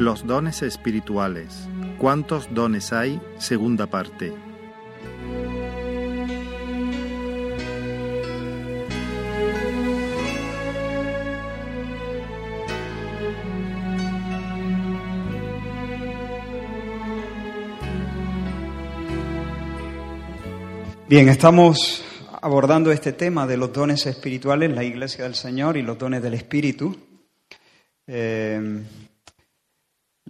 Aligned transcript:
Los 0.00 0.26
dones 0.26 0.62
espirituales. 0.62 1.68
¿Cuántos 1.98 2.54
dones 2.54 2.90
hay? 2.90 3.20
Segunda 3.36 3.86
parte. 3.86 4.32
Bien, 21.06 21.28
estamos 21.28 22.02
abordando 22.40 22.90
este 22.90 23.12
tema 23.12 23.46
de 23.46 23.58
los 23.58 23.70
dones 23.70 24.06
espirituales, 24.06 24.72
la 24.72 24.82
Iglesia 24.82 25.24
del 25.24 25.34
Señor 25.34 25.76
y 25.76 25.82
los 25.82 25.98
dones 25.98 26.22
del 26.22 26.32
Espíritu. 26.32 26.96
Eh, 28.06 28.82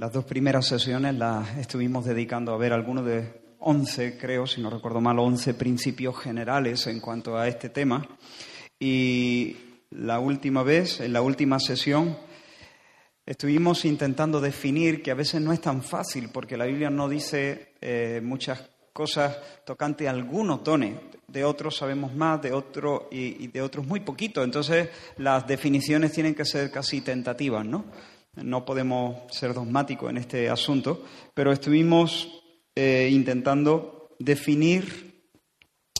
las 0.00 0.12
dos 0.14 0.24
primeras 0.24 0.66
sesiones 0.66 1.14
las 1.14 1.58
estuvimos 1.58 2.06
dedicando 2.06 2.54
a 2.54 2.56
ver 2.56 2.72
algunos 2.72 3.04
de 3.04 3.54
11, 3.58 4.16
creo, 4.16 4.46
si 4.46 4.62
no 4.62 4.70
recuerdo 4.70 5.02
mal, 5.02 5.18
11 5.18 5.52
principios 5.52 6.18
generales 6.18 6.86
en 6.86 7.00
cuanto 7.00 7.36
a 7.36 7.46
este 7.46 7.68
tema. 7.68 8.08
Y 8.78 9.54
la 9.90 10.18
última 10.18 10.62
vez, 10.62 11.00
en 11.00 11.12
la 11.12 11.20
última 11.20 11.60
sesión, 11.60 12.16
estuvimos 13.26 13.84
intentando 13.84 14.40
definir 14.40 15.02
que 15.02 15.10
a 15.10 15.14
veces 15.14 15.42
no 15.42 15.52
es 15.52 15.60
tan 15.60 15.82
fácil, 15.82 16.30
porque 16.32 16.56
la 16.56 16.64
Biblia 16.64 16.88
no 16.88 17.06
dice 17.06 17.74
eh, 17.82 18.22
muchas 18.24 18.70
cosas 18.94 19.36
tocante 19.66 20.08
a 20.08 20.12
algunos 20.12 20.64
dones, 20.64 20.94
de 21.28 21.44
otros 21.44 21.76
sabemos 21.76 22.14
más, 22.14 22.40
de 22.40 22.52
otros 22.52 23.02
y, 23.10 23.44
y, 23.44 23.48
de 23.48 23.60
otros 23.60 23.86
muy 23.86 24.00
poquito. 24.00 24.42
Entonces 24.42 24.88
las 25.18 25.46
definiciones 25.46 26.12
tienen 26.12 26.34
que 26.34 26.46
ser 26.46 26.70
casi 26.70 27.02
tentativas, 27.02 27.66
¿no? 27.66 27.84
No 28.36 28.64
podemos 28.64 29.32
ser 29.34 29.54
dogmáticos 29.54 30.08
en 30.10 30.18
este 30.18 30.48
asunto, 30.48 31.04
pero 31.34 31.52
estuvimos 31.52 32.42
eh, 32.76 33.08
intentando 33.10 34.14
definir 34.20 35.24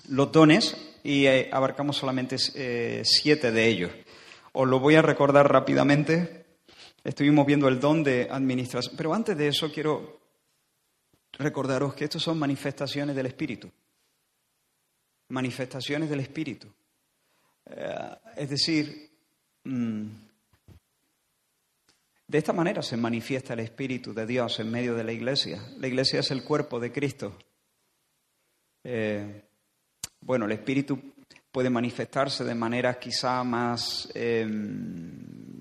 los 0.08 0.30
dones 0.30 0.76
y 1.02 1.26
eh, 1.26 1.50
abarcamos 1.52 1.96
solamente 1.96 2.36
eh, 2.54 3.02
siete 3.04 3.50
de 3.50 3.66
ellos. 3.66 3.90
Os 4.52 4.68
lo 4.68 4.78
voy 4.78 4.94
a 4.94 5.02
recordar 5.02 5.50
rápidamente. 5.50 6.46
Estuvimos 7.02 7.46
viendo 7.46 7.66
el 7.66 7.80
don 7.80 8.04
de 8.04 8.28
administración, 8.30 8.94
pero 8.96 9.12
antes 9.12 9.36
de 9.36 9.48
eso 9.48 9.72
quiero 9.72 10.20
recordaros 11.32 11.94
que 11.94 12.04
estos 12.04 12.22
son 12.22 12.38
manifestaciones 12.38 13.16
del 13.16 13.26
Espíritu. 13.26 13.70
Manifestaciones 15.28 16.08
del 16.08 16.20
Espíritu. 16.20 16.68
es 18.36 18.50
decir, 18.50 19.10
mmm, 19.64 20.08
de 22.30 22.38
esta 22.38 22.52
manera 22.52 22.80
se 22.80 22.96
manifiesta 22.96 23.54
el 23.54 23.60
Espíritu 23.60 24.14
de 24.14 24.24
Dios 24.24 24.60
en 24.60 24.70
medio 24.70 24.94
de 24.94 25.02
la 25.02 25.10
iglesia. 25.10 25.60
La 25.78 25.88
iglesia 25.88 26.20
es 26.20 26.30
el 26.30 26.44
cuerpo 26.44 26.78
de 26.78 26.92
Cristo. 26.92 27.36
Eh, 28.84 29.42
bueno, 30.20 30.44
el 30.44 30.52
Espíritu 30.52 30.96
puede 31.50 31.70
manifestarse 31.70 32.44
de 32.44 32.54
maneras 32.54 32.98
quizá 32.98 33.42
más 33.42 34.12
eh, 34.14 34.46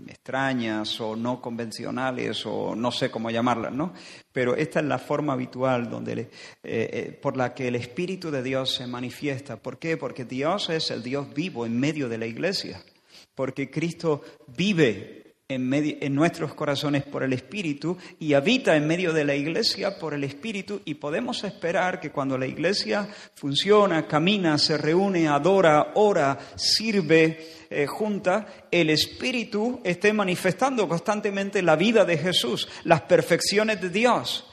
extrañas 0.07 1.01
o 1.01 1.15
no 1.15 1.41
convencionales 1.41 2.45
o 2.45 2.75
no 2.75 2.91
sé 2.91 3.09
cómo 3.09 3.31
llamarlas, 3.31 3.73
¿no? 3.73 3.91
Pero 4.31 4.55
esta 4.55 4.79
es 4.79 4.85
la 4.85 4.99
forma 4.99 5.33
habitual 5.33 5.89
donde 5.89 6.21
eh, 6.21 6.29
eh, 6.63 7.19
por 7.19 7.35
la 7.35 7.55
que 7.55 7.69
el 7.69 7.77
Espíritu 7.77 8.29
de 8.29 8.43
Dios 8.43 8.75
se 8.75 8.85
manifiesta. 8.85 9.57
¿Por 9.57 9.79
qué? 9.79 9.97
Porque 9.97 10.23
Dios 10.23 10.69
es 10.69 10.91
el 10.91 11.01
Dios 11.01 11.33
vivo 11.33 11.65
en 11.65 11.79
medio 11.79 12.07
de 12.09 12.19
la 12.19 12.27
iglesia. 12.27 12.83
Porque 13.33 13.71
Cristo 13.71 14.21
vive 14.55 15.28
en, 15.51 15.67
medio, 15.67 15.97
en, 15.99 16.13
nuestros 16.13 16.53
corazones 16.53 17.03
por 17.03 17.23
el 17.23 17.33
Espíritu 17.33 17.97
y 18.19 18.35
habita 18.35 18.75
en 18.75 18.85
medio 18.85 19.11
de 19.13 19.25
la 19.25 19.33
iglesia 19.33 19.97
por 19.97 20.13
el 20.13 20.23
Espíritu 20.23 20.81
y 20.85 20.93
podemos 20.93 21.43
esperar 21.43 21.99
que 21.99 22.11
cuando 22.11 22.37
la 22.37 22.45
iglesia 22.45 23.09
funciona, 23.33 24.07
camina, 24.07 24.59
se 24.59 24.77
reúne, 24.77 25.27
adora, 25.27 25.93
ora, 25.95 26.37
sirve 26.55 27.47
eh, 27.67 27.87
junta, 27.87 28.67
el 28.69 28.91
Espíritu 28.91 29.81
esté 29.83 30.13
manifestando 30.13 30.87
constantemente 30.87 31.63
la 31.63 31.75
vida 31.75 32.05
de 32.05 32.19
Jesús, 32.19 32.69
las 32.83 33.01
perfecciones 33.01 33.81
de 33.81 33.89
Dios. 33.89 34.45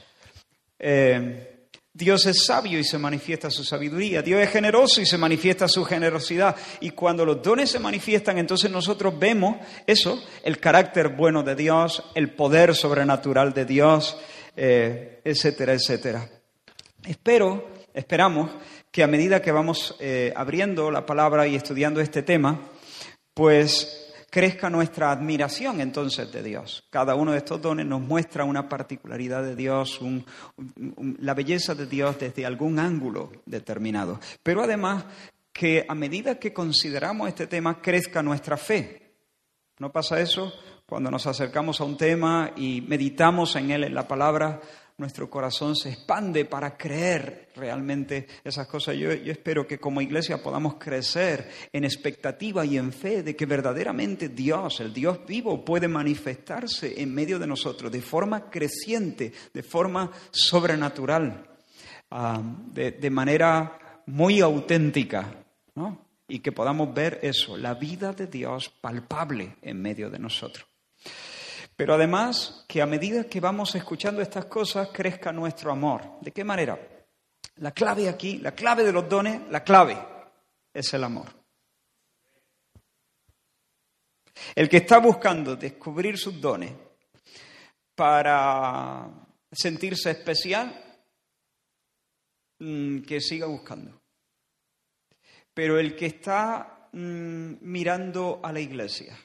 Eh, 0.79 1.56
Dios 1.97 2.27
es 2.27 2.45
sabio 2.45 2.77
y 2.77 2.83
se 2.83 2.99
manifiesta 2.99 3.49
su 3.49 3.63
sabiduría. 3.63 4.21
Dios 4.21 4.39
es 4.39 4.51
generoso 4.51 5.01
y 5.01 5.05
se 5.07 5.17
manifiesta 5.17 5.67
su 5.67 5.83
generosidad. 5.83 6.55
Y 6.79 6.91
cuando 6.91 7.25
los 7.25 7.41
dones 7.41 7.71
se 7.71 7.79
manifiestan, 7.79 8.37
entonces 8.37 8.69
nosotros 8.69 9.17
vemos 9.17 9.57
eso, 9.87 10.23
el 10.43 10.59
carácter 10.59 11.09
bueno 11.09 11.41
de 11.41 11.55
Dios, 11.55 12.03
el 12.13 12.29
poder 12.29 12.75
sobrenatural 12.75 13.51
de 13.51 13.65
Dios, 13.65 14.15
eh, 14.55 15.21
etcétera, 15.23 15.73
etcétera. 15.73 16.29
Espero, 17.03 17.67
esperamos 17.95 18.51
que 18.91 19.01
a 19.01 19.07
medida 19.07 19.41
que 19.41 19.51
vamos 19.51 19.95
eh, 19.99 20.31
abriendo 20.35 20.91
la 20.91 21.03
palabra 21.03 21.47
y 21.47 21.55
estudiando 21.55 21.99
este 21.99 22.21
tema, 22.21 22.61
pues 23.33 24.06
crezca 24.37 24.69
nuestra 24.69 25.09
admiración 25.09 25.81
entonces 25.81 26.31
de 26.31 26.43
Dios. 26.43 26.83
Cada 26.91 27.15
uno 27.15 27.31
de 27.31 27.39
estos 27.39 27.59
dones 27.59 27.87
nos 27.87 28.01
muestra 28.01 28.43
una 28.43 28.69
particularidad 28.69 29.41
de 29.41 29.55
Dios, 29.55 29.99
la 31.21 31.33
belleza 31.33 31.73
de 31.73 31.87
Dios 31.87 32.19
desde 32.19 32.45
algún 32.45 32.77
ángulo 32.77 33.31
determinado. 33.47 34.19
Pero 34.43 34.61
además 34.61 35.05
que 35.51 35.87
a 35.89 35.95
medida 35.95 36.37
que 36.37 36.53
consideramos 36.53 37.29
este 37.29 37.47
tema 37.47 37.81
crezca 37.81 38.21
nuestra 38.21 38.57
fe. 38.57 39.15
¿No 39.79 39.91
pasa 39.91 40.21
eso? 40.21 40.53
Cuando 40.85 41.09
nos 41.09 41.25
acercamos 41.25 41.81
a 41.81 41.85
un 41.85 41.97
tema 41.97 42.51
y 42.55 42.81
meditamos 42.81 43.55
en 43.55 43.71
él, 43.71 43.85
en 43.85 43.95
la 43.95 44.07
palabra, 44.07 44.61
nuestro 44.97 45.29
corazón 45.29 45.75
se 45.75 45.89
expande 45.89 46.45
para 46.45 46.75
creer 46.75 47.49
realmente 47.55 48.27
esas 48.43 48.67
cosas. 48.67 48.95
Yo, 48.95 49.11
espero 49.11 49.67
que 49.67 49.79
como 49.79 50.01
iglesia 50.01 50.41
podamos 50.41 50.75
crecer 50.75 51.49
en 51.71 51.83
expectativa 51.83 52.65
y 52.65 52.77
en 52.77 52.91
fe 52.91 53.21
de 53.21 53.35
que 53.35 53.45
verdaderamente 53.45 54.29
Dios, 54.29 54.79
el 54.79 54.91
Dios 54.93 55.19
vivo, 55.27 55.63
puede 55.63 55.87
manifestarse 55.87 56.99
en 56.99 57.13
medio 57.13 57.37
de 57.37 57.45
nosotros 57.45 57.91
de 57.91 58.01
forma 58.01 58.49
creciente, 58.49 59.31
de 59.53 59.63
forma 59.63 60.11
sobrenatural, 60.31 61.47
uh, 62.09 62.41
de, 62.73 62.91
de 62.91 63.09
manera 63.11 64.01
muy 64.07 64.41
auténtica, 64.41 65.31
¿no? 65.75 66.07
Y 66.27 66.39
que 66.39 66.51
podamos 66.51 66.93
ver 66.93 67.19
eso, 67.21 67.55
la 67.55 67.75
vida 67.75 68.13
de 68.13 68.27
Dios 68.27 68.69
palpable 68.81 69.57
en 69.61 69.81
medio 69.81 70.09
de 70.09 70.19
nosotros. 70.19 70.65
Pero 71.77 71.93
además 71.93 72.65
que 72.67 72.81
a 72.81 72.87
medida 72.87 73.25
que 73.25 73.39
vamos 73.39 73.75
escuchando 73.75 74.19
estas 74.19 74.45
cosas 74.45 74.89
crezca 74.91 75.31
nuestro 75.31 75.71
amor. 75.71 76.19
¿De 76.21 76.31
qué 76.31 76.43
manera? 76.43 76.77
La 77.57 77.71
clave 77.71 78.09
aquí, 78.09 78.39
la 78.39 78.53
clave 78.53 78.83
de 78.83 78.91
los 78.91 79.07
dones, 79.07 79.47
la 79.51 79.63
clave 79.63 79.95
es 80.73 80.91
el 80.95 81.03
amor. 81.03 81.27
El 84.55 84.67
que 84.67 84.77
está 84.77 84.97
buscando 84.97 85.55
descubrir 85.55 86.17
sus 86.17 86.41
dones 86.41 86.73
para 87.93 89.07
sentirse 89.51 90.09
especial, 90.09 90.99
mm, 92.57 93.01
que 93.01 93.21
siga 93.21 93.45
buscando. 93.45 94.01
Pero 95.53 95.77
el 95.79 95.95
que 95.95 96.07
está 96.07 96.89
mmm, 96.91 97.53
mirando 97.61 98.39
a 98.43 98.51
la 98.51 98.59
iglesia, 98.59 99.15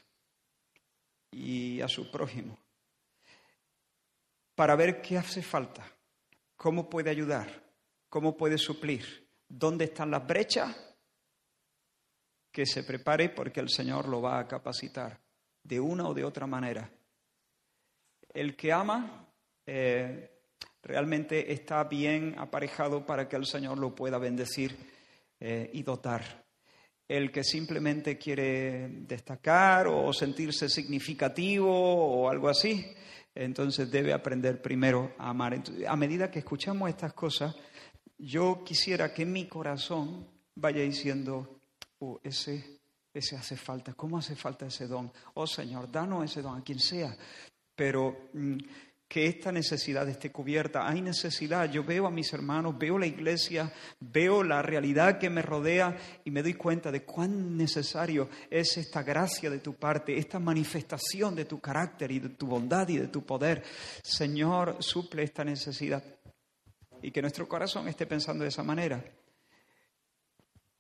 y 1.33 1.81
a 1.81 1.89
su 1.89 2.11
prójimo, 2.11 2.57
para 4.55 4.77
ver 4.77 5.03
qué 5.03 5.19
hace 5.19 5.43
falta, 5.43 5.85
cómo 6.57 6.89
puede 6.89 7.11
ayudar, 7.11 7.65
cómo 8.09 8.37
puede 8.37 8.59
suplir, 8.59 9.29
dónde 9.49 9.87
están 9.87 10.11
las 10.11 10.25
brechas, 10.25 10.77
que 12.53 12.67
se 12.67 12.85
prepare 12.85 13.31
porque 13.31 13.61
el 13.61 13.71
Señor 13.71 14.07
lo 14.07 14.21
va 14.21 14.39
a 14.39 14.47
capacitar 14.47 15.19
de 15.65 15.81
una 15.81 16.07
o 16.07 16.15
de 16.15 16.23
otra 16.23 16.47
manera. 16.47 16.91
El 18.33 18.55
que 18.55 18.73
ama 18.73 19.27
eh, 19.65 20.31
realmente 20.83 21.53
está 21.53 21.85
bien 21.85 22.35
aparejado 22.39 23.07
para 23.07 23.27
que 23.27 23.37
el 23.37 23.47
Señor 23.47 23.79
lo 23.79 23.95
pueda 23.95 24.19
bendecir 24.19 24.77
eh, 25.41 25.71
y 25.73 25.83
dotar 25.83 26.42
el 27.17 27.31
que 27.31 27.45
simplemente 27.45 28.17
quiere 28.17 28.89
destacar 28.89 29.87
o 29.87 30.11
sentirse 30.15 30.67
significativo 30.71 31.69
o 31.71 32.31
algo 32.31 32.49
así, 32.49 32.87
entonces 33.35 33.91
debe 33.91 34.15
aprender 34.15 34.63
primero 34.63 35.13
a 35.19 35.29
amar. 35.29 35.63
a 35.87 35.97
medida 35.97 36.31
que 36.31 36.39
escuchamos 36.39 36.89
estas 36.89 37.13
cosas, 37.13 37.55
yo 38.17 38.65
quisiera 38.65 39.13
que 39.13 39.27
mi 39.27 39.47
corazón 39.47 40.27
vaya 40.55 40.81
diciendo, 40.81 41.61
oh, 41.99 42.19
ese, 42.23 42.81
ese 43.13 43.37
hace 43.37 43.59
falta, 43.59 43.93
¿cómo 43.93 44.17
hace 44.17 44.35
falta 44.35 44.65
ese 44.65 44.87
don? 44.87 45.13
Oh 45.35 45.47
Señor, 45.47 45.93
danos 45.93 46.25
ese 46.25 46.41
don 46.41 46.59
a 46.59 46.65
quien 46.65 46.79
sea, 46.79 47.15
pero 47.77 48.31
mm, 48.33 48.57
que 49.13 49.27
esta 49.27 49.53
necesidad 49.53 50.09
esté 50.09 50.33
cubierta. 50.33 50.89
Hay 50.89 51.03
necesidad. 51.03 51.71
Yo 51.71 51.85
veo 51.85 52.07
a 52.07 52.11
mis 52.11 52.33
hermanos, 52.33 52.79
veo 52.79 52.99
la 52.99 53.07
iglesia, 53.07 53.71
veo 54.01 54.43
la 54.43 54.63
realidad 54.63 55.19
que 55.19 55.29
me 55.29 55.43
rodea 55.43 55.95
y 56.25 56.31
me 56.31 56.43
doy 56.43 56.55
cuenta 56.55 56.91
de 56.91 57.03
cuán 57.03 57.55
necesario 57.55 58.31
es 58.49 58.79
esta 58.79 59.03
gracia 59.03 59.51
de 59.51 59.59
tu 59.59 59.75
parte, 59.75 60.17
esta 60.17 60.39
manifestación 60.39 61.35
de 61.35 61.45
tu 61.45 61.61
carácter 61.61 62.11
y 62.11 62.21
de 62.21 62.31
tu 62.31 62.47
bondad 62.47 62.89
y 62.89 62.97
de 62.97 63.09
tu 63.09 63.23
poder. 63.23 63.63
Señor, 64.03 64.77
suple 64.79 65.25
esta 65.25 65.45
necesidad. 65.45 66.03
Y 67.03 67.11
que 67.11 67.21
nuestro 67.21 67.47
corazón 67.47 67.89
esté 67.89 68.07
pensando 68.07 68.45
de 68.45 68.49
esa 68.49 68.63
manera. 68.63 69.05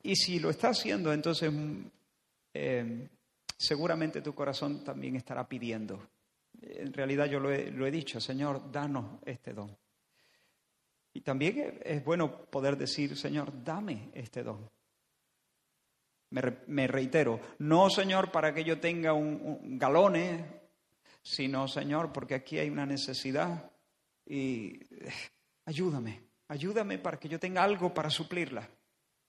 Y 0.04 0.16
si 0.16 0.38
lo 0.38 0.48
está 0.48 0.70
haciendo, 0.70 1.12
entonces 1.12 1.52
eh, 2.54 3.08
seguramente 3.58 4.22
tu 4.22 4.34
corazón 4.34 4.82
también 4.82 5.16
estará 5.16 5.46
pidiendo 5.46 6.00
en 6.62 6.92
realidad 6.92 7.26
yo 7.26 7.40
lo 7.40 7.50
he, 7.52 7.90
dicho, 7.90 8.20
Señor, 8.20 8.70
danos 8.70 9.20
este 9.24 9.52
don. 9.52 9.76
Y 11.14 11.20
también 11.20 11.80
es 11.84 12.04
bueno 12.04 12.46
poder 12.46 12.76
decir, 12.76 13.16
Señor, 13.16 13.52
dame 13.62 14.10
este 14.14 14.42
don. 14.42 14.70
Me, 16.30 16.86
reitero, 16.86 17.38
no, 17.58 17.90
Señor, 17.90 18.30
para 18.30 18.54
que 18.54 18.64
yo 18.64 18.80
tenga 18.80 19.12
un, 19.12 19.78
galones, 19.78 20.42
sino, 21.22 21.68
Señor, 21.68 22.10
porque 22.12 22.34
aquí 22.34 22.58
hay 22.58 22.70
una 22.70 22.86
necesidad 22.86 23.70
y 24.24 24.80
eh, 24.94 25.12
ayúdame, 25.66 26.22
ayúdame 26.48 26.98
para 26.98 27.18
que 27.18 27.28
yo 27.28 27.38
tenga 27.38 27.62
algo 27.62 27.92
para 27.92 28.08
suplirla. 28.08 28.66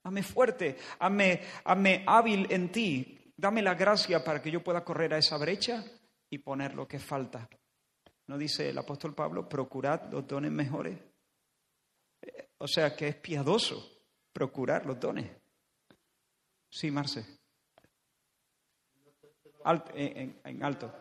Hazme 0.04 0.24
fuerte, 0.24 0.78
hazme 1.00 2.04
hábil 2.06 2.48
en 2.50 2.72
ti, 2.72 3.34
dame 3.36 3.62
la 3.62 3.74
gracia 3.74 4.24
para 4.24 4.42
que 4.42 4.52
yo 4.52 4.64
pueda 4.64 4.84
correr 4.86 5.14
a 5.14 5.18
esa 5.18 5.38
brecha 5.38 5.84
y 6.34 6.40
poner 6.40 6.74
lo 6.74 6.88
que 6.88 6.98
falta. 6.98 7.48
¿No 8.26 8.40
dice 8.40 8.70
el 8.70 8.78
apóstol 8.80 9.14
Pablo, 9.14 9.48
procurad 9.48 10.12
los 10.12 10.26
dones 10.26 10.52
mejores? 10.52 10.98
O 12.58 12.68
sea 12.68 12.96
que 12.96 13.10
es 13.10 13.16
piadoso 13.18 14.02
procurar 14.32 14.84
los 14.88 15.00
dones. 15.00 15.30
Sí, 16.72 16.90
Marce. 16.90 17.24
en, 19.94 20.64
alto. 20.64 20.92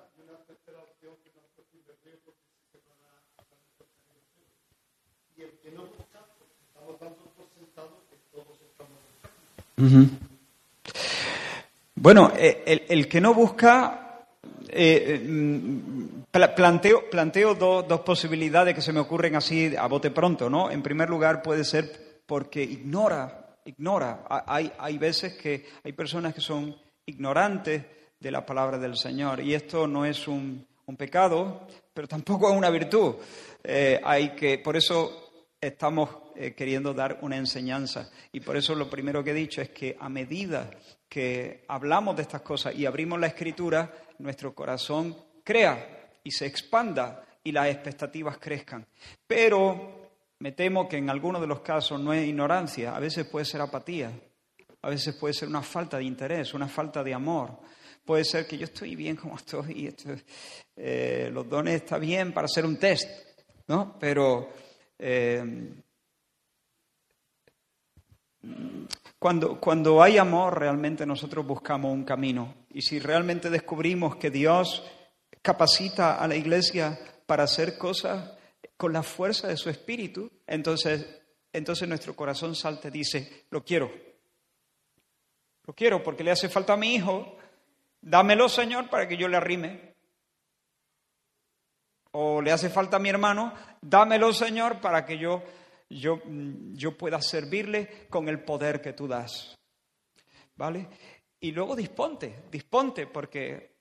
Bueno, 11.94 12.32
eh, 12.36 12.64
el, 12.66 12.84
el, 12.88 13.08
que 13.08 13.20
no 13.20 13.32
busca 13.32 14.01
eh, 14.74 15.20
mm, 15.22 16.22
planteo, 16.30 17.10
planteo 17.10 17.54
dos, 17.54 18.00
posibilidades 18.00 18.74
que 18.74 18.80
se 18.80 18.92
me 18.92 19.00
ocurren 19.00 19.36
así 19.36 19.74
a 19.76 19.86
bote 19.86 20.10
pronto, 20.10 20.48
¿no? 20.48 20.70
En 20.70 20.82
primer 20.82 21.10
lugar, 21.10 21.42
puede 21.42 21.64
ser 21.64 22.22
porque 22.26 22.62
ignora, 22.62 23.56
ignora. 23.66 24.24
Hay, 24.46 24.72
hay 24.78 24.98
veces 24.98 25.34
que 25.34 25.66
hay 25.84 25.92
personas 25.92 26.34
que 26.34 26.40
son 26.40 26.74
ignorantes 27.06 27.82
de 28.18 28.30
la 28.30 28.46
palabra 28.46 28.78
del 28.78 28.96
Señor 28.96 29.40
y 29.40 29.54
esto 29.54 29.86
no 29.86 30.04
es 30.04 30.28
un, 30.28 30.66
pecado, 30.96 31.66
pero 31.94 32.06
tampoco 32.06 32.50
es 32.50 32.56
una 32.56 32.68
virtud. 32.68 33.14
Eh, 33.64 33.98
hay 34.04 34.30
que, 34.34 34.58
por 34.58 34.76
eso 34.76 35.21
estamos 35.62 36.10
eh, 36.34 36.54
queriendo 36.54 36.92
dar 36.92 37.20
una 37.22 37.36
enseñanza 37.36 38.10
y 38.32 38.40
por 38.40 38.56
eso 38.56 38.74
lo 38.74 38.90
primero 38.90 39.22
que 39.22 39.30
he 39.30 39.34
dicho 39.34 39.62
es 39.62 39.70
que 39.70 39.96
a 39.98 40.08
medida 40.08 40.68
que 41.08 41.64
hablamos 41.68 42.16
de 42.16 42.22
estas 42.22 42.42
cosas 42.42 42.74
y 42.74 42.84
abrimos 42.84 43.20
la 43.20 43.28
escritura, 43.28 43.94
nuestro 44.18 44.54
corazón 44.54 45.16
crea 45.44 46.18
y 46.24 46.32
se 46.32 46.46
expanda 46.46 47.24
y 47.44 47.52
las 47.52 47.68
expectativas 47.68 48.38
crezcan. 48.38 48.84
Pero 49.24 50.10
me 50.40 50.50
temo 50.50 50.88
que 50.88 50.96
en 50.96 51.08
algunos 51.08 51.40
de 51.40 51.46
los 51.46 51.60
casos 51.60 52.00
no 52.00 52.12
es 52.12 52.26
ignorancia, 52.26 52.96
a 52.96 52.98
veces 52.98 53.26
puede 53.26 53.44
ser 53.44 53.60
apatía, 53.60 54.10
a 54.82 54.90
veces 54.90 55.14
puede 55.14 55.34
ser 55.34 55.48
una 55.48 55.62
falta 55.62 55.96
de 55.98 56.04
interés, 56.04 56.54
una 56.54 56.66
falta 56.66 57.04
de 57.04 57.14
amor. 57.14 57.60
Puede 58.04 58.24
ser 58.24 58.48
que 58.48 58.58
yo 58.58 58.64
estoy 58.64 58.96
bien 58.96 59.14
como 59.14 59.36
estoy, 59.36 59.86
esto, 59.86 60.10
eh, 60.74 61.30
los 61.32 61.48
dones 61.48 61.76
están 61.76 62.00
bien 62.00 62.32
para 62.32 62.46
hacer 62.46 62.66
un 62.66 62.76
test, 62.78 63.08
¿no? 63.68 63.96
Pero 64.00 64.50
eh, 64.98 65.74
cuando, 69.18 69.60
cuando 69.60 70.02
hay 70.02 70.18
amor, 70.18 70.58
realmente 70.58 71.06
nosotros 71.06 71.46
buscamos 71.46 71.92
un 71.92 72.04
camino. 72.04 72.54
Y 72.70 72.82
si 72.82 72.98
realmente 72.98 73.50
descubrimos 73.50 74.16
que 74.16 74.30
Dios 74.30 74.84
capacita 75.40 76.16
a 76.16 76.26
la 76.26 76.34
iglesia 76.34 76.98
para 77.26 77.44
hacer 77.44 77.78
cosas 77.78 78.32
con 78.76 78.92
la 78.92 79.02
fuerza 79.02 79.48
de 79.48 79.56
su 79.56 79.70
espíritu, 79.70 80.30
entonces, 80.46 81.06
entonces 81.52 81.88
nuestro 81.88 82.16
corazón 82.16 82.56
salta 82.56 82.88
y 82.88 82.90
dice, 82.90 83.46
lo 83.50 83.64
quiero. 83.64 83.92
Lo 85.64 85.74
quiero 85.74 86.02
porque 86.02 86.24
le 86.24 86.32
hace 86.32 86.48
falta 86.48 86.72
a 86.72 86.76
mi 86.76 86.96
hijo. 86.96 87.36
Dámelo, 88.00 88.48
Señor, 88.48 88.90
para 88.90 89.06
que 89.06 89.16
yo 89.16 89.28
le 89.28 89.36
arrime. 89.36 89.91
O 92.12 92.40
le 92.40 92.52
hace 92.52 92.70
falta 92.70 92.96
a 92.96 93.00
mi 93.00 93.08
hermano. 93.08 93.52
Dámelo, 93.80 94.32
Señor, 94.32 94.80
para 94.80 95.04
que 95.04 95.18
yo 95.18 95.42
yo, 95.92 96.22
yo 96.72 96.96
pueda 96.96 97.20
servirle 97.20 98.06
con 98.08 98.28
el 98.28 98.40
poder 98.40 98.80
que 98.80 98.92
tú 98.92 99.06
das. 99.06 99.58
¿Vale? 100.56 100.88
Y 101.40 101.52
luego 101.52 101.74
disponte, 101.74 102.44
disponte, 102.50 103.06
porque 103.06 103.76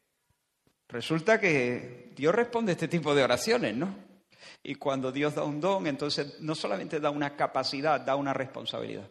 resulta 0.88 1.40
que 1.40 2.12
Dios 2.16 2.34
responde 2.34 2.72
a 2.72 2.74
este 2.74 2.88
tipo 2.88 3.14
de 3.14 3.24
oraciones, 3.24 3.76
¿no? 3.76 3.96
Y 4.64 4.76
cuando 4.76 5.12
Dios 5.12 5.36
da 5.36 5.44
un 5.44 5.62
don, 5.62 5.86
entonces 5.88 6.40
no 6.42 6.56
solamente 6.56 7.00
da 7.00 7.12
una 7.12 7.36
capacidad, 7.36 8.02
da 8.02 8.16
una 8.16 8.34
responsabilidad. 8.34 9.10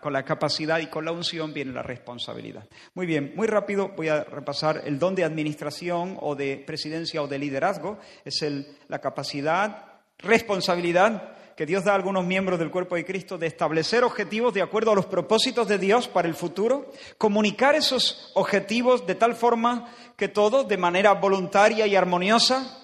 Con 0.00 0.12
la 0.12 0.24
capacidad 0.24 0.80
y 0.80 0.86
con 0.86 1.04
la 1.04 1.12
unción 1.12 1.54
viene 1.54 1.72
la 1.72 1.82
responsabilidad. 1.82 2.66
Muy 2.94 3.06
bien, 3.06 3.32
muy 3.36 3.46
rápido 3.46 3.92
voy 3.96 4.08
a 4.08 4.24
repasar 4.24 4.82
el 4.84 4.98
don 4.98 5.14
de 5.14 5.24
administración 5.24 6.16
o 6.20 6.34
de 6.34 6.56
presidencia 6.66 7.22
o 7.22 7.28
de 7.28 7.38
liderazgo. 7.38 7.98
Es 8.24 8.44
la 8.88 9.00
capacidad 9.00 9.84
responsabilidad 10.18 11.36
que 11.56 11.66
Dios 11.66 11.84
da 11.84 11.92
a 11.92 11.94
algunos 11.94 12.24
miembros 12.24 12.58
del 12.58 12.70
cuerpo 12.70 12.96
de 12.96 13.04
Cristo 13.04 13.38
de 13.38 13.46
establecer 13.46 14.04
objetivos 14.04 14.52
de 14.52 14.62
acuerdo 14.62 14.92
a 14.92 14.94
los 14.94 15.06
propósitos 15.06 15.66
de 15.68 15.78
Dios 15.78 16.06
para 16.06 16.28
el 16.28 16.34
futuro, 16.34 16.92
comunicar 17.16 17.74
esos 17.74 18.30
objetivos 18.34 19.06
de 19.06 19.14
tal 19.14 19.34
forma 19.34 19.90
que 20.16 20.28
todos, 20.28 20.68
de 20.68 20.76
manera 20.76 21.14
voluntaria 21.14 21.86
y 21.86 21.96
armoniosa, 21.96 22.78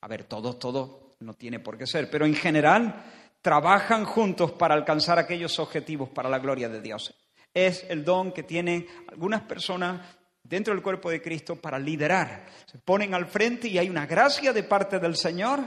a 0.00 0.08
ver, 0.08 0.24
todos, 0.24 0.58
todos, 0.58 0.90
no 1.20 1.34
tiene 1.34 1.60
por 1.60 1.76
qué 1.76 1.86
ser, 1.86 2.10
pero 2.10 2.24
en 2.24 2.34
general, 2.34 3.04
trabajan 3.42 4.04
juntos 4.04 4.52
para 4.52 4.74
alcanzar 4.74 5.18
aquellos 5.18 5.58
objetivos 5.58 6.08
para 6.10 6.28
la 6.28 6.38
gloria 6.38 6.68
de 6.68 6.80
Dios. 6.80 7.14
Es 7.52 7.84
el 7.88 8.04
don 8.04 8.32
que 8.32 8.42
tienen 8.42 8.86
algunas 9.08 9.42
personas 9.42 10.00
dentro 10.42 10.74
del 10.74 10.82
cuerpo 10.82 11.10
de 11.10 11.22
Cristo 11.22 11.56
para 11.56 11.78
liderar. 11.78 12.46
Se 12.66 12.78
ponen 12.78 13.14
al 13.14 13.26
frente 13.26 13.68
y 13.68 13.78
hay 13.78 13.88
una 13.88 14.06
gracia 14.06 14.52
de 14.52 14.62
parte 14.62 14.98
del 14.98 15.16
Señor 15.16 15.60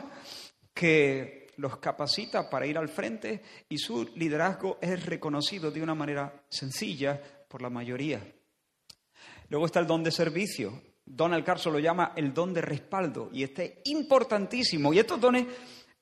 que 0.74 1.48
los 1.58 1.78
capacita 1.78 2.50
para 2.50 2.66
ir 2.66 2.78
al 2.78 2.90
frente 2.90 3.42
y 3.70 3.78
su 3.78 4.10
liderazgo 4.16 4.78
es 4.82 5.06
reconocido 5.06 5.72
de 5.72 5.84
una 5.84 5.94
manera 5.94 6.44
sencilla 6.50 7.22
por 7.48 7.62
la 7.62 7.70
mayoría. 7.70 8.22
Luego 9.50 9.66
está 9.66 9.80
el 9.80 9.88
don 9.88 10.04
de 10.04 10.12
servicio. 10.12 10.82
Donald 11.06 11.44
Carson 11.44 11.74
lo 11.74 11.80
llama 11.80 12.14
el 12.16 12.34
don 12.34 12.54
de 12.54 12.62
respaldo 12.62 13.30
y 13.32 13.44
este 13.44 13.66
es 13.66 13.92
importantísimo. 13.92 14.94
Y 14.94 15.00
estos 15.00 15.20
dones 15.20 15.46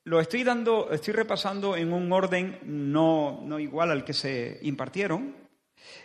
los 0.03 0.21
estoy 0.21 0.43
dando, 0.43 0.89
estoy 0.91 1.13
repasando 1.13 1.75
en 1.75 1.93
un 1.93 2.11
orden 2.11 2.59
no, 2.63 3.41
no 3.43 3.59
igual 3.59 3.91
al 3.91 4.03
que 4.03 4.13
se 4.13 4.59
impartieron, 4.63 5.35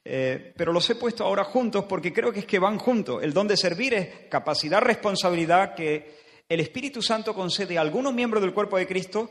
eh, 0.04 0.52
pero 0.56 0.72
los 0.72 0.88
he 0.90 0.96
puesto 0.96 1.24
ahora 1.24 1.44
juntos 1.44 1.84
porque 1.86 2.12
creo 2.12 2.32
que 2.32 2.40
es 2.40 2.46
que 2.46 2.58
van 2.58 2.78
juntos. 2.78 3.22
El 3.22 3.32
don 3.32 3.48
de 3.48 3.56
servir 3.56 3.94
es 3.94 4.08
capacidad, 4.28 4.80
responsabilidad 4.80 5.74
que 5.74 6.16
el 6.48 6.60
Espíritu 6.60 7.02
Santo 7.02 7.34
concede 7.34 7.78
a 7.78 7.80
algunos 7.80 8.12
miembros 8.12 8.42
del 8.42 8.54
cuerpo 8.54 8.76
de 8.76 8.86
Cristo 8.86 9.30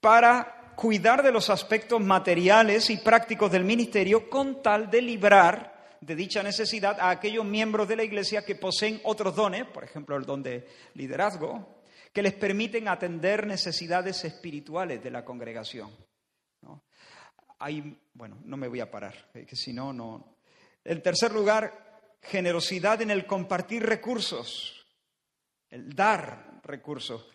para 0.00 0.74
cuidar 0.76 1.22
de 1.22 1.32
los 1.32 1.50
aspectos 1.50 2.00
materiales 2.00 2.90
y 2.90 2.98
prácticos 2.98 3.50
del 3.50 3.64
ministerio 3.64 4.28
con 4.28 4.62
tal 4.62 4.90
de 4.90 5.02
librar 5.02 5.74
de 6.00 6.14
dicha 6.14 6.42
necesidad 6.42 7.00
a 7.00 7.08
aquellos 7.08 7.44
miembros 7.46 7.88
de 7.88 7.96
la 7.96 8.04
Iglesia 8.04 8.44
que 8.44 8.54
poseen 8.54 9.00
otros 9.04 9.34
dones, 9.34 9.64
por 9.64 9.84
ejemplo 9.84 10.16
el 10.16 10.26
don 10.26 10.42
de 10.42 10.66
liderazgo, 10.94 11.66
que 12.14 12.22
les 12.22 12.32
permiten 12.32 12.88
atender 12.88 13.46
necesidades 13.46 14.24
espirituales 14.24 15.02
de 15.02 15.10
la 15.10 15.22
congregación. 15.22 15.90
Hay, 17.58 18.00
bueno, 18.14 18.40
no 18.44 18.56
me 18.56 18.68
voy 18.68 18.80
a 18.80 18.90
parar, 18.90 19.30
eh, 19.34 19.44
que 19.44 19.56
si 19.56 19.74
no, 19.74 19.92
no. 19.92 20.38
En 20.82 21.02
tercer 21.02 21.32
lugar, 21.32 22.16
generosidad 22.22 23.02
en 23.02 23.10
el 23.10 23.26
compartir 23.26 23.84
recursos 23.84 24.80
el 25.74 25.92
dar 25.92 26.60
recursos, 26.62 27.26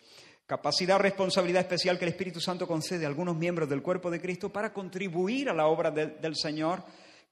capacidad, 0.46 0.98
responsabilidad 0.98 1.62
especial 1.62 2.00
que 2.00 2.06
el 2.06 2.12
Espíritu 2.12 2.40
Santo 2.40 2.66
concede 2.66 3.04
a 3.04 3.10
algunos 3.10 3.36
miembros 3.36 3.68
del 3.68 3.82
cuerpo 3.82 4.10
de 4.10 4.22
Cristo 4.22 4.50
para 4.50 4.72
contribuir 4.72 5.50
a 5.50 5.54
la 5.54 5.68
obra 5.68 5.92
del 5.92 6.38
Señor 6.38 6.82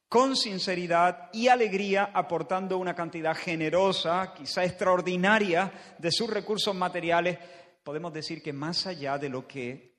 con 0.09 0.35
sinceridad 0.35 1.29
y 1.33 1.47
alegría, 1.47 2.11
aportando 2.13 2.77
una 2.77 2.95
cantidad 2.95 3.35
generosa, 3.35 4.33
quizá 4.33 4.63
extraordinaria, 4.63 5.71
de 5.97 6.11
sus 6.11 6.29
recursos 6.29 6.73
materiales, 6.73 7.37
podemos 7.83 8.13
decir 8.13 8.41
que 8.41 8.53
más 8.53 8.87
allá 8.87 9.17
de 9.17 9.29
lo 9.29 9.47
que, 9.47 9.97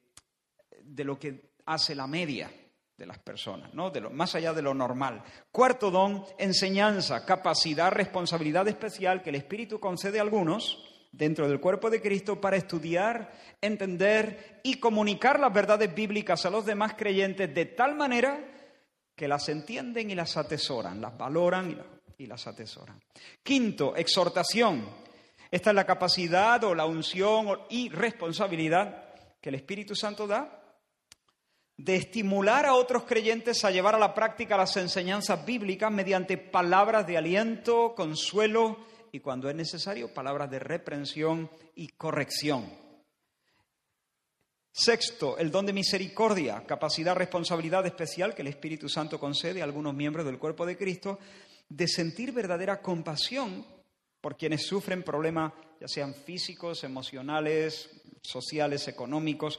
de 0.82 1.04
lo 1.04 1.18
que 1.18 1.52
hace 1.66 1.94
la 1.94 2.06
media 2.06 2.50
de 2.96 3.06
las 3.06 3.18
personas, 3.18 3.72
¿no? 3.74 3.90
de 3.90 4.00
lo, 4.00 4.10
más 4.10 4.34
allá 4.34 4.52
de 4.52 4.62
lo 4.62 4.74
normal. 4.74 5.22
Cuarto 5.52 5.90
don, 5.90 6.24
enseñanza, 6.38 7.24
capacidad, 7.24 7.92
responsabilidad 7.92 8.66
especial 8.66 9.22
que 9.22 9.30
el 9.30 9.36
Espíritu 9.36 9.78
concede 9.78 10.18
a 10.18 10.22
algunos 10.22 10.84
dentro 11.12 11.48
del 11.48 11.60
cuerpo 11.60 11.90
de 11.90 12.00
Cristo 12.00 12.40
para 12.40 12.56
estudiar, 12.56 13.30
entender 13.60 14.60
y 14.64 14.80
comunicar 14.80 15.38
las 15.38 15.52
verdades 15.52 15.94
bíblicas 15.94 16.44
a 16.44 16.50
los 16.50 16.66
demás 16.66 16.94
creyentes 16.94 17.54
de 17.54 17.66
tal 17.66 17.94
manera 17.94 18.57
que 19.18 19.26
las 19.26 19.48
entienden 19.48 20.12
y 20.12 20.14
las 20.14 20.36
atesoran, 20.36 21.00
las 21.00 21.18
valoran 21.18 21.76
y 22.16 22.26
las, 22.26 22.46
atesoran. 22.46 23.02
Quinto, 23.42 23.96
exhortación. 23.96 24.88
Esta 25.50 25.70
es 25.70 25.74
la 25.76 25.84
capacidad 25.84 26.62
o 26.62 26.72
la 26.72 26.86
unción 26.86 27.62
y 27.68 27.88
responsabilidad 27.88 29.12
que 29.40 29.48
el 29.48 29.56
Espíritu 29.56 29.96
Santo 29.96 30.28
da 30.28 30.62
de 31.76 31.96
estimular 31.96 32.64
a 32.64 32.74
otros 32.74 33.04
creyentes 33.04 33.64
a 33.64 33.72
llevar 33.72 33.96
a 33.96 33.98
la 33.98 34.14
práctica 34.14 34.56
las 34.56 34.76
enseñanzas 34.76 35.44
bíblicas 35.44 35.90
mediante 35.90 36.38
palabras 36.38 37.04
de 37.04 37.18
aliento, 37.18 37.94
consuelo 37.96 38.78
y, 39.10 39.18
cuando 39.18 39.50
es 39.50 39.56
necesario, 39.56 40.14
palabras 40.14 40.48
de 40.48 40.60
reprensión 40.60 41.50
y 41.74 41.88
corrección. 41.88 42.70
Sexto, 44.80 45.36
el 45.38 45.50
don 45.50 45.66
de 45.66 45.72
misericordia, 45.72 46.62
capacidad, 46.64 47.16
responsabilidad 47.16 47.84
especial 47.84 48.32
que 48.32 48.42
el 48.42 48.48
Espíritu 48.48 48.88
Santo 48.88 49.18
concede 49.18 49.60
a 49.60 49.64
algunos 49.64 49.92
miembros 49.92 50.24
del 50.24 50.38
cuerpo 50.38 50.64
de 50.64 50.76
Cristo 50.76 51.18
de 51.68 51.88
sentir 51.88 52.30
verdadera 52.30 52.80
compasión 52.80 53.66
por 54.20 54.36
quienes 54.36 54.68
sufren 54.68 55.02
problemas, 55.02 55.52
ya 55.80 55.88
sean 55.88 56.14
físicos, 56.14 56.84
emocionales, 56.84 57.90
sociales, 58.22 58.86
económicos, 58.86 59.58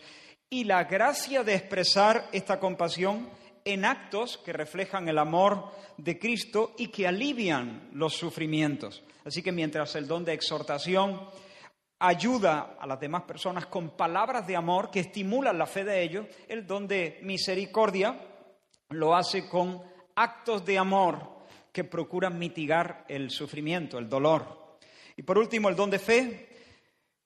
y 0.50 0.64
la 0.64 0.86
gracia 0.86 1.44
de 1.44 1.56
expresar 1.56 2.30
esta 2.32 2.58
compasión 2.58 3.30
en 3.66 3.84
actos 3.84 4.38
que 4.38 4.54
reflejan 4.54 5.10
el 5.10 5.18
amor 5.18 5.66
de 5.98 6.18
Cristo 6.18 6.76
y 6.78 6.88
que 6.88 7.08
alivian 7.08 7.90
los 7.92 8.14
sufrimientos. 8.14 9.04
Así 9.26 9.44
que 9.44 9.52
mientras 9.52 9.96
el 9.96 10.08
don 10.08 10.24
de 10.24 10.32
exhortación 10.32 11.28
ayuda 12.00 12.77
a 12.79 12.88
las 12.88 13.00
demás 13.00 13.24
personas 13.24 13.65
con 13.65 13.91
palabras 13.91 14.48
de 14.48 14.56
amor 14.56 14.89
que 14.89 15.01
estimulan 15.01 15.58
la 15.58 15.65
fe 15.65 15.84
de 15.84 16.01
ellos, 16.01 16.25
el 16.48 16.65
don 16.65 16.88
de 16.88 17.20
misericordia 17.24 18.18
lo 18.89 19.15
hace 19.15 19.48
con 19.48 19.82
actos 20.15 20.65
de 20.65 20.77
amor 20.77 21.39
que 21.72 21.84
procuran 21.84 22.39
mitigar 22.39 23.06
el 23.08 23.29
sufrimiento, 23.29 23.98
el 23.98 24.10
dolor. 24.10 24.77
Y 25.15 25.24
por 25.24 25.38
último, 25.38 25.70
el 25.70 25.75
don 25.75 25.89
de 25.89 26.00
fe 26.00 26.50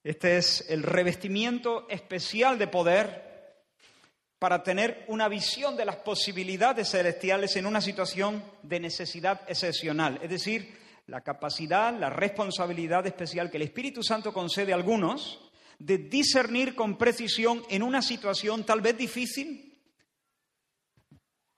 este 0.04 0.36
es 0.36 0.70
el 0.70 0.84
revestimiento 0.84 1.88
especial 1.90 2.60
de 2.60 2.68
poder 2.68 3.32
para 4.38 4.62
tener 4.62 5.06
una 5.08 5.30
visión 5.30 5.78
de 5.78 5.86
las 5.86 5.96
posibilidades 5.96 6.90
celestiales 6.90 7.56
en 7.56 7.66
una 7.66 7.80
situación 7.80 8.44
de 8.64 8.82
necesidad 8.82 9.40
excepcional. 9.48 10.20
Es 10.22 10.30
decir, 10.30 10.78
la 11.14 11.22
capacidad, 11.22 11.94
la 11.94 12.10
responsabilidad 12.10 13.06
especial 13.06 13.52
que 13.52 13.58
el 13.58 13.64
Espíritu 13.64 14.02
Santo 14.02 14.34
concede 14.34 14.72
a 14.72 14.76
algunos 14.76 15.40
de 15.78 16.00
discernir 16.00 16.74
con 16.74 16.98
precisión 16.98 17.62
en 17.70 17.84
una 17.84 18.02
situación 18.02 18.64
tal 18.64 18.82
vez 18.82 18.98
difícil, 18.98 19.80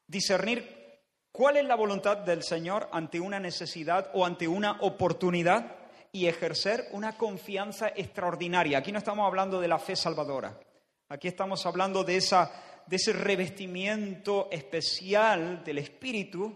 discernir 0.07 0.99
cuál 1.31 1.55
es 1.55 1.63
la 1.63 1.75
voluntad 1.75 2.17
del 2.17 2.43
Señor 2.43 2.89
ante 2.91 3.21
una 3.21 3.39
necesidad 3.39 4.11
o 4.13 4.25
ante 4.25 4.45
una 4.45 4.73
oportunidad 4.81 5.77
y 6.11 6.27
ejercer 6.27 6.89
una 6.91 7.15
confianza 7.15 7.87
extraordinaria. 7.95 8.79
Aquí 8.79 8.91
no 8.91 8.97
estamos 8.97 9.25
hablando 9.25 9.61
de 9.61 9.69
la 9.69 9.79
fe 9.79 9.95
salvadora, 9.95 10.59
aquí 11.07 11.29
estamos 11.29 11.65
hablando 11.65 12.03
de, 12.03 12.17
esa, 12.17 12.51
de 12.87 12.97
ese 12.97 13.13
revestimiento 13.13 14.49
especial 14.51 15.63
del 15.63 15.77
Espíritu 15.77 16.53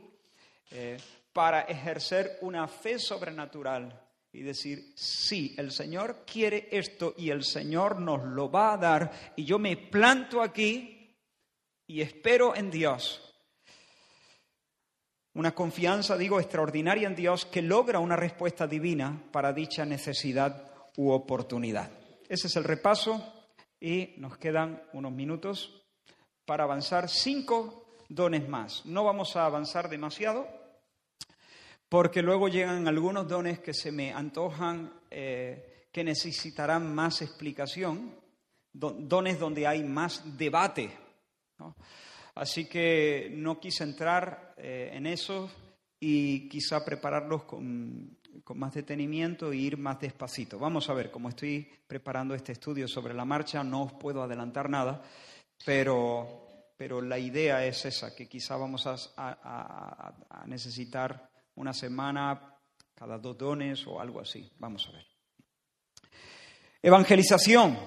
eh, 0.71 0.97
para 1.33 1.61
ejercer 1.61 2.37
una 2.41 2.67
fe 2.67 2.99
sobrenatural 2.99 4.07
y 4.31 4.41
decir, 4.41 4.93
sí, 4.95 5.55
el 5.57 5.71
Señor 5.71 6.23
quiere 6.25 6.67
esto 6.71 7.15
y 7.17 7.29
el 7.29 7.43
Señor 7.43 7.99
nos 7.99 8.23
lo 8.23 8.51
va 8.51 8.73
a 8.73 8.77
dar 8.77 9.33
y 9.35 9.45
yo 9.45 9.57
me 9.57 9.75
planto 9.75 10.41
aquí 10.41 11.17
y 11.87 12.01
espero 12.01 12.55
en 12.55 12.69
Dios 12.69 13.25
una 15.33 15.55
confianza, 15.55 16.17
digo, 16.17 16.39
extraordinaria 16.39 17.07
en 17.07 17.15
Dios 17.15 17.45
que 17.45 17.61
logra 17.61 17.99
una 17.99 18.15
respuesta 18.15 18.67
divina 18.67 19.23
para 19.31 19.53
dicha 19.53 19.85
necesidad 19.85 20.69
u 20.97 21.11
oportunidad. 21.11 21.89
Ese 22.27 22.47
es 22.47 22.55
el 22.55 22.63
repaso 22.65 23.47
y 23.79 24.15
nos 24.17 24.37
quedan 24.37 24.83
unos 24.91 25.11
minutos 25.11 25.81
para 26.45 26.65
avanzar 26.65 27.09
cinco 27.09 27.95
dones 28.09 28.49
más. 28.49 28.85
No 28.85 29.03
vamos 29.03 29.35
a 29.35 29.45
avanzar 29.45 29.87
demasiado 29.89 30.58
porque 31.89 32.21
luego 32.21 32.47
llegan 32.47 32.87
algunos 32.87 33.27
dones 33.27 33.59
que 33.59 33.73
se 33.73 33.91
me 33.91 34.13
antojan 34.13 34.93
eh, 35.09 35.87
que 35.91 36.03
necesitarán 36.03 36.93
más 36.93 37.23
explicación, 37.23 38.15
dones 38.71 39.39
donde 39.39 39.65
hay 39.65 39.83
más 39.83 40.37
debate. 40.37 40.91
Así 42.35 42.65
que 42.69 43.31
no 43.33 43.59
quise 43.59 43.83
entrar 43.83 44.53
eh, 44.57 44.91
en 44.93 45.07
eso 45.07 45.49
y 45.99 46.47
quizá 46.47 46.85
prepararlos 46.85 47.43
con, 47.43 48.17
más 48.53 48.73
detenimiento 48.73 49.51
e 49.51 49.57
ir 49.57 49.77
más 49.77 49.99
despacito. 49.99 50.59
Vamos 50.59 50.89
a 50.89 50.93
ver, 50.93 51.09
como 51.09 51.29
estoy 51.29 51.67
preparando 51.87 52.35
este 52.35 52.51
estudio 52.51 52.87
sobre 52.87 53.15
la 53.15 53.25
marcha, 53.25 53.63
no 53.63 53.83
os 53.83 53.93
puedo 53.93 54.21
adelantar 54.21 54.69
nada, 54.69 55.01
pero, 55.65 56.71
pero 56.77 57.01
la 57.01 57.17
idea 57.17 57.65
es 57.65 57.83
esa, 57.85 58.15
que 58.15 58.27
quizá 58.27 58.55
vamos 58.57 58.85
a, 58.87 58.95
a 59.17 60.47
necesitar 60.47 61.28
una 61.59 61.73
semana, 61.73 62.55
cada 62.95 63.17
dos 63.17 63.37
dones 63.37 63.85
o 63.85 63.99
algo 63.99 64.19
así. 64.21 64.49
Vamos 64.57 64.87
a 64.87 64.91
ver. 64.91 65.05
Evangelización. 66.81 67.77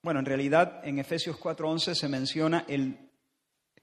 Bueno, 0.00 0.20
en 0.20 0.26
realidad 0.26 0.80
en 0.84 1.00
Efesios 1.00 1.36
4:11 1.36 1.94
se 1.94 2.08
menciona 2.08 2.64
el 2.68 3.10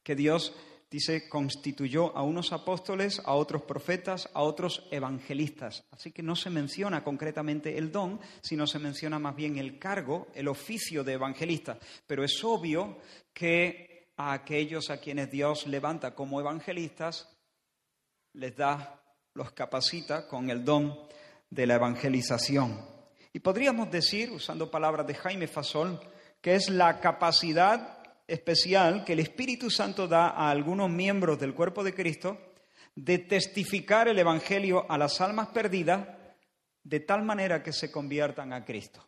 que 0.01 0.15
Dios 0.15 0.53
dice, 0.89 1.27
constituyó 1.27 2.15
a 2.15 2.21
unos 2.21 2.53
apóstoles, 2.53 3.21
a 3.25 3.33
otros 3.33 3.63
profetas, 3.63 4.29
a 4.33 4.43
otros 4.43 4.87
evangelistas. 4.91 5.83
Así 5.91 6.11
que 6.11 6.21
no 6.21 6.35
se 6.35 6.49
menciona 6.49 7.03
concretamente 7.03 7.77
el 7.77 7.91
don, 7.91 8.19
sino 8.41 8.67
se 8.67 8.79
menciona 8.79 9.17
más 9.19 9.35
bien 9.35 9.57
el 9.57 9.79
cargo, 9.79 10.27
el 10.35 10.47
oficio 10.47 11.03
de 11.03 11.13
evangelista. 11.13 11.79
Pero 12.05 12.23
es 12.23 12.43
obvio 12.43 12.99
que 13.33 14.11
a 14.17 14.33
aquellos 14.33 14.89
a 14.89 15.01
quienes 15.01 15.31
Dios 15.31 15.67
levanta 15.67 16.13
como 16.13 16.39
evangelistas, 16.39 17.27
les 18.33 18.55
da, 18.55 19.02
los 19.33 19.51
capacita 19.51 20.27
con 20.27 20.49
el 20.49 20.63
don 20.63 20.97
de 21.49 21.65
la 21.65 21.75
evangelización. 21.75 22.79
Y 23.31 23.39
podríamos 23.39 23.89
decir, 23.89 24.31
usando 24.31 24.69
palabras 24.69 25.07
de 25.07 25.15
Jaime 25.15 25.47
Fasol, 25.47 25.99
que 26.41 26.55
es 26.55 26.69
la 26.69 26.99
capacidad 26.99 27.97
especial 28.27 29.03
que 29.03 29.13
el 29.13 29.19
Espíritu 29.19 29.69
Santo 29.69 30.07
da 30.07 30.29
a 30.29 30.49
algunos 30.49 30.89
miembros 30.89 31.39
del 31.39 31.53
cuerpo 31.53 31.83
de 31.83 31.93
Cristo 31.93 32.37
de 32.95 33.17
testificar 33.17 34.07
el 34.07 34.19
Evangelio 34.19 34.85
a 34.89 34.97
las 34.97 35.19
almas 35.19 35.47
perdidas 35.47 36.07
de 36.83 36.99
tal 36.99 37.23
manera 37.23 37.63
que 37.63 37.73
se 37.73 37.91
conviertan 37.91 38.53
a 38.53 38.63
Cristo. 38.63 39.03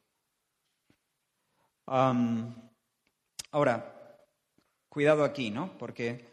ahora, 3.51 3.91
cuidado 4.89 5.23
aquí, 5.23 5.51
¿no? 5.51 5.77
Porque 5.77 6.25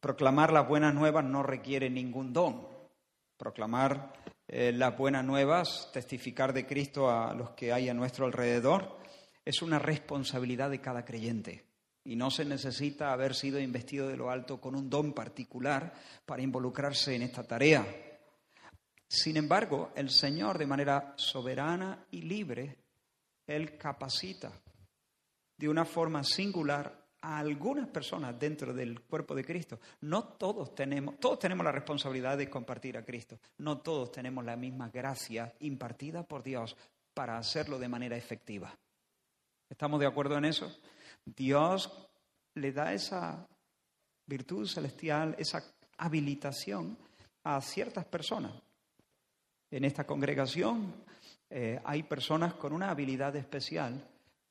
proclamar 0.00 0.52
las 0.52 0.68
buenas 0.68 0.92
nuevas 0.92 1.24
no 1.24 1.42
requiere 1.42 1.88
ningún 1.88 2.34
don. 2.34 2.73
Proclamar 3.44 4.10
eh, 4.48 4.72
las 4.72 4.96
buenas 4.96 5.22
nuevas, 5.22 5.90
testificar 5.92 6.54
de 6.54 6.64
Cristo 6.64 7.10
a 7.10 7.34
los 7.34 7.50
que 7.50 7.74
hay 7.74 7.90
a 7.90 7.94
nuestro 7.94 8.24
alrededor, 8.24 8.96
es 9.44 9.60
una 9.60 9.78
responsabilidad 9.78 10.70
de 10.70 10.80
cada 10.80 11.04
creyente 11.04 11.62
y 12.04 12.16
no 12.16 12.30
se 12.30 12.46
necesita 12.46 13.12
haber 13.12 13.34
sido 13.34 13.60
investido 13.60 14.08
de 14.08 14.16
lo 14.16 14.30
alto 14.30 14.62
con 14.62 14.74
un 14.74 14.88
don 14.88 15.12
particular 15.12 15.92
para 16.24 16.40
involucrarse 16.40 17.14
en 17.16 17.20
esta 17.20 17.44
tarea. 17.44 17.86
Sin 19.06 19.36
embargo, 19.36 19.92
el 19.94 20.08
Señor 20.08 20.56
de 20.56 20.66
manera 20.66 21.12
soberana 21.18 22.06
y 22.12 22.22
libre, 22.22 22.78
Él 23.46 23.76
capacita 23.76 24.52
de 25.58 25.68
una 25.68 25.84
forma 25.84 26.24
singular 26.24 27.03
algunas 27.24 27.88
personas 27.88 28.38
dentro 28.38 28.74
del 28.74 29.00
cuerpo 29.00 29.34
de 29.34 29.44
Cristo. 29.44 29.80
No 30.02 30.24
todos 30.24 30.74
tenemos, 30.74 31.18
todos 31.18 31.38
tenemos 31.38 31.64
la 31.64 31.72
responsabilidad 31.72 32.36
de 32.36 32.50
compartir 32.50 32.98
a 32.98 33.04
Cristo. 33.04 33.38
No 33.58 33.78
todos 33.78 34.12
tenemos 34.12 34.44
la 34.44 34.56
misma 34.56 34.90
gracia 34.90 35.54
impartida 35.60 36.22
por 36.22 36.42
Dios 36.42 36.76
para 37.14 37.38
hacerlo 37.38 37.78
de 37.78 37.88
manera 37.88 38.16
efectiva. 38.16 38.76
¿Estamos 39.70 40.00
de 40.00 40.06
acuerdo 40.06 40.36
en 40.36 40.44
eso? 40.44 40.70
Dios 41.24 41.90
le 42.54 42.72
da 42.72 42.92
esa 42.92 43.48
virtud 44.26 44.66
celestial, 44.66 45.34
esa 45.38 45.64
habilitación 45.96 46.98
a 47.44 47.60
ciertas 47.62 48.04
personas. 48.04 48.52
En 49.70 49.84
esta 49.84 50.06
congregación 50.06 50.92
eh, 51.48 51.80
hay 51.84 52.02
personas 52.02 52.54
con 52.54 52.74
una 52.74 52.90
habilidad 52.90 53.34
especial 53.36 54.06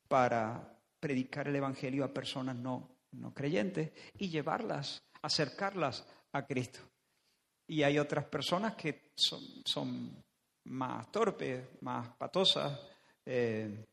para 0.08 0.73
predicar 1.04 1.48
el 1.48 1.56
Evangelio 1.56 2.02
a 2.02 2.14
personas 2.14 2.56
no, 2.56 2.88
no 3.12 3.34
creyentes 3.34 3.92
y 4.16 4.30
llevarlas, 4.30 5.02
acercarlas 5.20 6.02
a 6.32 6.46
Cristo. 6.46 6.80
Y 7.68 7.82
hay 7.82 7.98
otras 7.98 8.24
personas 8.24 8.74
que 8.74 9.12
son, 9.14 9.42
son 9.66 10.24
más 10.64 11.12
torpes, 11.12 11.62
más 11.82 12.08
patosas, 12.16 12.80
eh, 13.26 13.84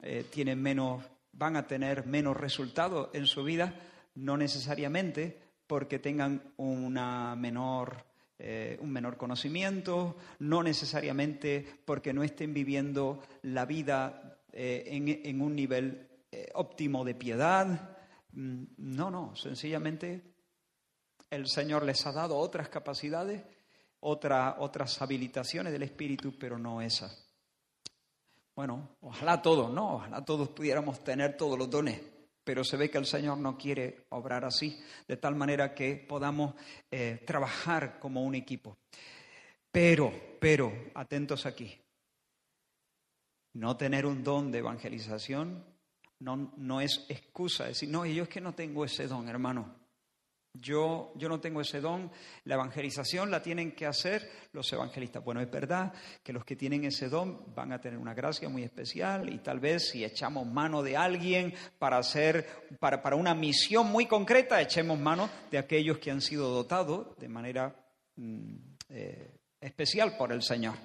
eh, 0.00 0.24
tienen 0.30 0.62
menos, 0.62 1.04
van 1.32 1.56
a 1.56 1.66
tener 1.66 2.06
menos 2.06 2.34
resultados 2.34 3.10
en 3.12 3.26
su 3.26 3.44
vida, 3.44 3.74
no 4.14 4.38
necesariamente 4.38 5.38
porque 5.66 5.98
tengan 5.98 6.54
una 6.56 7.36
menor, 7.36 8.02
eh, 8.38 8.78
un 8.80 8.92
menor 8.92 9.18
conocimiento, 9.18 10.16
no 10.38 10.62
necesariamente 10.62 11.66
porque 11.84 12.14
no 12.14 12.22
estén 12.22 12.54
viviendo 12.54 13.22
la 13.42 13.66
vida 13.66 14.38
en, 14.58 15.20
en, 15.22 15.42
un 15.42 15.54
nivel 15.54 16.05
óptimo 16.54 17.04
de 17.04 17.14
piedad. 17.14 17.96
Mm, 18.32 18.64
no, 18.76 19.10
no, 19.10 19.34
sencillamente 19.36 20.36
el 21.30 21.46
Señor 21.48 21.84
les 21.84 22.06
ha 22.06 22.12
dado 22.12 22.36
otras 22.36 22.68
capacidades, 22.68 23.42
otras 24.00 25.02
habilitaciones 25.02 25.72
del 25.72 25.82
Espíritu, 25.82 26.38
pero 26.38 26.58
no 26.58 26.80
esas. 26.80 27.26
Bueno, 28.54 28.96
ojalá 29.00 29.42
todos, 29.42 29.72
¿no? 29.72 29.96
Ojalá 29.96 30.24
todos 30.24 30.48
pudiéramos 30.50 31.02
tener 31.04 31.36
todos 31.36 31.58
los 31.58 31.68
dones, 31.68 32.00
pero 32.42 32.64
se 32.64 32.76
ve 32.76 32.90
que 32.90 32.98
el 32.98 33.06
Señor 33.06 33.38
no 33.38 33.58
quiere 33.58 34.06
obrar 34.10 34.44
así, 34.44 34.80
de 35.06 35.16
tal 35.16 35.34
manera 35.34 35.74
que 35.74 35.96
podamos 35.96 36.54
eh, 36.90 37.22
trabajar 37.26 37.98
como 37.98 38.22
un 38.22 38.34
equipo. 38.34 38.78
Pero, 39.70 40.10
pero, 40.40 40.72
atentos 40.94 41.44
aquí, 41.44 41.78
no 43.54 43.76
tener 43.76 44.06
un 44.06 44.22
don 44.22 44.50
de 44.50 44.58
evangelización 44.58 45.75
no, 46.20 46.52
no 46.56 46.80
es 46.80 47.04
excusa, 47.08 47.66
decir, 47.66 47.88
no, 47.88 48.06
yo 48.06 48.24
es 48.24 48.28
que 48.28 48.40
no 48.40 48.54
tengo 48.54 48.84
ese 48.84 49.06
don, 49.06 49.28
hermano. 49.28 49.86
Yo, 50.60 51.12
yo 51.16 51.28
no 51.28 51.40
tengo 51.40 51.60
ese 51.60 51.80
don, 51.80 52.10
la 52.44 52.54
evangelización 52.54 53.30
la 53.30 53.42
tienen 53.42 53.72
que 53.72 53.86
hacer 53.86 54.30
los 54.52 54.72
evangelistas. 54.72 55.22
Bueno, 55.22 55.40
es 55.40 55.50
verdad 55.50 55.92
que 56.22 56.32
los 56.32 56.44
que 56.44 56.56
tienen 56.56 56.84
ese 56.84 57.08
don 57.08 57.54
van 57.54 57.72
a 57.72 57.80
tener 57.80 57.98
una 57.98 58.14
gracia 58.14 58.48
muy 58.48 58.62
especial 58.62 59.28
y 59.32 59.38
tal 59.38 59.60
vez 59.60 59.90
si 59.90 60.04
echamos 60.04 60.46
mano 60.46 60.82
de 60.82 60.96
alguien 60.96 61.54
para 61.78 61.98
hacer, 61.98 62.46
para, 62.80 63.02
para 63.02 63.16
una 63.16 63.34
misión 63.34 63.90
muy 63.90 64.06
concreta, 64.06 64.60
echemos 64.60 64.98
mano 64.98 65.28
de 65.50 65.58
aquellos 65.58 65.98
que 65.98 66.10
han 66.10 66.20
sido 66.20 66.48
dotados 66.48 67.16
de 67.18 67.28
manera 67.28 67.74
mm, 68.16 68.54
eh, 68.90 69.36
especial 69.60 70.16
por 70.16 70.32
el 70.32 70.42
Señor. 70.42 70.76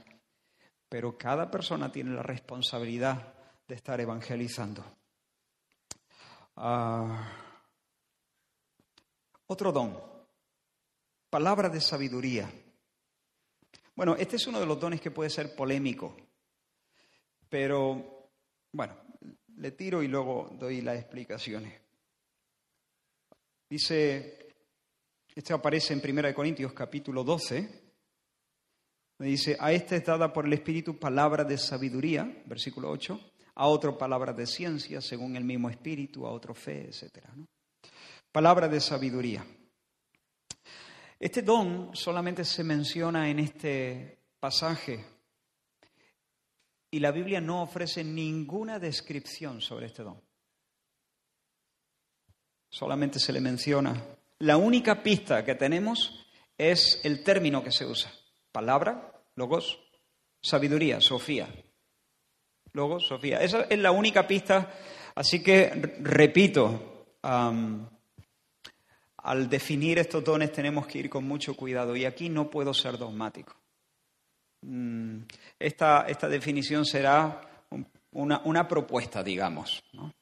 Pero 0.89 1.17
cada 1.17 1.50
persona 1.50 1.91
tiene 1.91 2.11
la 2.13 2.23
responsabilidad 2.23 3.33
de 3.67 3.75
estar 3.75 4.01
evangelizando. 4.01 4.83
Ah, 6.63 7.27
otro 9.48 9.72
don, 9.72 10.00
palabra 11.27 11.70
de 11.70 11.82
sabiduría. 11.82 12.51
Bueno, 13.96 14.15
este 14.15 14.36
es 14.36 14.46
uno 14.46 14.60
de 14.60 14.68
los 14.68 14.80
dones 14.80 15.01
que 15.01 15.10
puede 15.10 15.32
ser 15.32 15.56
polémico, 15.56 16.15
pero 17.50 18.30
bueno, 18.74 18.96
le 19.56 19.72
tiro 19.72 20.03
y 20.03 20.08
luego 20.08 20.56
doy 20.60 20.82
las 20.82 21.00
explicaciones. 21.00 21.82
Dice, 23.68 24.53
esto 25.34 25.56
aparece 25.56 25.94
en 25.94 26.18
1 26.20 26.32
Corintios 26.36 26.74
capítulo 26.74 27.24
12, 27.24 27.94
dice, 29.18 29.58
a 29.60 29.72
este 29.72 29.96
es 29.96 30.06
dada 30.06 30.32
por 30.32 30.46
el 30.46 30.53
Espíritu 30.53 31.00
palabra 31.00 31.44
de 31.44 31.58
sabiduría, 31.58 32.44
versículo 32.46 32.91
8, 32.91 33.30
a 33.55 33.67
otro 33.67 33.98
palabra 33.98 34.34
de 34.34 34.48
ciencia, 34.48 35.01
según 35.01 35.36
el 35.36 35.43
mismo 35.43 35.70
Espíritu, 35.70 36.25
a 36.25 36.31
otro 36.31 36.53
fe, 36.53 36.90
etc. 36.90 37.25
¿no? 37.35 37.48
Palabra 38.31 38.68
de 38.68 38.79
sabiduría. 38.79 39.46
Este 41.20 41.42
don 41.42 41.92
solamente 41.94 42.44
se 42.46 42.64
menciona 42.64 43.29
en 43.29 43.40
este 43.40 44.18
pasaje 44.40 45.05
y 46.90 47.00
la 47.00 47.11
Biblia 47.11 47.40
no 47.40 47.61
ofrece 47.61 48.03
ninguna 48.03 48.79
descripción 48.79 49.61
sobre 49.61 49.87
este 49.87 50.03
don. 50.03 50.20
Solamente 52.70 53.20
se 53.20 53.33
le 53.33 53.40
menciona. 53.40 54.01
La 54.40 54.57
única 54.57 55.03
pista 55.03 55.46
que 55.46 55.55
tenemos 55.55 56.25
es 56.57 57.00
el 57.03 57.24
término 57.24 57.64
que 57.64 57.72
se 57.72 57.85
usa. 57.85 58.11
Palabra, 58.51 59.24
logos, 59.35 59.79
sabiduría, 60.42 61.00
Sofía. 61.00 61.48
Logos, 62.74 63.05
Sofía. 63.07 63.42
Esa 63.42 63.62
es 63.64 63.79
la 63.79 63.92
única 63.92 64.27
pista. 64.27 64.72
Así 65.16 65.44
que, 65.44 65.98
repito, 66.01 67.05
al 67.22 67.90
definir 69.50 70.00
estos 70.00 70.24
dones 70.24 70.51
tenemos 70.51 70.88
que 70.88 71.00
ir 71.00 71.10
con 71.10 71.25
mucho 71.25 71.55
cuidado 71.55 71.96
y 71.96 72.05
aquí 72.05 72.29
no 72.29 72.50
puedo 72.50 72.74
ser 72.74 72.98
dogmático. 72.98 73.55
Mm, 74.62 75.24
esta, 75.60 76.05
esta 76.07 76.27
definición 76.27 76.86
será 76.86 77.42
una, 78.12 78.42
una 78.46 78.68
propuesta, 78.68 79.24
digamos. 79.24 79.84
¿no? 79.94 80.14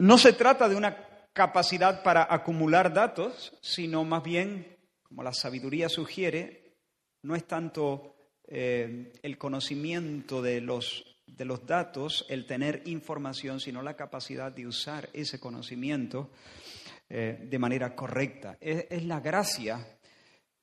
no 0.00 0.16
se 0.16 0.32
trata 0.32 0.68
de 0.68 0.76
una 0.76 0.96
capacidad 1.34 2.02
para 2.02 2.26
acumular 2.28 2.92
datos, 2.92 3.52
sino 3.60 4.02
más 4.04 4.22
bien, 4.22 4.78
como 5.02 5.22
la 5.22 5.34
sabiduría 5.34 5.88
sugiere, 5.90 6.74
no 7.22 7.36
es 7.36 7.46
tanto 7.46 8.16
eh, 8.50 9.12
el 9.22 9.38
conocimiento 9.38 10.42
de 10.42 10.60
los, 10.60 11.04
de 11.24 11.44
los 11.44 11.64
datos, 11.66 12.26
el 12.28 12.46
tener 12.46 12.82
información, 12.86 13.60
sino 13.60 13.80
la 13.80 13.94
capacidad 13.94 14.50
de 14.50 14.66
usar 14.66 15.08
ese 15.12 15.38
conocimiento 15.38 16.30
eh, 17.08 17.46
de 17.48 17.58
manera 17.60 17.94
correcta. 17.94 18.58
Es, 18.60 19.04
la 19.04 19.20
gracia 19.20 19.98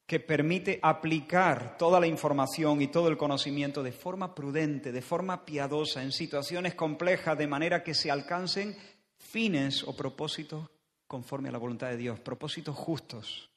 que 0.06 0.19
permite 0.19 0.80
aplicar 0.82 1.78
toda 1.78 2.00
la 2.02 2.08
información 2.08 2.82
y 2.82 2.88
todo 2.88 3.08
el 3.08 3.17
conocimiento 3.17 3.82
de 3.84 3.93
forma 3.93 4.36
prudente, 4.36 4.91
de 4.91 5.02
forma 5.02 5.45
piadosa, 5.45 6.04
en 6.04 6.12
situaciones 6.12 6.76
complejas, 6.76 7.38
de 7.38 7.47
manera 7.47 7.84
que 7.84 7.93
se 7.93 8.12
alcancen 8.12 8.76
fines 9.17 9.84
o 9.84 9.95
propósitos 9.95 10.69
conforme 11.08 11.50
a 11.50 11.54
la 11.54 11.58
voluntad 11.58 11.89
de 11.89 11.97
Dios, 11.97 12.19
propósitos 12.19 12.76
justos. 12.76 13.50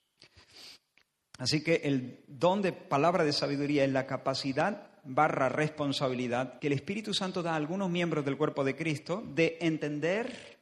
Así 1.40 1.64
que 1.64 1.80
el 1.84 2.22
don 2.28 2.60
de 2.60 2.74
palabra 2.74 3.24
de 3.24 3.32
sabiduría 3.32 3.82
es 3.82 3.90
la 3.90 4.06
capacidad 4.06 4.90
barra 5.04 5.48
responsabilidad 5.48 6.58
que 6.58 6.66
el 6.66 6.74
Espíritu 6.74 7.14
Santo 7.14 7.42
da 7.42 7.54
a 7.54 7.56
algunos 7.56 7.88
miembros 7.88 8.26
del 8.26 8.36
cuerpo 8.36 8.62
de 8.62 8.76
Cristo 8.76 9.22
de 9.26 9.56
entender 9.62 10.58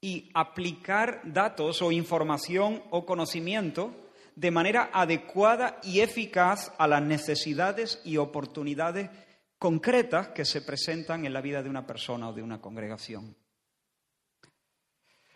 y 0.00 0.28
aplicar 0.34 1.20
datos 1.24 1.82
o 1.82 1.92
información 1.92 2.82
o 2.90 3.06
conocimiento 3.06 3.94
de 4.34 4.50
manera 4.50 4.90
adecuada 4.92 5.78
y 5.84 6.00
eficaz 6.00 6.72
a 6.78 6.88
las 6.88 7.02
necesidades 7.02 8.00
y 8.04 8.16
oportunidades 8.16 9.08
concretas 9.56 10.30
que 10.30 10.44
se 10.44 10.62
presentan 10.62 11.24
en 11.24 11.32
la 11.32 11.40
vida 11.40 11.62
de 11.62 11.70
una 11.70 11.86
persona 11.86 12.30
o 12.30 12.32
de 12.32 12.42
una 12.42 12.60
congregación. 12.60 13.36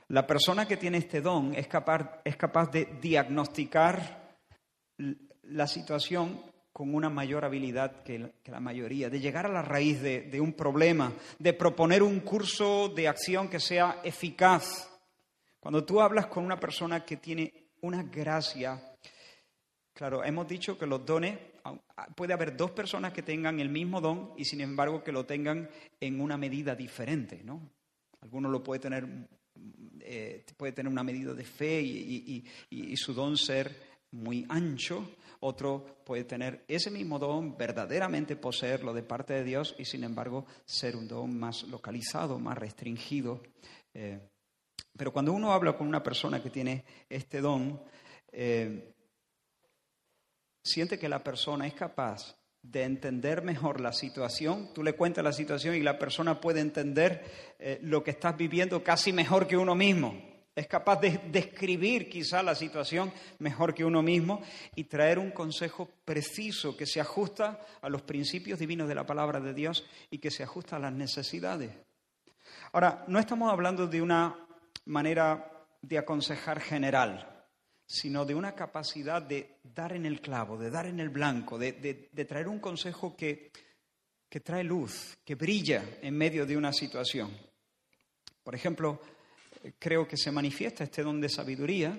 La 0.09 0.27
persona 0.27 0.67
que 0.67 0.77
tiene 0.77 0.99
este 0.99 1.21
don 1.21 1.55
es 1.55 1.69
capaz, 1.69 2.21
es 2.25 2.37
capaz 2.37 2.73
de 2.73 2.87
diagnosticar 3.01 4.26
la 4.99 5.67
situación 5.67 6.41
con 6.77 6.95
una 6.95 7.09
mayor 7.09 7.43
habilidad 7.45 8.03
que, 8.03 8.33
la 8.45 8.61
mayoría, 8.61 9.09
de 9.09 9.19
llegar 9.19 9.47
a 9.47 9.53
la 9.53 9.63
raíz 9.63 10.03
de, 10.03 10.41
un 10.43 10.53
problema, 10.53 11.11
de 11.39 11.55
proponer 11.55 12.03
un 12.03 12.21
curso 12.21 12.91
de 12.91 13.09
acción 13.09 13.49
que 13.49 13.61
sea 13.61 14.01
eficaz. 14.05 14.91
Cuando 15.59 15.85
tú 15.85 16.03
hablas 16.03 16.27
con 16.27 16.45
una 16.45 16.61
persona 16.61 17.03
que 17.03 17.17
tiene 17.17 17.71
una 17.81 18.03
gracia, 18.03 18.95
claro, 19.95 20.23
hemos 20.23 20.47
dicho 20.47 20.77
que 20.77 20.87
los 20.87 21.07
dones, 21.07 21.39
puede 22.15 22.35
haber 22.35 22.55
dos 22.55 22.73
personas 22.73 23.15
que 23.15 23.23
tengan 23.23 23.59
el 23.59 23.71
mismo 23.71 24.03
don 24.03 24.33
y 24.37 24.45
sin 24.45 24.61
embargo 24.61 25.03
que 25.03 25.13
lo 25.13 25.25
tengan 25.25 25.71
en 25.99 26.21
una 26.21 26.37
medida 26.37 26.75
diferente, 26.75 27.41
¿no? 27.43 27.71
Alguno 28.21 28.51
lo 28.51 28.63
puede 28.63 28.81
tener, 28.81 29.07
eh, 30.01 30.45
puede 30.59 30.73
tener 30.73 30.93
una 30.93 31.03
medida 31.03 31.33
de 31.33 31.45
fe 31.45 31.81
y 31.81 32.97
su 32.99 33.15
don 33.15 33.39
ser 33.39 33.96
muy 34.13 34.47
ancho, 34.49 35.09
otro 35.41 36.03
puede 36.05 36.25
tener 36.25 36.65
ese 36.69 36.91
mismo 36.91 37.19
don, 37.19 37.57
verdaderamente 37.57 38.37
poseerlo 38.37 38.95
de 38.95 39.03
parte 39.03 39.35
de 39.35 39.45
Dios 39.45 39.75
y 39.79 39.85
sin 39.85 40.05
embargo 40.05 40.47
ser 40.65 40.97
un 40.97 41.09
don 41.09 41.39
más 41.39 41.65
localizado, 41.65 42.39
más 42.39 42.57
restringido. 42.57 43.43
Eh, 43.93 44.19
pero 44.97 45.13
cuando 45.13 45.33
uno 45.33 45.53
habla 45.53 45.77
con 45.77 45.87
una 45.87 46.03
persona 46.03 46.43
que 46.43 46.51
tiene 46.51 46.85
este 47.09 47.41
don, 47.41 47.81
eh, 48.33 48.95
siente 50.63 50.99
que 50.99 51.09
la 51.09 51.23
persona 51.23 51.67
es 51.67 51.75
capaz 51.75 52.37
de 52.63 52.83
entender 52.83 53.43
mejor 53.43 53.81
la 53.81 53.93
situación. 53.93 54.73
Tú 54.75 54.83
le 54.83 54.95
cuentas 54.95 55.23
la 55.23 55.33
situación 55.33 55.75
y 55.75 55.81
la 55.81 55.99
persona 55.99 56.41
puede 56.41 56.61
entender 56.61 57.55
eh, 57.59 57.79
lo 57.83 58.03
que 58.03 58.11
estás 58.11 58.37
viviendo 58.37 58.83
casi 58.83 59.13
mejor 59.13 59.47
que 59.47 59.57
uno 59.57 59.75
mismo. 59.75 60.36
Es 60.57 60.67
capaz 60.67 60.97
de 61.03 61.21
describir 61.31 62.09
quizá 62.09 62.43
la 62.43 62.55
situación 62.55 63.13
mejor 63.41 63.75
que 63.75 63.85
uno 63.85 64.01
mismo 64.01 64.41
y 64.75 64.85
traer 64.85 65.19
un 65.19 65.31
consejo 65.31 65.87
preciso 66.03 66.75
que 66.75 66.87
se 66.87 66.99
ajusta 66.99 67.61
a 67.83 67.91
los 67.91 68.01
principios 68.03 68.59
divinos 68.59 68.89
de 68.89 68.95
la 68.95 69.05
palabra 69.05 69.39
de 69.39 69.53
Dios 69.53 69.85
y 70.11 70.17
que 70.17 70.31
se 70.31 70.43
ajusta 70.43 70.77
a 70.77 70.79
las 70.79 70.95
necesidades. 70.95 71.73
Ahora, 72.73 73.05
no 73.07 73.19
estamos 73.19 73.53
hablando 73.53 73.87
de 73.87 74.01
una 74.01 74.35
manera 74.87 75.67
de 75.83 75.99
aconsejar 75.99 76.59
general, 76.61 77.47
sino 77.87 78.25
de 78.25 78.35
una 78.35 78.55
capacidad 78.55 79.21
de 79.21 79.59
dar 79.63 79.93
en 79.93 80.07
el 80.07 80.23
clavo, 80.23 80.57
de 80.57 80.71
dar 80.71 80.87
en 80.87 81.01
el 81.01 81.11
blanco, 81.11 81.59
de, 81.59 81.75
traer 82.27 82.49
un 82.49 82.61
consejo 82.61 83.15
que, 83.15 83.53
que 84.27 84.41
trae 84.41 84.65
luz, 84.65 85.19
que 85.23 85.35
brilla 85.35 85.85
en 86.01 86.17
medio 86.17 86.47
de 86.47 86.57
una 86.57 86.73
situación. 86.73 87.31
Por 88.43 88.55
ejemplo, 88.55 89.01
creo 89.79 90.07
que 90.07 90.17
se 90.17 90.31
manifiesta 90.31 90.85
este 90.85 91.03
don 91.03 91.21
de 91.21 91.29
sabiduría 91.29 91.99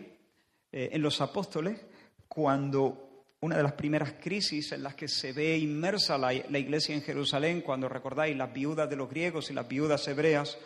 eh, 0.72 0.90
en 0.92 1.02
los 1.02 1.22
apóstoles 1.22 1.80
cuando 2.28 3.26
una 3.42 3.58
de 3.58 3.64
las 3.64 3.74
primeras 3.74 4.14
crisis 4.14 4.72
en 4.72 4.84
las 4.84 4.96
que 4.96 5.08
se 5.08 5.32
ve 5.32 5.58
inmersa 5.58 6.18
la, 6.18 6.34
iglesia 6.34 6.96
en 6.96 7.02
Jerusalén, 7.02 7.62
cuando 7.62 7.88
recordáis 7.88 8.36
las 8.36 8.52
viudas 8.52 8.90
de 8.90 8.96
los 8.96 9.10
griegos 9.10 9.50
y 9.50 9.54
las 9.54 9.68
viudas 9.68 10.08
hebreas, 10.08 10.58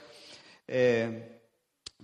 eh, 0.68 1.42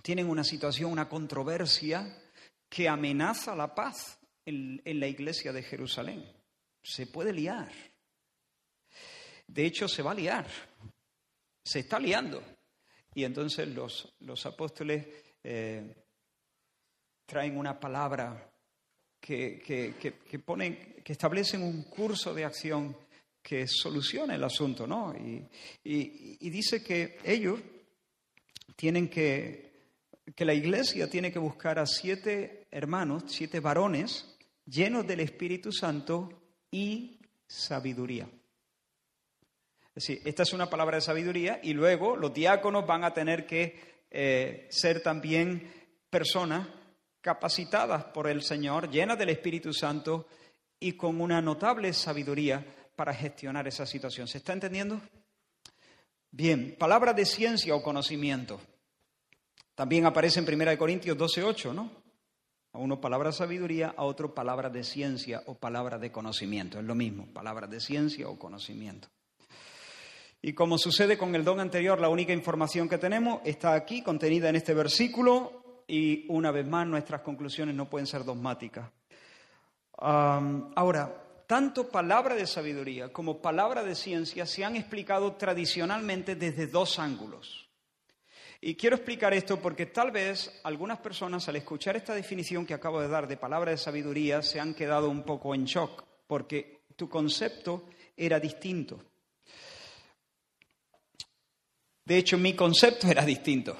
tienen 0.02 0.28
una 0.28 0.44
situación, 0.44 0.92
una 0.92 1.08
controversia 1.08 2.22
que 2.68 2.88
amenaza 2.88 3.56
la 3.56 3.74
paz 3.74 4.18
en, 4.44 4.80
en 4.84 5.00
la 5.00 5.06
iglesia 5.06 5.52
de 5.52 5.62
Jerusalén. 5.62 6.24
Se 6.82 7.06
puede 7.06 7.32
liar. 7.32 7.70
De 9.46 9.64
hecho, 9.64 9.88
se 9.88 10.02
va 10.02 10.12
a 10.12 10.14
liar. 10.14 10.46
Se 11.64 11.80
está 11.80 11.98
liando. 11.98 12.42
Y 13.18 13.24
entonces 13.24 13.66
los, 13.66 14.14
los 14.20 14.46
apóstoles 14.46 15.04
eh, 15.42 15.92
traen 17.26 17.58
una 17.58 17.80
palabra 17.80 18.48
que, 19.20 19.58
que, 19.58 20.38
ponen, 20.38 21.02
que 21.02 21.14
establecen 21.14 21.64
un 21.64 21.82
curso 21.82 22.32
de 22.32 22.44
acción 22.44 22.96
que 23.42 23.66
soluciona 23.66 24.36
el 24.36 24.44
asunto, 24.44 24.86
¿no? 24.86 25.12
Y, 25.16 25.44
y, 25.82 26.48
dice 26.48 26.80
que 26.80 27.18
ellos 27.24 27.58
tienen 28.76 29.08
que, 29.08 29.72
que 30.36 30.44
la 30.44 30.54
iglesia 30.54 31.10
tiene 31.10 31.32
que 31.32 31.40
buscar 31.40 31.80
a 31.80 31.86
siete 31.86 32.68
hermanos, 32.70 33.24
siete 33.26 33.58
varones, 33.58 34.38
llenos 34.64 35.04
del 35.08 35.18
Espíritu 35.18 35.72
Santo 35.72 36.52
y 36.70 37.18
sabiduría 37.48 38.28
esta 39.98 40.42
es 40.44 40.52
una 40.52 40.70
palabra 40.70 40.96
de 40.96 41.02
sabiduría 41.02 41.60
y 41.62 41.72
luego 41.72 42.16
los 42.16 42.32
diáconos 42.32 42.86
van 42.86 43.04
a 43.04 43.12
tener 43.12 43.46
que 43.46 44.04
eh, 44.10 44.66
ser 44.70 45.02
también 45.02 45.70
personas 46.08 46.68
capacitadas 47.20 48.04
por 48.04 48.28
el 48.28 48.42
Señor, 48.42 48.90
llenas 48.90 49.18
del 49.18 49.30
Espíritu 49.30 49.72
Santo 49.72 50.26
y 50.78 50.92
con 50.92 51.20
una 51.20 51.42
notable 51.42 51.92
sabiduría 51.92 52.64
para 52.94 53.12
gestionar 53.12 53.66
esa 53.66 53.86
situación. 53.86 54.28
¿Se 54.28 54.38
está 54.38 54.52
entendiendo? 54.52 55.00
Bien, 56.30 56.76
palabra 56.78 57.12
de 57.12 57.26
ciencia 57.26 57.74
o 57.74 57.82
conocimiento. 57.82 58.60
También 59.74 60.06
aparece 60.06 60.40
en 60.40 60.46
1 60.46 60.78
Corintios 60.78 61.16
12:8, 61.16 61.74
¿no? 61.74 61.90
A 62.72 62.78
uno 62.78 63.00
palabra 63.00 63.30
de 63.30 63.36
sabiduría, 63.36 63.94
a 63.96 64.04
otro 64.04 64.34
palabra 64.34 64.68
de 64.70 64.84
ciencia 64.84 65.42
o 65.46 65.54
palabra 65.54 65.98
de 65.98 66.12
conocimiento. 66.12 66.78
Es 66.78 66.84
lo 66.84 66.94
mismo, 66.94 67.26
palabra 67.32 67.66
de 67.66 67.80
ciencia 67.80 68.28
o 68.28 68.38
conocimiento. 68.38 69.08
Y 70.40 70.52
como 70.52 70.78
sucede 70.78 71.18
con 71.18 71.34
el 71.34 71.44
don 71.44 71.58
anterior, 71.58 72.00
la 72.00 72.08
única 72.08 72.32
información 72.32 72.88
que 72.88 72.98
tenemos 72.98 73.40
está 73.44 73.74
aquí, 73.74 74.02
contenida 74.02 74.48
en 74.48 74.56
este 74.56 74.72
versículo, 74.72 75.82
y 75.88 76.26
una 76.28 76.50
vez 76.50 76.66
más 76.66 76.86
nuestras 76.86 77.22
conclusiones 77.22 77.74
no 77.74 77.88
pueden 77.88 78.06
ser 78.06 78.24
dogmáticas. 78.24 78.90
ahora, 79.96 81.24
tanto 81.46 81.88
palabra 81.88 82.34
de 82.34 82.46
sabiduría 82.46 83.10
como 83.10 83.40
palabra 83.40 83.82
de 83.82 83.94
ciencia 83.94 84.44
se 84.44 84.64
han 84.64 84.76
explicado 84.76 85.32
tradicionalmente 85.32 86.36
desde 86.36 86.66
dos 86.66 86.98
ángulos. 86.98 87.68
Y 88.60 88.74
quiero 88.74 88.96
explicar 88.96 89.32
esto 89.32 89.58
porque 89.58 89.86
tal 89.86 90.10
vez 90.10 90.60
algunas 90.64 90.98
personas 90.98 91.48
al 91.48 91.56
escuchar 91.56 91.96
esta 91.96 92.14
definición 92.14 92.66
que 92.66 92.74
acabo 92.74 93.00
de 93.00 93.08
dar 93.08 93.26
de 93.26 93.36
palabra 93.36 93.70
de 93.70 93.78
sabiduría 93.78 94.42
se 94.42 94.60
han 94.60 94.74
quedado 94.74 95.08
un 95.08 95.22
poco 95.22 95.54
en 95.54 95.64
shock 95.64 96.04
porque 96.26 96.82
tu 96.96 97.08
concepto 97.08 97.88
era 98.16 98.38
distinto. 98.38 99.00
De 102.08 102.16
hecho, 102.16 102.38
mi 102.38 102.54
concepto 102.54 103.06
era 103.06 103.22
distinto. 103.22 103.76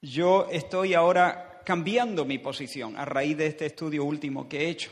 Yo 0.00 0.48
estoy 0.50 0.94
ahora 0.94 1.60
cambiando 1.62 2.24
mi 2.24 2.38
posición 2.38 2.96
a 2.96 3.04
raíz 3.04 3.36
de 3.36 3.48
este 3.48 3.66
estudio 3.66 4.02
último 4.02 4.48
que 4.48 4.60
he 4.60 4.70
hecho. 4.70 4.90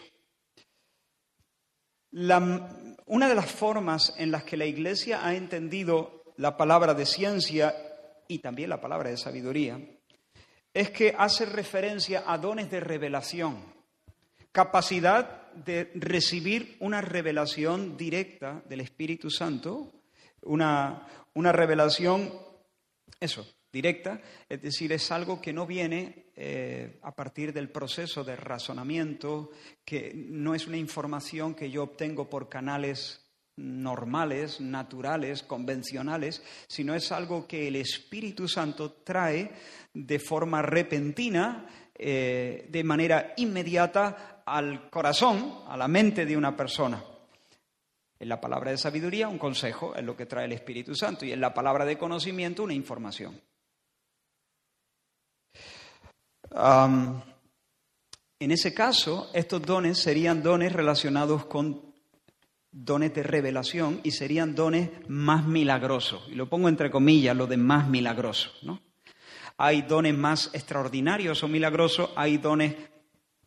una 2.12 3.28
de 3.28 3.34
las 3.34 3.50
formas 3.50 4.14
en 4.18 4.30
las 4.30 4.44
que 4.44 4.58
la 4.58 4.66
Iglesia 4.66 5.26
ha 5.26 5.34
entendido 5.34 6.24
la 6.36 6.58
palabra 6.58 6.92
de 6.92 7.06
ciencia 7.06 7.74
y 8.28 8.40
también 8.40 8.68
la 8.68 8.82
palabra 8.82 9.08
de 9.08 9.16
sabiduría 9.16 9.80
es 10.74 10.90
que 10.90 11.14
hace 11.16 11.46
referencia 11.46 12.24
a 12.26 12.36
dones 12.36 12.70
de 12.70 12.80
revelación, 12.80 13.64
capacidad 14.52 15.52
de 15.54 15.90
recibir 15.94 16.76
una 16.80 17.00
revelación 17.00 17.96
directa 17.96 18.62
del 18.68 18.82
Espíritu 18.82 19.30
Santo, 19.30 19.94
una, 20.42 21.06
una 21.38 21.52
revelación, 21.52 22.32
eso, 23.20 23.46
directa, 23.72 24.20
es 24.48 24.60
decir, 24.60 24.92
es 24.92 25.12
algo 25.12 25.40
que 25.40 25.52
no 25.52 25.68
viene 25.68 26.26
eh, 26.34 26.98
a 27.02 27.14
partir 27.14 27.52
del 27.52 27.70
proceso 27.70 28.24
de 28.24 28.34
razonamiento, 28.34 29.52
que 29.84 30.12
no 30.14 30.56
es 30.56 30.66
una 30.66 30.78
información 30.78 31.54
que 31.54 31.70
yo 31.70 31.84
obtengo 31.84 32.28
por 32.28 32.48
canales 32.48 33.24
normales, 33.56 34.60
naturales, 34.60 35.44
convencionales, 35.44 36.42
sino 36.66 36.96
es 36.96 37.12
algo 37.12 37.46
que 37.46 37.68
el 37.68 37.76
Espíritu 37.76 38.48
Santo 38.48 38.90
trae 39.04 39.52
de 39.94 40.18
forma 40.18 40.60
repentina, 40.60 41.66
eh, 41.94 42.66
de 42.68 42.82
manera 42.82 43.34
inmediata 43.36 44.42
al 44.44 44.90
corazón, 44.90 45.62
a 45.68 45.76
la 45.76 45.86
mente 45.86 46.26
de 46.26 46.36
una 46.36 46.56
persona. 46.56 47.00
En 48.20 48.28
la 48.28 48.40
palabra 48.40 48.72
de 48.72 48.78
sabiduría, 48.78 49.28
un 49.28 49.38
consejo, 49.38 49.94
es 49.94 50.04
lo 50.04 50.16
que 50.16 50.26
trae 50.26 50.46
el 50.46 50.52
Espíritu 50.52 50.94
Santo, 50.94 51.24
y 51.24 51.32
en 51.32 51.40
la 51.40 51.54
palabra 51.54 51.84
de 51.84 51.96
conocimiento, 51.96 52.64
una 52.64 52.74
información. 52.74 53.40
en 58.40 58.50
ese 58.50 58.74
caso, 58.74 59.30
estos 59.34 59.62
dones 59.62 59.98
serían 59.98 60.42
dones 60.42 60.72
relacionados 60.72 61.44
con 61.44 61.88
dones 62.70 63.14
de 63.14 63.22
revelación 63.22 64.00
y 64.02 64.12
serían 64.12 64.54
dones 64.54 64.90
más 65.08 65.44
milagrosos. 65.44 66.26
Y 66.28 66.34
lo 66.34 66.48
pongo 66.48 66.68
entre 66.68 66.90
comillas, 66.90 67.36
lo 67.36 67.46
de 67.46 67.56
más 67.56 67.88
milagrosos. 67.88 68.58
¿no? 68.62 68.80
Hay 69.56 69.82
dones 69.82 70.16
más 70.16 70.50
extraordinarios 70.54 71.42
o 71.42 71.48
milagrosos, 71.48 72.10
hay 72.16 72.38
dones 72.38 72.74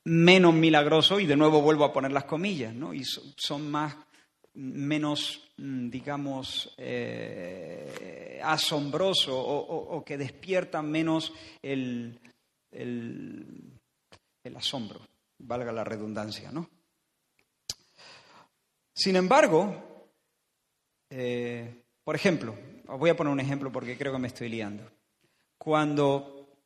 menos 0.04 0.54
milagrosos, 0.54 1.22
y 1.22 1.26
de 1.26 1.36
nuevo 1.36 1.62
vuelvo 1.62 1.86
a 1.86 1.94
poner 1.94 2.12
las 2.12 2.26
comillas, 2.26 2.74
¿no? 2.74 2.94
y 2.94 3.04
son 3.04 3.70
más 3.70 3.96
menos, 4.54 5.52
mm, 5.58 5.90
digamos, 5.90 6.74
eh, 6.78 8.40
asombroso 8.44 9.38
o, 9.38 10.04
que 10.04 10.18
despierta 10.18 10.82
menos 10.82 11.34
el, 11.62 12.20
el, 12.72 13.72
asombro, 14.56 15.00
valga 15.40 15.72
la 15.72 15.84
redundancia, 15.84 16.52
¿no? 16.52 16.70
Sin 18.94 19.16
embargo, 19.16 20.10
eh, 21.10 21.84
por 22.04 22.16
ejemplo, 22.16 22.56
voy 22.86 23.10
a 23.10 23.16
poner 23.16 23.32
un 23.32 23.40
ejemplo 23.40 23.72
porque 23.72 23.98
creo 23.98 24.12
que 24.12 24.20
me 24.20 24.28
estoy 24.28 24.50
liando. 24.50 24.92
Cuando, 25.58 26.58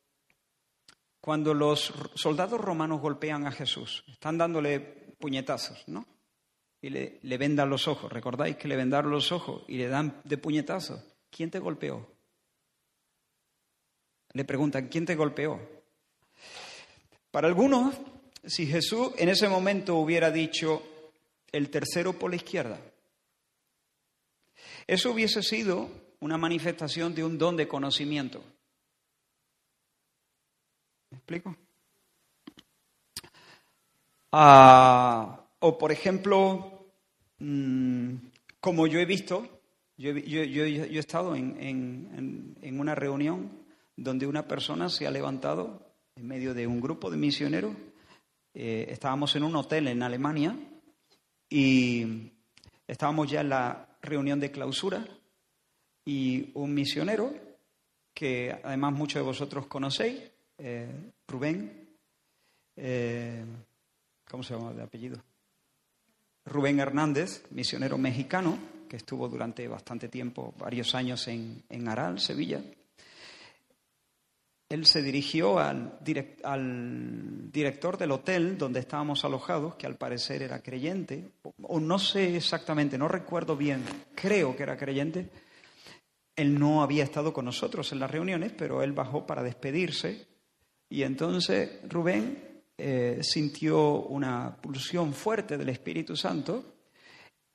cuando 1.20 1.54
los 1.54 1.92
soldados 2.14 2.60
romanos 2.60 3.00
golpean 3.00 3.46
a 3.46 3.52
Jesús, 3.52 4.04
están 4.08 4.36
dándole 4.36 4.80
puñetazos, 5.18 5.86
¿no? 5.86 6.06
Y 6.86 6.90
le, 6.90 7.36
vendan 7.36 7.68
los 7.68 7.88
ojos. 7.88 8.12
¿Recordáis 8.12 8.56
que 8.56 8.68
le 8.68 8.76
vendaron 8.76 9.10
los 9.10 9.32
ojos 9.32 9.64
y 9.66 9.76
le 9.76 9.88
dan 9.88 10.20
de 10.22 10.38
puñetazo? 10.38 11.02
¿Quién 11.30 11.50
te 11.50 11.58
golpeó? 11.58 12.06
Le 14.32 14.44
preguntan, 14.44 14.86
¿quién 14.86 15.04
te 15.04 15.16
golpeó? 15.16 15.60
Para 17.32 17.48
algunos, 17.48 17.96
si 18.44 18.66
Jesús 18.66 19.10
en 19.18 19.28
ese 19.28 19.48
momento 19.48 19.96
hubiera 19.96 20.30
dicho 20.30 20.80
el 21.50 21.70
tercero 21.70 22.12
por 22.12 22.30
la 22.30 22.36
izquierda, 22.36 22.78
eso 24.86 25.10
hubiese 25.10 25.42
sido 25.42 25.90
una 26.20 26.38
manifestación 26.38 27.16
de 27.16 27.24
un 27.24 27.36
don 27.36 27.56
de 27.56 27.66
conocimiento. 27.66 28.44
¿Me 31.10 31.18
explico? 31.18 31.56
Ah, 34.30 35.40
o, 35.58 35.76
por 35.76 35.90
ejemplo, 35.90 36.75
mm, 37.38 38.14
como 38.60 38.86
yo 38.86 38.98
he 38.98 39.04
visto, 39.04 39.60
yo, 39.96 40.10
he 40.10 40.98
estado 40.98 41.34
en, 41.34 42.56
una 42.62 42.94
reunión 42.94 43.50
donde 43.96 44.26
una 44.26 44.46
persona 44.46 44.88
se 44.88 45.06
ha 45.06 45.10
levantado 45.10 45.94
en 46.16 46.26
medio 46.26 46.52
de 46.52 46.66
un 46.66 46.80
grupo 46.80 47.10
de 47.10 47.16
misioneros. 47.16 47.74
Eh, 48.54 48.86
estábamos 48.90 49.34
en 49.36 49.44
un 49.44 49.56
hotel 49.56 49.88
en 49.88 50.02
Alemania 50.02 50.56
y 51.48 52.30
estábamos 52.86 53.30
ya 53.30 53.40
en 53.40 53.48
la 53.48 53.88
reunión 54.02 54.40
de 54.40 54.50
clausura 54.50 55.06
y 56.04 56.50
un 56.54 56.72
misionero 56.74 57.32
que 58.14 58.50
además 58.64 58.94
muchos 58.94 59.20
de 59.20 59.26
vosotros 59.26 59.66
conocéis, 59.66 60.22
eh, 60.58 61.12
Rubén, 61.28 61.86
eh, 62.76 63.44
¿cómo 64.30 64.42
se 64.42 64.54
llama 64.54 64.72
de 64.72 64.82
apellido? 64.82 65.25
Rubén 66.46 66.78
Hernández, 66.78 67.44
misionero 67.50 67.98
mexicano, 67.98 68.56
que 68.88 68.96
estuvo 68.96 69.28
durante 69.28 69.66
bastante 69.66 70.08
tiempo, 70.08 70.54
varios 70.58 70.94
años 70.94 71.26
en, 71.28 71.62
en 71.68 71.88
Aral, 71.88 72.20
Sevilla. 72.20 72.62
Él 74.68 74.86
se 74.86 75.02
dirigió 75.02 75.58
al, 75.58 75.98
al, 76.42 77.52
director 77.52 77.98
del 77.98 78.10
hotel 78.12 78.58
donde 78.58 78.80
estábamos 78.80 79.24
alojados, 79.24 79.76
que 79.76 79.86
al 79.86 79.96
parecer 79.96 80.42
era 80.42 80.60
creyente, 80.60 81.30
o 81.62 81.78
no 81.78 81.98
sé 81.98 82.36
exactamente, 82.36 82.98
no 82.98 83.06
recuerdo 83.06 83.56
bien, 83.56 83.84
creo 84.14 84.56
que 84.56 84.64
era 84.64 84.76
creyente. 84.76 85.28
Él 86.34 86.58
no 86.58 86.82
había 86.82 87.04
estado 87.04 87.32
con 87.32 87.44
nosotros 87.44 87.90
en 87.92 88.00
las 88.00 88.10
reuniones, 88.10 88.52
pero 88.56 88.82
él 88.82 88.92
bajó 88.92 89.26
para 89.26 89.42
despedirse. 89.42 90.26
Y 90.88 91.02
entonces 91.02 91.80
Rubén 91.88 92.55
eh, 92.78 93.20
sintió 93.22 94.00
una 94.00 94.56
pulsión 94.56 95.14
fuerte 95.14 95.56
del 95.56 95.70
Espíritu 95.70 96.16
Santo 96.16 96.74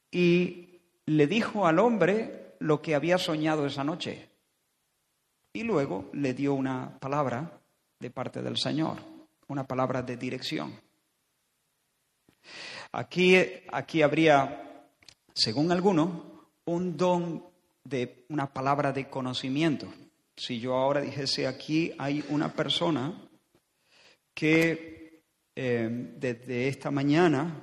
y 0.10 0.80
le 1.06 1.28
dijo 1.28 1.68
al 1.68 1.80
hombre 1.80 2.56
lo 2.60 2.82
que 2.82 2.96
había 2.96 3.18
soñado 3.18 3.66
esa 3.66 3.84
noche. 3.84 4.30
Y 5.54 5.64
luego 5.64 6.10
le 6.14 6.34
dio 6.34 6.54
una 6.54 6.98
palabra 7.00 7.60
de 8.00 8.10
parte 8.10 8.42
del 8.42 8.58
Señor, 8.58 8.98
una 9.48 9.68
palabra 9.68 10.02
de 10.02 10.18
dirección. 10.18 10.74
Aquí, 12.94 13.36
aquí 13.72 14.02
habría, 14.02 14.88
según 15.34 15.72
algunos, 15.72 16.10
un 16.66 16.98
don 16.98 17.46
de 17.84 18.26
una 18.30 18.52
palabra 18.52 18.92
de 18.92 19.10
conocimiento. 19.10 19.88
Si 20.36 20.60
yo 20.60 20.76
ahora 20.76 21.02
dijese 21.02 21.48
aquí 21.48 21.94
hay 21.98 22.24
una 22.30 22.54
persona 22.54 23.14
que 24.34 25.01
Em, 25.54 26.18
desde 26.18 26.70
esta 26.70 26.92
mañana, 26.92 27.60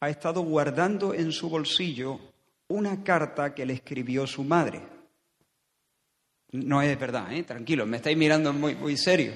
ha 0.00 0.10
estado 0.10 0.42
guardando 0.42 1.14
en 1.14 1.30
su 1.30 1.48
bolsillo 1.48 2.18
una 2.68 3.04
carta 3.04 3.54
que 3.54 3.64
le 3.64 3.74
escribió 3.74 4.26
su 4.26 4.42
madre. 4.42 4.82
No 6.52 6.82
es 6.82 6.98
verdad, 6.98 7.32
¿eh? 7.32 7.44
tranquilo, 7.44 7.86
me 7.86 7.98
estáis 7.98 8.16
mirando 8.16 8.52
muy, 8.52 8.74
muy 8.74 8.96
serio. 8.96 9.32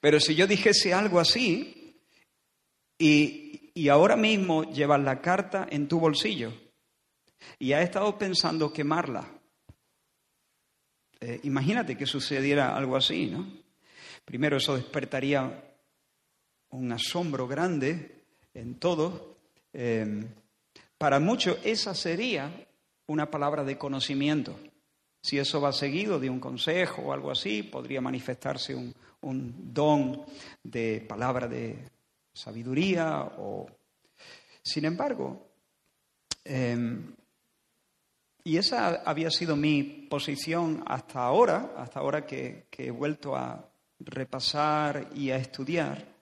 Pero 0.00 0.18
si 0.18 0.34
yo 0.34 0.46
dijese 0.46 0.92
algo 0.92 1.20
así, 1.20 1.96
y, 2.98 3.70
y 3.74 3.88
ahora 3.88 4.16
mismo 4.16 4.64
llevas 4.64 5.00
la 5.00 5.20
carta 5.20 5.68
en 5.70 5.86
tu 5.86 6.00
bolsillo, 6.00 6.52
y 7.58 7.72
has 7.72 7.84
estado 7.84 8.18
pensando 8.18 8.72
quemarla, 8.72 9.38
eh, 11.20 11.40
imagínate 11.44 11.96
que 11.96 12.06
sucediera 12.06 12.76
algo 12.76 12.96
así, 12.96 13.26
¿no? 13.26 13.46
Primero 14.24 14.58
eso 14.58 14.76
despertaría 14.76 15.67
un 16.70 16.92
asombro 16.92 17.46
grande 17.46 18.22
en 18.54 18.74
todo. 18.74 19.36
Em, 19.72 20.26
para 20.96 21.20
muchos 21.20 21.58
esa 21.64 21.94
sería 21.94 22.66
una 23.06 23.30
palabra 23.30 23.64
de 23.64 23.78
conocimiento. 23.78 24.58
Si 25.22 25.38
eso 25.38 25.60
va 25.60 25.72
seguido 25.72 26.18
de 26.18 26.30
un 26.30 26.40
consejo 26.40 27.02
o 27.02 27.12
algo 27.12 27.30
así, 27.30 27.62
podría 27.62 28.00
manifestarse 28.00 28.74
un, 28.74 28.94
don 29.20 30.24
de 30.62 31.04
palabra 31.08 31.48
de 31.48 31.78
sabiduría 32.32 33.22
o... 33.38 33.66
Sin 34.62 34.84
embargo, 34.84 35.48
em, 36.44 37.14
y 38.44 38.56
esa 38.58 39.02
había 39.04 39.30
sido 39.30 39.56
mi 39.56 39.82
posición 39.82 40.84
hasta 40.86 41.24
ahora, 41.24 41.72
hasta 41.76 42.00
ahora 42.00 42.26
que 42.26 42.66
he 42.76 42.90
vuelto 42.90 43.34
a 43.34 43.68
repasar 43.98 45.08
y 45.14 45.30
a 45.30 45.36
estudiar, 45.36 46.17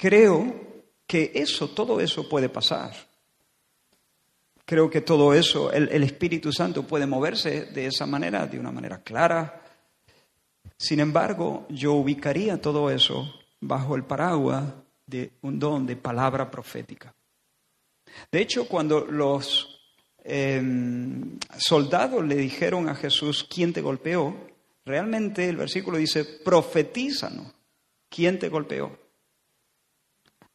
creo 0.00 0.54
que 1.06 1.32
eso, 1.34 1.70
todo 1.70 2.00
eso 2.00 2.28
puede 2.28 2.48
pasar. 2.48 2.94
Creo 4.64 4.88
que 4.88 5.00
todo 5.00 5.34
eso, 5.34 5.72
el, 5.72 6.02
Espíritu 6.04 6.52
Santo 6.52 6.86
puede 6.86 7.06
moverse 7.06 7.62
de 7.72 7.86
esa 7.86 8.06
manera, 8.06 8.46
de 8.46 8.60
una 8.60 8.70
manera 8.70 9.02
clara. 9.02 9.62
Sin 10.76 11.00
embargo, 11.00 11.66
yo 11.70 11.94
ubicaría 11.94 12.60
todo 12.60 12.90
eso 12.90 13.28
bajo 13.60 13.96
el 13.96 14.04
paraguas 14.04 14.64
de 15.06 15.32
un 15.42 15.58
don 15.58 15.84
de 15.86 15.96
palabra 15.96 16.48
profética. 16.48 17.12
De 18.30 18.40
hecho, 18.40 18.68
cuando 18.68 19.00
los 19.00 19.80
em, 20.22 21.38
soldados 21.56 22.24
le 22.24 22.36
dijeron 22.36 22.88
a 22.88 22.94
Jesús, 22.94 23.48
¿quién 23.52 23.72
te 23.72 23.80
golpeó? 23.80 24.36
Realmente 24.84 25.48
el 25.48 25.56
versículo 25.56 25.98
dice, 25.98 26.24
profetízanos, 26.24 27.52
¿quién 28.08 28.38
te 28.38 28.48
golpeó? 28.48 29.07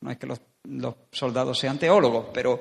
No 0.04 0.12
es 0.12 0.18
que 0.18 0.28
los, 0.28 0.42
soldados 1.12 1.58
sean 1.58 1.80
teólogos, 1.80 2.28
pero 2.34 2.60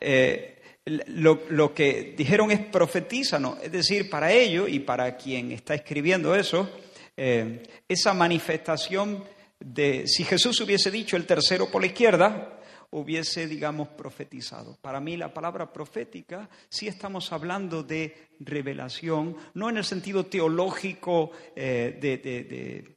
eh, 0.00 0.58
lo, 0.86 1.72
que 1.72 2.14
dijeron 2.16 2.50
es 2.50 2.58
profetízanos. 2.66 3.58
Es 3.62 3.70
decir, 3.70 4.10
para 4.10 4.32
ellos 4.32 4.68
y 4.68 4.80
para 4.80 5.16
quien 5.16 5.52
está 5.52 5.74
escribiendo 5.74 6.34
eso, 6.34 6.68
eh, 7.16 7.62
esa 7.88 8.12
manifestación 8.12 9.22
de 9.60 10.08
si 10.08 10.24
Jesús 10.24 10.60
hubiese 10.60 10.90
dicho 10.90 11.16
el 11.16 11.26
tercero 11.26 11.70
por 11.70 11.80
la 11.80 11.86
izquierda, 11.86 12.58
hubiese, 12.90 13.46
digamos, 13.46 13.86
profetizado. 13.88 14.76
Para 14.82 14.98
mí 14.98 15.16
la 15.16 15.32
palabra 15.32 15.72
profética 15.72 16.50
sí 16.68 16.88
estamos 16.88 17.32
hablando 17.32 17.84
de 17.84 18.30
revelación, 18.40 19.36
no 19.54 19.70
en 19.70 19.76
el 19.76 19.84
sentido 19.84 20.26
teológico 20.26 21.30
eh, 21.54 21.96
de, 22.00 22.18
de, 22.18 22.96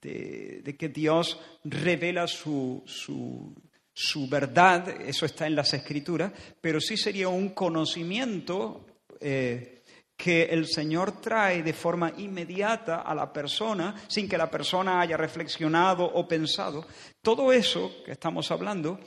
que 0.00 0.90
Dios 0.92 1.40
revela 1.64 2.26
su, 2.26 2.82
su, 2.86 4.28
verdad, 4.28 4.88
eso 5.02 5.26
está 5.26 5.46
en 5.46 5.56
las 5.56 5.72
escrituras, 5.74 6.32
pero 6.60 6.80
sí 6.80 6.96
sería 6.96 7.28
un 7.28 7.50
conocimiento 7.50 8.86
eh, 9.20 9.82
que 10.16 10.44
el 10.44 10.66
Señor 10.66 11.20
trae 11.20 11.62
de 11.62 11.72
forma 11.72 12.12
inmediata 12.18 13.02
a 13.02 13.14
la 13.14 13.32
persona 13.32 13.94
sin 14.08 14.28
que 14.28 14.38
la 14.38 14.50
persona 14.50 15.00
haya 15.00 15.16
reflexionado 15.16 16.04
o 16.04 16.26
pensado. 16.26 16.86
Todo 17.20 17.52
eso 17.52 18.02
que 18.04 18.12
estamos 18.12 18.50
hablando, 18.50 19.00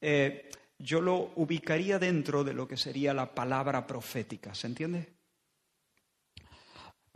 eh, 0.00 0.48
yo 0.78 1.00
lo 1.00 1.32
ubicaría 1.36 1.98
dentro 1.98 2.44
de 2.44 2.54
lo 2.54 2.68
que 2.68 2.76
sería 2.76 3.12
la 3.14 3.34
palabra 3.34 3.86
profética, 3.86 4.54
¿se 4.54 4.66
entiende? 4.68 5.14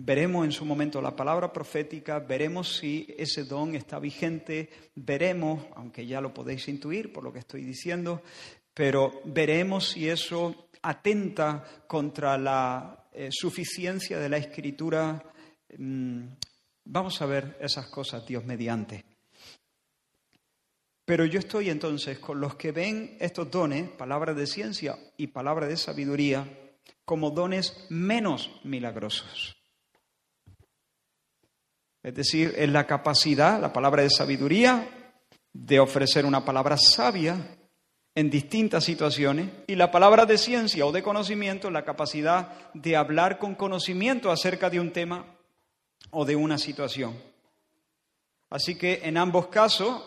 Veremos 0.01 0.45
en 0.45 0.53
su 0.53 0.65
momento 0.65 1.03
la 1.03 1.17
palabra 1.17 1.53
profética, 1.53 2.21
veremos 2.21 2.77
si 2.77 3.05
ese 3.19 3.43
don 3.43 3.75
está 3.75 3.99
vigente, 3.99 4.71
veremos, 4.95 5.67
aunque 5.75 6.07
ya 6.07 6.21
lo 6.21 6.33
podéis 6.33 6.69
intuir 6.69 7.13
por 7.13 7.25
lo 7.25 7.33
que 7.33 7.41
estoy 7.41 7.65
diciendo, 7.65 8.23
pero 8.73 9.21
veremos 9.25 9.89
si 9.89 10.09
eso 10.09 10.69
atenta 10.83 11.65
contra 11.89 12.39
la 12.39 13.09
eh, 13.13 13.31
suficiencia 13.33 14.21
de 14.21 14.29
la 14.29 14.37
escritura. 14.37 15.21
Mm, 15.77 16.29
vamos 16.85 17.21
a 17.21 17.27
ver 17.27 17.59
esas 17.61 17.89
cosas, 17.89 18.25
Dios 18.25 18.45
mediante. 18.45 19.05
Pero 21.05 21.25
yo 21.25 21.41
estoy 21.41 21.71
entonces 21.71 22.21
con 22.21 22.41
los 22.41 22.55
que 22.55 22.71
ven 22.71 23.17
estos 23.19 23.51
dones, 23.51 23.91
palabra 23.91 24.33
de 24.33 24.47
ciencia 24.47 24.97
y 25.17 25.27
palabra 25.27 25.67
de 25.67 25.77
sabiduría, 25.77 26.47
como 27.05 27.33
dones 27.33 27.87
menos 27.89 28.61
milagrosos. 28.63 29.58
Es 32.03 32.15
decir, 32.15 32.55
es 32.57 32.69
la 32.69 32.87
capacidad, 32.87 33.61
la 33.61 33.73
palabra 33.73 34.03
de 34.03 34.11
sabiduría, 34.11 34.89
de 35.53 35.81
ofrecer 35.81 36.25
una 36.25 36.45
palabra 36.45 36.77
sabia 36.77 37.37
en 38.15 38.31
distintas 38.31 38.85
situaciones 38.85 39.51
y 39.67 39.75
la 39.75 39.91
palabra 39.91 40.27
de 40.27 40.39
ciencia 40.39 40.87
o 40.87 40.93
de 40.93 41.03
conocimiento, 41.03 41.71
la 41.71 41.85
capacidad 41.85 42.73
de 42.75 42.97
hablar 42.97 43.39
con 43.39 43.55
conocimiento 43.55 44.31
acerca 44.31 44.71
de 44.71 44.81
un 44.81 44.93
tema 44.93 45.25
o 46.11 46.25
de 46.25 46.37
una 46.37 46.59
situación. 46.59 47.17
Así 48.51 48.77
que 48.77 49.03
en 49.05 49.19
ambos 49.19 49.49
casos 49.49 50.03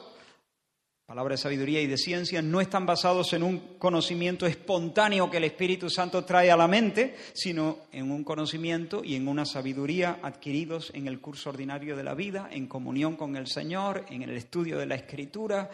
palabra 1.11 1.33
de 1.33 1.39
sabiduría 1.39 1.81
y 1.81 1.87
de 1.87 1.97
ciencia, 1.97 2.41
no 2.41 2.61
están 2.61 2.85
basados 2.85 3.33
en 3.33 3.43
un 3.43 3.75
conocimiento 3.77 4.45
espontáneo 4.45 5.29
que 5.29 5.39
el 5.39 5.43
Espíritu 5.43 5.89
Santo 5.89 6.23
trae 6.23 6.49
a 6.49 6.55
la 6.55 6.69
mente, 6.69 7.17
sino 7.33 7.79
en 7.91 8.09
un 8.09 8.23
conocimiento 8.23 9.03
y 9.03 9.17
en 9.17 9.27
una 9.27 9.45
sabiduría 9.45 10.19
adquiridos 10.23 10.89
en 10.95 11.07
el 11.07 11.19
curso 11.19 11.49
ordinario 11.49 11.97
de 11.97 12.05
la 12.05 12.13
vida, 12.13 12.47
en 12.49 12.65
comunión 12.65 13.17
con 13.17 13.35
el 13.35 13.47
Señor, 13.47 14.05
en 14.09 14.21
el 14.21 14.37
estudio 14.37 14.77
de 14.77 14.85
la 14.85 14.95
Escritura, 14.95 15.69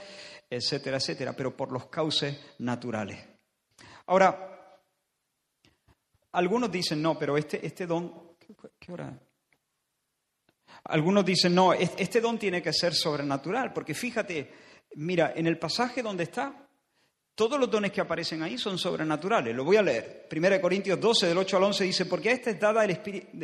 etcétera, 0.50 0.98
etcétera, 0.98 1.34
pero 1.34 1.56
por 1.56 1.72
los 1.72 1.86
cauces 1.86 2.36
naturales. 2.58 3.24
Ahora, 4.08 4.80
algunos 6.32 6.72
dicen, 6.72 7.00
no, 7.00 7.16
pero 7.16 7.38
este, 7.38 7.64
este 7.64 7.86
don 7.86 8.12
¿Qué 8.80 8.92
hora? 8.92 9.20
Algunos 10.86 11.24
dicen, 11.24 11.54
no, 11.54 11.74
este 11.74 12.22
don 12.22 12.40
tiene 12.40 12.60
que 12.60 12.74
ser 12.74 12.96
sobrenatural, 12.96 13.72
porque 13.72 13.94
fíjate, 13.94 14.67
mira, 14.96 15.34
en 15.36 15.48
el 15.48 15.58
pasaje 15.58 16.02
donde 16.02 16.24
está, 16.24 16.68
todos 17.38 17.60
los 17.60 17.70
dones 17.70 17.92
que 17.92 18.02
aparecen 18.02 18.42
ahí 18.42 18.58
son 18.58 18.80
sobrenaturales. 18.80 19.56
Lo 19.56 19.64
voy 19.64 19.76
a 19.76 19.84
leer. 19.84 20.28
1 20.36 20.60
Corintios 20.60 21.00
12, 21.00 21.28
del 21.28 21.38
8 21.38 21.58
al 21.58 21.64
11 21.66 21.84
dice, 21.84 22.06
porque 22.08 22.30
a 22.30 22.32
esta 22.32 22.50
es 22.50 22.60
dada 22.60 22.84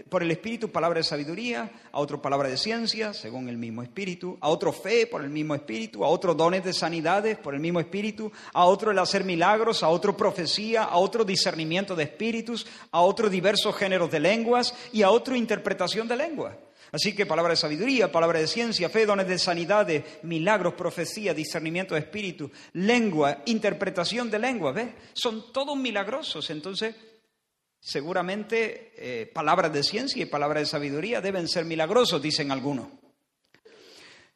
por 0.09 0.23
el 0.23 0.31
Espíritu 0.31 0.71
palabra 0.71 0.97
de 0.97 1.03
sabiduría, 1.03 1.71
a 1.91 1.99
otro 1.99 2.19
palabra 2.19 2.49
de 2.49 2.57
ciencia, 2.57 3.13
según 3.13 3.49
el 3.49 3.57
mismo 3.59 3.83
Espíritu, 3.83 4.35
a 4.41 4.49
otro 4.49 4.73
fe 4.73 5.05
por 5.05 5.23
el 5.23 5.29
mismo 5.29 5.53
Espíritu, 5.53 6.03
a 6.03 6.07
otro 6.07 6.33
dones 6.33 6.63
de 6.63 6.73
sanidades 6.73 7.37
por 7.37 7.53
el 7.53 7.59
mismo 7.59 7.79
Espíritu, 7.79 8.31
a 8.51 8.65
otro 8.65 8.89
el 8.89 8.97
hacer 8.97 9.23
milagros, 9.25 9.83
a 9.83 9.89
otro 9.89 10.17
profecía, 10.17 10.85
a 10.85 10.97
otro 10.97 11.23
discernimiento 11.23 11.95
de 11.95 12.05
espíritus, 12.05 12.65
a 12.89 13.01
otro 13.01 13.29
diversos 13.29 13.75
géneros 13.75 14.09
de 14.09 14.19
lenguas 14.19 14.73
y 14.91 15.03
a 15.03 15.11
otro 15.11 15.35
interpretación 15.35 16.07
de 16.07 16.15
lenguas. 16.15 16.55
Así 16.93 17.15
que 17.15 17.25
palabra 17.25 17.53
de 17.53 17.57
sabiduría, 17.57 18.11
palabra 18.11 18.37
de 18.37 18.45
ciencia, 18.45 18.87
fe, 18.87 19.07
dones 19.07 19.27
de 19.27 19.39
sanidad, 19.39 19.87
milagros, 20.21 20.75
profecía, 20.75 21.33
discernimiento 21.33 21.95
de 21.95 22.01
espíritu, 22.01 22.51
lengua, 22.73 23.41
interpretación 23.47 24.29
de 24.29 24.37
lengua, 24.37 24.73
¿ves? 24.73 24.89
Son 25.13 25.51
todos 25.51 25.75
milagrosos. 25.75 26.51
Entonces, 26.51 26.95
seguramente 27.79 28.93
eh, 28.95 29.25
palabras 29.25 29.73
de 29.73 29.81
ciencia 29.81 30.21
y 30.21 30.27
palabras 30.27 30.61
de 30.61 30.67
sabiduría 30.67 31.19
deben 31.19 31.47
ser 31.47 31.65
milagrosos, 31.65 32.21
dicen 32.21 32.51
algunos. 32.51 32.89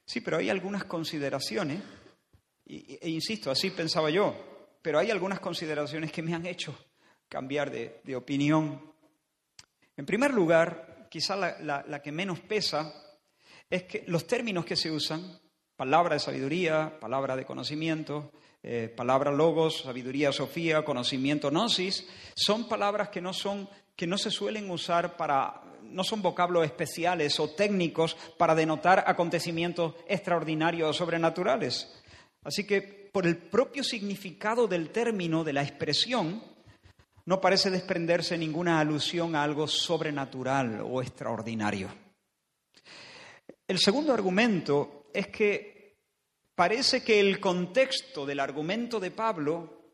Sí, 0.04 0.22
pero 0.22 0.38
hay 0.38 0.50
algunas 0.50 0.86
consideraciones, 0.86 1.80
e, 2.66 3.08
insisto, 3.08 3.52
así 3.52 3.70
pensaba 3.70 4.10
yo, 4.10 4.36
pero 4.82 4.98
hay 4.98 5.12
algunas 5.12 5.40
consideraciones 5.40 6.12
que 6.12 6.24
me 6.24 6.34
han 6.34 6.48
hecho 6.48 6.76
cambiar 7.30 7.70
de 7.70 8.16
opinión. 8.16 8.82
En 9.96 10.08
primer 10.08 10.34
lugar, 10.34 10.97
quizá 11.10 11.36
la, 11.36 12.02
que 12.02 12.12
menos 12.12 12.40
pesa, 12.40 12.94
es 13.70 13.84
que 13.84 14.04
los 14.08 14.28
términos 14.28 14.66
que 14.66 14.76
se 14.76 14.92
usan, 14.92 15.40
palabra 15.76 16.16
de 16.16 16.20
sabiduría, 16.20 16.98
palabra 17.00 17.36
de 17.36 17.46
conocimiento, 17.46 18.32
eh, 18.64 18.94
palabra 18.96 19.32
logos, 19.32 19.82
sabiduría, 19.84 20.32
sofía, 20.32 20.84
conocimiento, 20.84 21.50
gnosis, 21.50 22.08
son 22.36 22.68
palabras 22.68 23.10
que 23.10 23.22
no 23.22 23.34
son 23.34 23.70
que 23.96 24.08
no 24.08 24.18
se 24.20 24.30
suelen 24.30 24.70
usar 24.70 25.18
para 25.18 25.64
no 25.82 26.04
son 26.04 26.22
vocablos 26.22 26.66
especiales 26.66 27.40
o 27.40 27.50
técnicos 27.50 28.16
para 28.38 28.54
denotar 28.54 29.04
acontecimientos 29.08 29.96
extraordinarios 30.08 30.90
o 30.90 30.94
sobrenaturales. 30.94 32.04
Así 32.44 32.66
que 32.66 32.82
por 33.12 33.26
el 33.26 33.38
propio 33.38 33.84
significado 33.84 34.68
del 34.68 34.90
término, 34.90 35.44
de 35.44 35.54
la 35.54 35.64
expresión, 35.64 36.44
no 37.28 37.42
parece 37.42 37.70
desprenderse 37.70 38.38
ninguna 38.38 38.80
alusión 38.80 39.36
a 39.36 39.44
algo 39.44 39.68
sobrenatural 39.68 40.80
o 40.82 41.02
extraordinario. 41.02 41.90
El 43.68 43.80
segundo 43.80 44.14
argumento 44.14 45.10
es 45.14 45.28
que 45.28 45.98
parece 46.56 47.04
que 47.04 47.20
el 47.20 47.42
contexto 47.42 48.26
del 48.26 48.40
argumento 48.40 48.98
de 48.98 49.12
Pablo 49.12 49.92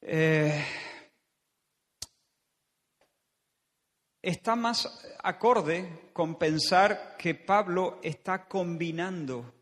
eh, 0.00 0.64
está 4.20 4.56
más 4.56 5.16
acorde 5.22 6.10
con 6.12 6.34
pensar 6.34 7.14
que 7.16 7.36
Pablo 7.36 8.00
está 8.02 8.48
combinando 8.48 9.59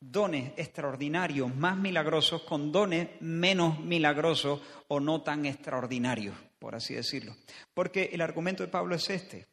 dones 0.00 0.52
extraordinarios 0.56 1.54
más 1.54 1.76
milagrosos 1.76 2.42
con 2.42 2.70
dones 2.70 3.08
menos 3.20 3.80
milagrosos 3.80 4.60
o 4.88 5.00
no 5.00 5.22
tan 5.22 5.46
extraordinarios, 5.46 6.36
por 6.58 6.74
así 6.74 6.94
decirlo. 6.94 7.36
Porque 7.74 8.10
el 8.12 8.20
argumento 8.20 8.62
de 8.62 8.70
Pablo 8.70 8.94
es 8.94 9.10
este. 9.10 9.46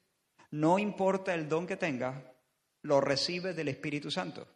No 0.52 0.80
importa 0.80 1.34
el 1.34 1.50
don 1.50 1.68
que 1.68 1.78
tenga, 1.78 2.34
lo 2.84 3.02
recibe 3.02 3.54
del 3.54 3.70
Espíritu 3.70 4.12
Santo. 4.12 4.48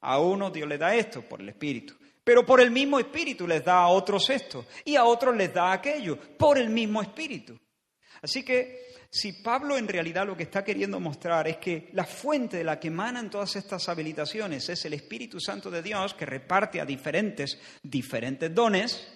A 0.00 0.18
uno 0.18 0.50
Dios 0.50 0.68
le 0.68 0.78
da 0.78 0.94
esto 0.94 1.22
por 1.22 1.40
el 1.40 1.48
Espíritu, 1.50 1.94
pero 2.24 2.44
por 2.44 2.60
el 2.60 2.70
mismo 2.70 2.98
Espíritu 2.98 3.46
les 3.46 3.64
da 3.64 3.80
a 3.80 3.88
otros 3.88 4.28
esto 4.30 4.66
y 4.84 4.96
a 4.96 5.04
otros 5.04 5.36
les 5.36 5.52
da 5.52 5.72
aquello, 5.72 6.18
por 6.36 6.58
el 6.58 6.70
mismo 6.70 7.00
Espíritu. 7.00 7.58
Así 8.22 8.42
que 8.42 8.90
si 9.10 9.32
Pablo 9.32 9.76
en 9.76 9.88
realidad 9.88 10.26
lo 10.26 10.36
que 10.36 10.44
está 10.44 10.62
queriendo 10.62 11.00
mostrar 11.00 11.48
es 11.48 11.56
que 11.56 11.88
la 11.94 12.04
fuente 12.04 12.58
de 12.58 12.64
la 12.64 12.78
que 12.78 12.88
emanan 12.88 13.28
todas 13.28 13.56
estas 13.56 13.88
habilitaciones 13.88 14.68
es 14.68 14.84
el 14.84 14.94
Espíritu 14.94 15.40
Santo 15.40 15.70
de 15.70 15.82
Dios 15.82 16.14
que 16.14 16.26
reparte 16.26 16.80
a 16.80 16.86
diferentes, 16.86 17.58
diferentes 17.82 18.54
dones, 18.54 19.06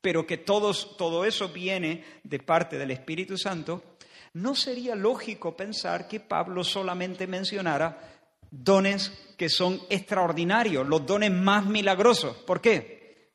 pero 0.00 0.26
que 0.26 0.38
todos, 0.38 0.96
todo 0.96 1.24
eso 1.24 1.50
viene 1.50 2.04
de 2.24 2.40
parte 2.40 2.76
del 2.76 2.90
Espíritu 2.90 3.38
Santo, 3.38 3.96
¿no 4.32 4.56
sería 4.56 4.96
lógico 4.96 5.56
pensar 5.56 6.08
que 6.08 6.18
Pablo 6.18 6.64
solamente 6.64 7.28
mencionara 7.28 8.10
dones 8.50 9.12
que 9.36 9.48
son 9.48 9.80
extraordinarios, 9.88 10.86
los 10.86 11.06
dones 11.06 11.30
más 11.30 11.64
milagrosos? 11.64 12.36
¿Por 12.38 12.60
qué? 12.60 13.30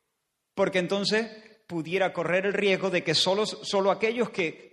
Porque 0.54 0.80
entonces 0.80 1.49
pudiera 1.69 2.12
correr 2.12 2.47
el 2.47 2.53
riesgo 2.53 2.89
de 2.89 3.03
que 3.03 3.13
solo, 3.13 3.45
solo 3.45 3.91
aquellos 3.91 4.32
que 4.32 4.69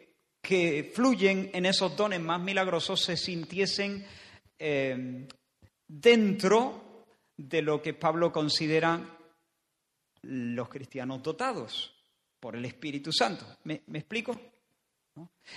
que 0.46 0.92
fluyen 0.94 1.50
en 1.52 1.66
esos 1.66 1.96
dones 1.96 2.20
más 2.20 2.40
milagrosos 2.40 3.00
se 3.00 3.16
sintiesen 3.16 4.06
eh, 4.56 5.26
dentro 5.88 7.04
de 7.37 7.62
lo 7.62 7.82
que 7.82 7.94
Pablo 7.94 8.30
considera 8.30 9.18
los 10.22 10.68
cristianos 10.68 11.20
dotados 11.20 11.92
por 12.38 12.54
el 12.54 12.64
Espíritu 12.64 13.11
Santo. 13.12 13.44
¿Me, 13.64 13.82
explico? 13.92 14.40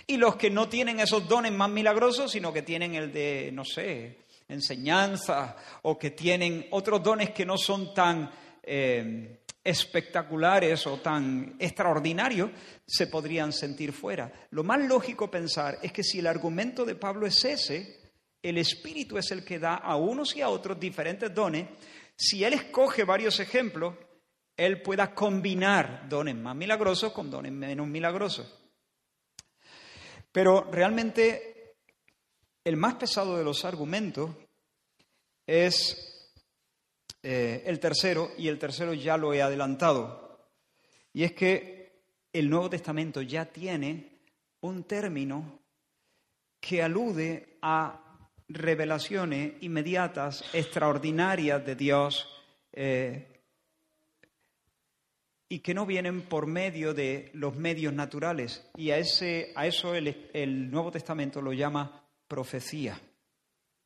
Y 0.07 0.17
los 0.17 0.37
que 0.37 0.49
no 0.49 0.67
tienen 0.67 0.99
esos 0.99 1.27
dones 1.27 1.51
más 1.51 1.69
milagrosos, 1.69 2.31
sino 2.31 2.51
que 2.51 2.63
tienen 2.63 2.95
el 2.95 3.13
de, 3.13 3.51
no 3.53 3.63
sé, 3.63 4.25
enseñanza 4.47 5.55
o 5.83 5.99
que 5.99 6.11
tienen 6.11 6.67
otros 6.71 7.03
dones 7.03 7.29
que 7.29 7.45
no 7.45 7.59
son 7.59 7.93
tan 7.93 8.31
eh, 8.63 9.38
espectaculares 9.63 10.87
o 10.87 10.97
tan 10.97 11.55
extraordinarios 11.59 12.51
se 12.85 13.07
podrían 13.07 13.51
sentir 13.51 13.91
fuera. 13.91 14.31
Lo 14.51 14.63
más 14.63 14.79
lógico 14.87 15.29
pensar 15.29 15.79
es 15.81 15.91
que 15.91 16.03
si 16.03 16.19
el 16.19 16.27
argumento 16.27 16.85
de 16.85 16.95
Pablo 16.95 17.27
es 17.27 17.43
ese, 17.45 17.99
el 18.41 18.57
Espíritu 18.57 19.17
es 19.17 19.31
el 19.31 19.43
que 19.43 19.59
da 19.59 19.75
a 19.75 19.95
unos 19.95 20.35
y 20.35 20.41
a 20.41 20.49
otros 20.49 20.79
diferentes 20.79 21.33
dones, 21.33 21.67
si 22.15 22.43
él 22.43 22.53
escoge 22.53 23.03
varios 23.03 23.39
ejemplos, 23.39 23.95
él 24.55 24.81
pueda 24.81 25.13
combinar 25.13 26.07
dones 26.09 26.35
más 26.35 26.55
milagrosos 26.55 27.13
con 27.13 27.29
dones 27.29 27.51
menos 27.51 27.87
milagrosos. 27.87 28.59
Pero 30.31 30.69
realmente 30.71 31.75
el 32.63 32.77
más 32.77 32.95
pesado 32.95 33.37
de 33.37 33.43
los 33.43 33.65
argumentos 33.65 34.31
es 35.47 36.08
eh, 37.21 37.63
el 37.65 37.79
tercero, 37.79 38.31
y 38.37 38.47
el 38.47 38.59
tercero 38.59 38.93
ya 38.93 39.17
lo 39.17 39.33
he 39.33 39.41
adelantado, 39.41 40.47
y 41.13 41.23
es 41.23 41.33
que 41.33 42.03
el 42.33 42.49
Nuevo 42.49 42.69
Testamento 42.69 43.21
ya 43.21 43.45
tiene 43.45 44.19
un 44.61 44.83
término 44.83 45.59
que 46.59 46.83
alude 46.83 47.57
a 47.61 48.27
revelaciones 48.47 49.53
inmediatas, 49.61 50.43
extraordinarias 50.53 51.65
de 51.65 51.75
Dios, 51.75 52.27
eh, 52.73 53.27
y 55.47 55.59
que 55.59 55.73
no 55.73 55.85
vienen 55.85 56.21
por 56.21 56.45
medio 56.45 56.93
de 56.93 57.31
los 57.33 57.55
medios 57.55 57.93
naturales. 57.93 58.69
Y 58.75 58.91
a, 58.91 58.97
ese, 58.97 59.51
a 59.55 59.65
eso 59.65 59.95
el, 59.95 60.29
el 60.33 60.69
Nuevo 60.69 60.91
Testamento 60.91 61.41
lo 61.41 61.53
llama 61.53 62.07
profecía. 62.27 62.99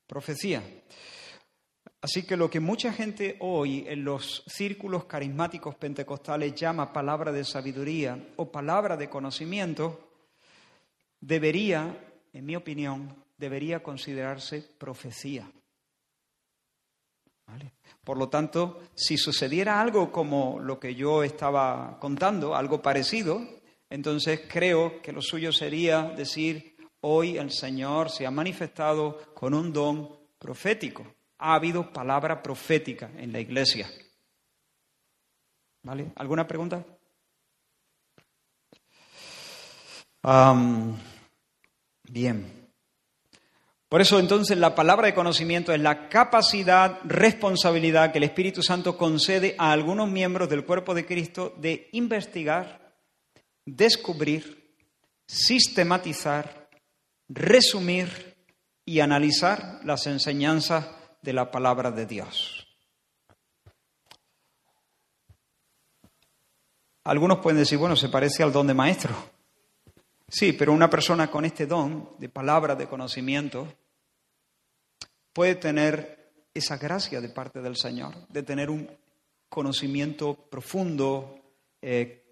Profecía. 0.06 0.62
Así 2.04 2.24
que 2.24 2.36
lo 2.36 2.50
que 2.50 2.60
mucha 2.60 2.92
gente 2.92 3.38
hoy 3.40 3.86
en 3.88 4.04
los 4.04 4.44
círculos 4.46 5.06
carismáticos 5.06 5.76
pentecostales 5.76 6.54
llama 6.54 6.92
palabra 6.92 7.32
de 7.32 7.46
sabiduría 7.46 8.34
o 8.36 8.52
palabra 8.52 8.98
de 8.98 9.10
conocimiento, 9.10 10.12
debería, 11.22 11.98
en 12.34 12.46
mi 12.46 12.58
opinión, 12.58 13.24
debería 13.38 13.82
considerarse 13.82 14.62
profecía. 14.78 15.50
Por 18.04 18.18
lo 18.18 18.28
tanto, 18.28 18.82
si 18.94 19.18
sucediera 19.18 19.80
algo 19.80 20.12
como 20.12 20.60
lo 20.60 20.82
que 20.82 20.96
yo 20.96 21.24
estaba 21.24 21.98
contando, 22.02 22.54
algo 22.54 22.82
parecido, 22.82 23.48
entonces 23.90 24.42
creo 24.50 25.02
que 25.02 25.14
lo 25.14 25.22
suyo 25.22 25.54
sería 25.54 26.02
decir, 26.02 26.76
hoy 27.00 27.38
el 27.38 27.50
Señor 27.50 28.10
se 28.10 28.26
ha 28.26 28.32
manifestado 28.32 29.34
con 29.34 29.54
un 29.54 29.72
don 29.72 30.20
profético 30.38 31.06
ha 31.44 31.56
habido 31.56 31.92
palabra 31.92 32.42
profética 32.42 33.12
en 33.18 33.32
la 33.32 33.40
iglesia. 33.40 33.90
¿Vale? 35.84 36.12
¿Alguna 36.16 36.48
pregunta? 36.48 36.84
bien. 42.10 42.70
Por 43.90 44.00
eso 44.00 44.20
entonces 44.20 44.58
la 44.58 44.74
palabra 44.74 45.08
de 45.08 45.14
conocimiento 45.14 45.74
es 45.74 45.82
la 45.82 46.08
capacidad, 46.08 47.00
responsabilidad 47.04 48.12
que 48.12 48.20
el 48.20 48.24
Espíritu 48.24 48.64
Santo 48.64 48.98
concede 48.98 49.56
a 49.58 49.74
algunos 49.74 50.10
miembros 50.10 50.48
del 50.50 50.66
cuerpo 50.66 50.94
de 50.94 51.06
Cristo 51.06 51.54
de 51.58 51.90
investigar, 51.92 52.96
descubrir, 53.66 54.74
sistematizar 55.28 56.64
resumir 57.30 58.36
y 58.86 59.00
analizar 59.00 59.80
las 59.84 60.08
enseñanzas 60.08 60.86
de 61.24 61.34
la 61.34 61.50
palabra 61.50 61.90
de 61.90 62.06
Dios. 62.06 62.68
Algunos 67.06 67.40
pueden 67.40 67.60
decir, 67.60 67.78
bueno, 67.78 67.96
se 67.96 68.10
parece 68.10 68.44
al 68.44 68.52
don 68.52 68.68
de 68.68 68.74
maestro. 68.74 69.16
Sí, 70.28 70.54
pero 70.54 70.74
una 70.74 70.90
persona 70.90 71.32
con 71.32 71.46
este 71.46 71.66
don 71.66 72.12
de 72.20 72.30
palabra, 72.30 72.76
de 72.76 72.88
conocimiento, 72.88 73.68
puede 75.32 75.56
tener 75.56 76.32
esa 76.54 76.78
gracia 76.78 77.20
de 77.20 77.30
parte 77.30 77.62
del 77.62 77.76
Señor, 77.76 78.28
de 78.28 78.44
tener 78.44 78.70
un 78.70 78.90
conocimiento 79.50 80.36
profundo, 80.36 81.40
eh, 81.82 82.24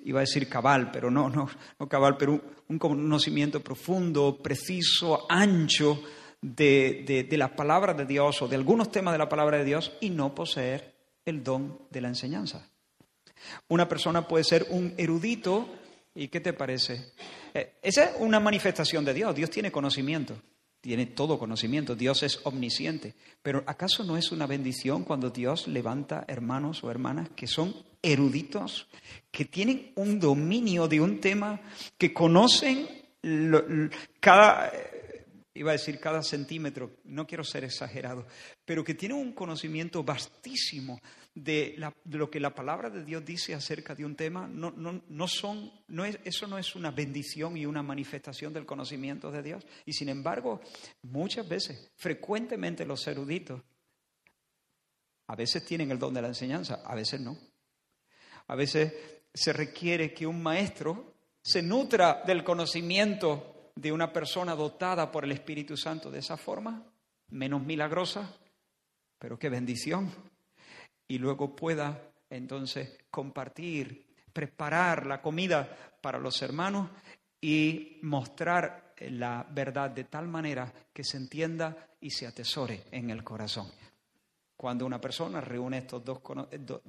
iba 0.00 0.20
a 0.20 0.22
decir 0.22 0.48
cabal, 0.48 0.90
pero 0.90 1.10
no, 1.10 1.28
no, 1.28 1.48
no 1.78 1.88
cabal, 1.88 2.16
pero 2.16 2.40
un, 2.68 2.78
conocimiento 2.78 3.60
profundo, 3.60 4.38
preciso, 4.42 5.26
ancho 5.30 6.02
de, 6.54 7.26
de, 7.28 7.36
la 7.36 7.56
palabra 7.56 7.94
de 7.94 8.06
Dios 8.06 8.40
o 8.42 8.48
de 8.48 8.56
algunos 8.56 8.92
temas 8.92 9.12
de 9.12 9.18
la 9.18 9.28
palabra 9.28 9.58
de 9.58 9.64
Dios 9.64 9.92
y 10.00 10.10
no 10.10 10.34
poseer 10.34 10.94
el 11.24 11.42
don 11.42 11.80
de 11.90 12.00
la 12.00 12.08
enseñanza. 12.08 12.68
Una 13.68 13.88
persona 13.88 14.28
puede 14.28 14.44
ser 14.44 14.66
un 14.70 14.94
erudito, 14.96 15.68
¿y 16.14 16.28
qué 16.28 16.40
te 16.40 16.52
parece? 16.52 17.12
Eh, 17.52 17.74
esa 17.82 18.04
es 18.04 18.10
una 18.18 18.38
manifestación 18.38 19.04
de 19.04 19.14
Dios, 19.14 19.34
Dios 19.34 19.50
tiene 19.50 19.72
conocimiento 19.72 20.36
tiene 20.86 21.06
todo 21.06 21.36
conocimiento, 21.36 21.96
Dios 21.96 22.22
es 22.22 22.38
omnisciente. 22.44 23.16
Pero 23.42 23.64
¿acaso 23.66 24.04
no 24.04 24.16
es 24.16 24.30
una 24.30 24.46
bendición 24.46 25.02
cuando 25.02 25.30
Dios 25.30 25.66
levanta 25.66 26.24
hermanos 26.28 26.84
o 26.84 26.92
hermanas 26.92 27.28
que 27.34 27.48
son 27.48 27.74
eruditos, 28.00 28.86
que 29.32 29.46
tienen 29.46 29.90
un 29.96 30.20
dominio 30.20 30.86
de 30.86 31.00
un 31.00 31.20
tema, 31.20 31.60
que 31.98 32.14
conocen 32.14 32.86
cada, 34.20 34.70
iba 35.56 35.70
a 35.70 35.72
decir 35.72 35.98
cada 35.98 36.22
centímetro, 36.22 36.98
no 37.04 37.26
quiero 37.26 37.42
ser 37.42 37.64
exagerado, 37.64 38.26
pero 38.64 38.84
que 38.84 38.94
tienen 38.94 39.18
un 39.18 39.32
conocimiento 39.32 40.04
vastísimo 40.04 41.00
de, 41.34 41.76
lo 42.04 42.30
que 42.30 42.40
la 42.40 42.54
palabra 42.54 42.90
de 42.90 43.04
Dios 43.04 43.24
dice 43.24 43.54
acerca 43.54 43.94
de 43.94 44.04
un 44.04 44.16
tema, 44.16 44.46
no, 44.48 44.72
no, 44.72 45.28
son, 45.28 45.70
no 45.88 46.04
es, 46.04 46.18
eso 46.24 46.46
no 46.46 46.58
es 46.58 46.74
una 46.74 46.90
bendición 46.90 47.56
y 47.56 47.66
una 47.66 47.82
manifestación 47.82 48.52
del 48.52 48.66
conocimiento 48.66 49.30
de 49.30 49.42
Dios. 49.42 49.66
Y 49.84 49.92
sin 49.92 50.08
embargo, 50.08 50.60
muchas 51.02 51.48
veces, 51.48 51.90
frecuentemente 51.96 52.86
los 52.86 53.06
eruditos, 53.06 53.62
a 55.28 55.36
veces 55.36 55.64
tienen 55.64 55.90
el 55.90 55.98
don 55.98 56.14
de 56.14 56.22
la 56.22 56.28
enseñanza, 56.28 56.82
a 56.84 56.94
veces 56.94 57.20
no. 57.20 57.36
A 58.46 58.54
veces 58.54 58.94
se 59.34 59.52
requiere 59.52 60.14
que 60.14 60.26
un 60.26 60.42
maestro 60.42 61.16
se 61.42 61.62
nutra 61.62 62.22
del 62.26 62.42
conocimiento 62.42 63.55
de 63.76 63.92
una 63.92 64.12
persona 64.12 64.56
dotada 64.56 65.12
por 65.12 65.24
el 65.24 65.32
Espíritu 65.32 65.76
Santo 65.76 66.10
de 66.10 66.18
esa 66.18 66.36
forma, 66.36 66.82
menos 67.28 67.62
milagrosa, 67.62 68.34
pero 69.18 69.38
qué 69.38 69.48
bendición 69.48 70.10
y 71.06 71.18
luego 71.18 71.54
pueda 71.54 72.10
entonces 72.30 72.98
compartir, 73.10 74.06
preparar 74.32 75.06
la 75.06 75.22
comida 75.22 75.94
para 76.00 76.18
los 76.18 76.40
hermanos 76.42 76.90
y 77.40 77.98
mostrar 78.02 78.94
la 78.98 79.46
verdad 79.50 79.90
de 79.90 80.04
tal 80.04 80.26
manera 80.26 80.72
que 80.92 81.04
se 81.04 81.18
entienda 81.18 81.90
y 82.00 82.10
se 82.10 82.26
atesore 82.26 82.84
en 82.90 83.10
el 83.10 83.22
corazón. 83.22 83.70
Cuando 84.56 84.86
una 84.86 85.00
persona 85.00 85.40
reúne 85.40 85.78
estos 85.78 86.02
dos, 86.02 86.20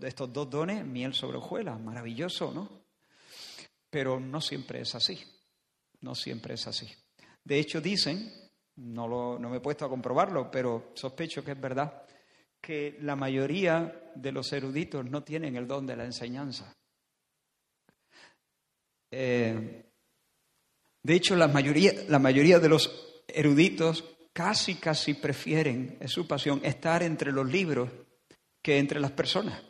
estos 0.02 0.32
dos 0.32 0.50
dones, 0.50 0.86
miel 0.86 1.14
sobre 1.14 1.38
hojuelas, 1.38 1.80
maravilloso, 1.80 2.54
¿no? 2.54 2.70
Pero 3.90 4.20
no 4.20 4.40
siempre 4.40 4.82
es 4.82 4.96
así, 4.96 5.20
no 6.02 6.16
siempre 6.16 6.56
es 6.56 6.68
así. 6.68 6.88
De 7.44 7.60
hecho, 7.60 7.82
dicen, 7.82 8.32
no, 8.76 9.08
lo, 9.08 9.40
no 9.40 9.50
me 9.50 9.58
he 9.58 9.62
puesto 9.62 9.86
a 9.86 9.90
comprobarlo, 9.90 10.52
pero 10.52 10.92
sospecho 10.94 11.44
que 11.44 11.52
es 11.52 11.62
verdad, 11.62 12.04
que 12.62 12.98
la 13.02 13.16
mayoría 13.16 14.12
de 14.16 14.32
los 14.32 14.52
eruditos 14.52 15.06
no 15.06 15.24
tienen 15.24 15.56
el 15.56 15.68
don 15.68 15.86
de 15.86 15.96
la 15.96 16.06
enseñanza. 16.06 16.76
Eh, 19.12 19.86
de 21.04 21.14
hecho, 21.14 21.36
la 21.36 21.48
mayoría, 21.48 21.94
la 22.10 22.20
mayoría 22.20 22.60
de 22.60 22.70
los 22.70 23.24
eruditos 23.28 24.04
casi, 24.34 24.76
casi 24.76 25.14
prefieren, 25.14 25.98
es 26.00 26.12
su 26.12 26.28
pasión, 26.28 26.60
estar 26.64 27.02
entre 27.02 27.32
los 27.32 27.50
libros 27.50 27.90
que 28.62 28.78
entre 28.78 29.00
las 29.00 29.12
personas. 29.12 29.64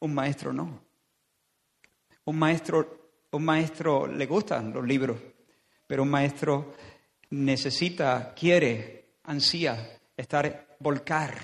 Un 0.00 0.14
maestro 0.14 0.52
no. 0.52 0.84
Un 2.24 2.38
maestro, 2.38 3.01
un 3.32 3.44
maestro 3.44 4.06
le 4.06 4.26
gustan 4.26 4.72
los 4.72 4.86
libros, 4.86 5.18
pero 5.86 6.02
un 6.02 6.10
maestro 6.10 6.74
necesita, 7.30 8.34
quiere, 8.34 9.16
ansía 9.24 9.98
estar 10.16 10.76
volcar, 10.78 11.34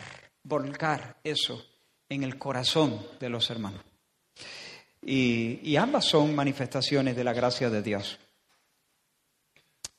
volcar 0.43 1.17
eso 1.25 1.65
en 2.09 2.23
el 2.23 2.39
corazón 2.39 3.07
de 3.19 3.29
los 3.31 3.49
hermanos. 3.51 3.83
Y, 5.03 5.77
ambas 5.77 6.05
son 6.05 6.35
manifestaciones 6.35 7.17
de 7.17 7.25
la 7.25 7.33
gracia 7.33 7.71
de 7.71 7.83
Dios. 7.83 8.19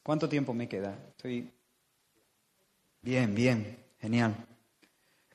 ¿Cuánto 0.04 0.30
tiempo 0.30 0.54
me 0.54 0.68
queda? 0.68 0.98
Estoy. 1.10 1.50
Bien, 3.02 3.34
bien, 3.34 3.78
genial. 4.00 4.36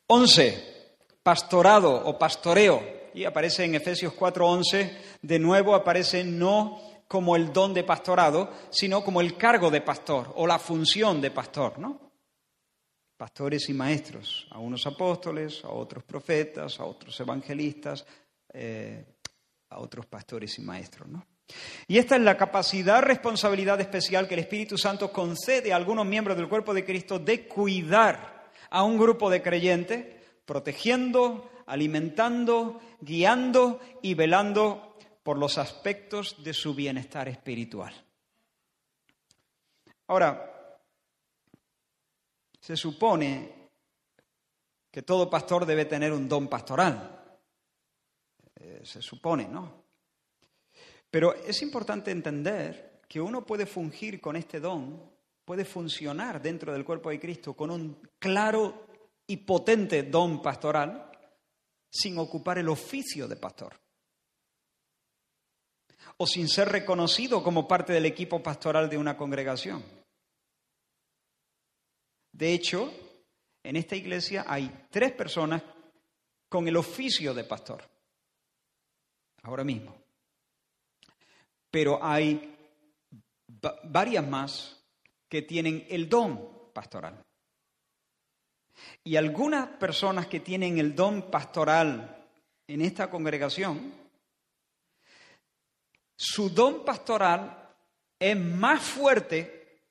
Once, 0.06 0.92
pastorado 1.22 1.92
o 2.06 2.16
pastoreo. 2.18 3.03
Y 3.14 3.24
aparece 3.24 3.64
en 3.64 3.76
Efesios 3.76 4.12
4:11, 4.12 4.90
de 5.22 5.38
nuevo 5.38 5.74
aparece 5.74 6.24
no 6.24 6.80
como 7.08 7.36
el 7.36 7.52
don 7.52 7.72
de 7.72 7.84
pastorado, 7.84 8.50
sino 8.70 9.04
como 9.04 9.20
el 9.20 9.36
cargo 9.36 9.70
de 9.70 9.80
pastor 9.80 10.32
o 10.36 10.46
la 10.46 10.58
función 10.58 11.20
de 11.20 11.30
pastor, 11.30 11.78
¿no? 11.78 12.04
pastores 13.16 13.68
y 13.68 13.74
maestros, 13.74 14.46
a 14.50 14.58
unos 14.58 14.86
apóstoles, 14.86 15.64
a 15.64 15.68
otros 15.68 16.04
profetas, 16.04 16.80
a 16.80 16.84
otros 16.84 17.18
evangelistas, 17.20 18.04
eh, 18.52 19.04
a 19.70 19.78
otros 19.78 20.06
pastores 20.06 20.58
y 20.58 20.62
maestros. 20.62 21.08
¿no? 21.08 21.24
Y 21.86 21.98
esta 21.98 22.16
es 22.16 22.22
la 22.22 22.36
capacidad, 22.36 23.02
responsabilidad 23.02 23.80
especial 23.80 24.26
que 24.26 24.34
el 24.34 24.40
Espíritu 24.40 24.76
Santo 24.76 25.12
concede 25.12 25.72
a 25.72 25.76
algunos 25.76 26.06
miembros 26.06 26.36
del 26.36 26.48
cuerpo 26.48 26.74
de 26.74 26.84
Cristo 26.84 27.18
de 27.18 27.46
cuidar 27.46 28.50
a 28.70 28.82
un 28.82 28.98
grupo 28.98 29.30
de 29.30 29.40
creyentes, 29.40 30.06
protegiendo, 30.44 31.50
alimentando, 31.66 32.80
guiando 33.00 33.80
y 34.02 34.14
velando 34.14 34.96
por 35.22 35.38
los 35.38 35.58
aspectos 35.58 36.42
de 36.44 36.52
su 36.52 36.74
bienestar 36.74 37.28
espiritual. 37.28 37.94
Ahora, 40.06 40.80
se 42.60 42.76
supone 42.76 43.70
que 44.90 45.02
todo 45.02 45.28
pastor 45.28 45.66
debe 45.66 45.86
tener 45.86 46.12
un 46.12 46.28
don 46.28 46.46
pastoral. 46.48 47.38
Eh, 48.54 48.82
se 48.84 49.02
supone, 49.02 49.48
¿no? 49.48 49.84
Pero 51.10 51.34
es 51.34 51.62
importante 51.62 52.10
entender 52.10 53.00
que 53.08 53.20
uno 53.20 53.44
puede 53.44 53.66
fungir 53.66 54.20
con 54.20 54.36
este 54.36 54.60
don, 54.60 55.10
puede 55.44 55.64
funcionar 55.64 56.40
dentro 56.40 56.72
del 56.72 56.84
cuerpo 56.84 57.10
de 57.10 57.20
Cristo 57.20 57.54
con 57.54 57.70
un 57.70 57.98
claro 58.18 58.86
y 59.26 59.38
potente 59.38 60.02
don 60.02 60.42
pastoral 60.42 61.10
sin 61.94 62.18
ocupar 62.18 62.58
el 62.58 62.68
oficio 62.68 63.28
de 63.28 63.36
pastor 63.36 63.80
o 66.16 66.26
sin 66.26 66.48
ser 66.48 66.68
reconocido 66.68 67.42
como 67.42 67.68
parte 67.68 67.92
del 67.92 68.06
equipo 68.06 68.42
pastoral 68.42 68.90
de 68.90 68.98
una 68.98 69.16
congregación. 69.16 69.82
De 72.32 72.52
hecho, 72.52 72.92
en 73.62 73.76
esta 73.76 73.94
iglesia 73.94 74.44
hay 74.46 74.86
tres 74.90 75.12
personas 75.12 75.62
con 76.48 76.66
el 76.66 76.76
oficio 76.76 77.32
de 77.32 77.44
pastor, 77.44 77.82
ahora 79.42 79.64
mismo. 79.64 79.96
Pero 81.70 82.02
hay 82.02 82.56
varias 83.84 84.26
más 84.26 84.84
que 85.28 85.42
tienen 85.42 85.86
el 85.88 86.08
don 86.08 86.72
pastoral. 86.72 87.24
Y 89.02 89.16
algunas 89.16 89.68
personas 89.68 90.26
que 90.26 90.40
tienen 90.40 90.78
el 90.78 90.94
don 90.94 91.30
pastoral 91.30 92.26
en 92.66 92.80
esta 92.80 93.10
congregación, 93.10 93.92
su 96.16 96.50
don 96.50 96.84
pastoral 96.84 97.74
es 98.18 98.36
más 98.36 98.80
fuerte 98.80 99.82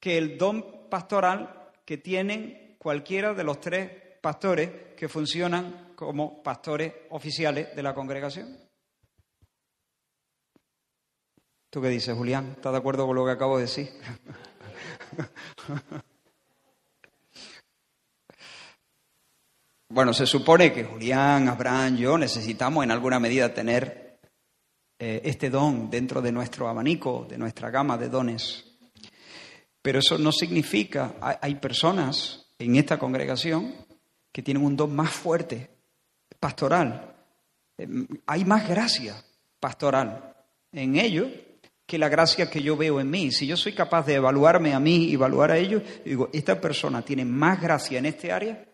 que 0.00 0.18
el 0.18 0.36
don 0.38 0.88
pastoral 0.88 1.72
que 1.84 1.98
tienen 1.98 2.76
cualquiera 2.78 3.34
de 3.34 3.44
los 3.44 3.60
tres 3.60 3.90
pastores 4.20 4.94
que 4.96 5.08
funcionan 5.08 5.92
como 5.94 6.42
pastores 6.42 6.92
oficiales 7.10 7.74
de 7.74 7.82
la 7.82 7.94
congregación. 7.94 8.58
¿Tú 11.70 11.82
qué 11.82 11.88
dices, 11.88 12.16
Julián? 12.16 12.52
¿Estás 12.56 12.72
de 12.72 12.78
acuerdo 12.78 13.06
con 13.06 13.16
lo 13.16 13.24
que 13.24 13.32
acabo 13.32 13.56
de 13.56 13.62
decir? 13.62 13.90
bueno, 19.88 20.12
se 20.12 20.26
supone 20.26 20.72
que 20.72 20.84
Julián, 20.84 21.48
Abraham, 21.48 21.96
yo 21.96 22.18
necesitamos 22.18 22.82
en 22.82 22.90
alguna 22.90 23.20
medida 23.20 23.54
tener 23.54 24.18
eh, 24.98 25.20
este 25.24 25.48
don 25.48 25.88
dentro 25.90 26.20
de 26.20 26.32
nuestro 26.32 26.68
abanico, 26.68 27.26
de 27.28 27.38
nuestra 27.38 27.70
gama 27.70 27.96
de 27.96 28.08
dones 28.08 28.64
Pero 29.82 30.00
eso 30.00 30.18
no 30.18 30.32
significa, 30.32 31.14
hay 31.20 31.54
personas 31.56 32.46
en 32.58 32.76
esta 32.76 32.98
congregación 32.98 33.74
que 34.32 34.42
tienen 34.42 34.64
un 34.64 34.76
don 34.76 34.94
más 34.94 35.10
fuerte, 35.10 35.70
pastoral. 36.40 37.14
Em, 37.78 38.08
hay 38.26 38.44
más 38.44 38.68
gracia 38.68 39.22
pastoral 39.60 40.34
en 40.72 40.96
ellos 40.96 41.28
que 41.86 41.98
la 41.98 42.08
gracia 42.08 42.50
que 42.50 42.60
yo 42.60 42.76
veo 42.76 42.98
en 43.00 43.08
mí. 43.08 43.30
Si 43.30 43.46
yo 43.46 43.56
soy 43.56 43.72
capaz 43.72 44.04
de 44.04 44.14
evaluarme 44.14 44.74
a 44.74 44.80
mí 44.80 45.04
y 45.04 45.14
evaluar 45.14 45.52
a 45.52 45.58
ellos, 45.58 45.82
digo, 46.04 46.28
esta 46.32 46.60
persona 46.60 47.02
tiene 47.02 47.24
más 47.24 47.60
gracia 47.60 48.00
en 48.00 48.06
este 48.06 48.32
área 48.32 48.66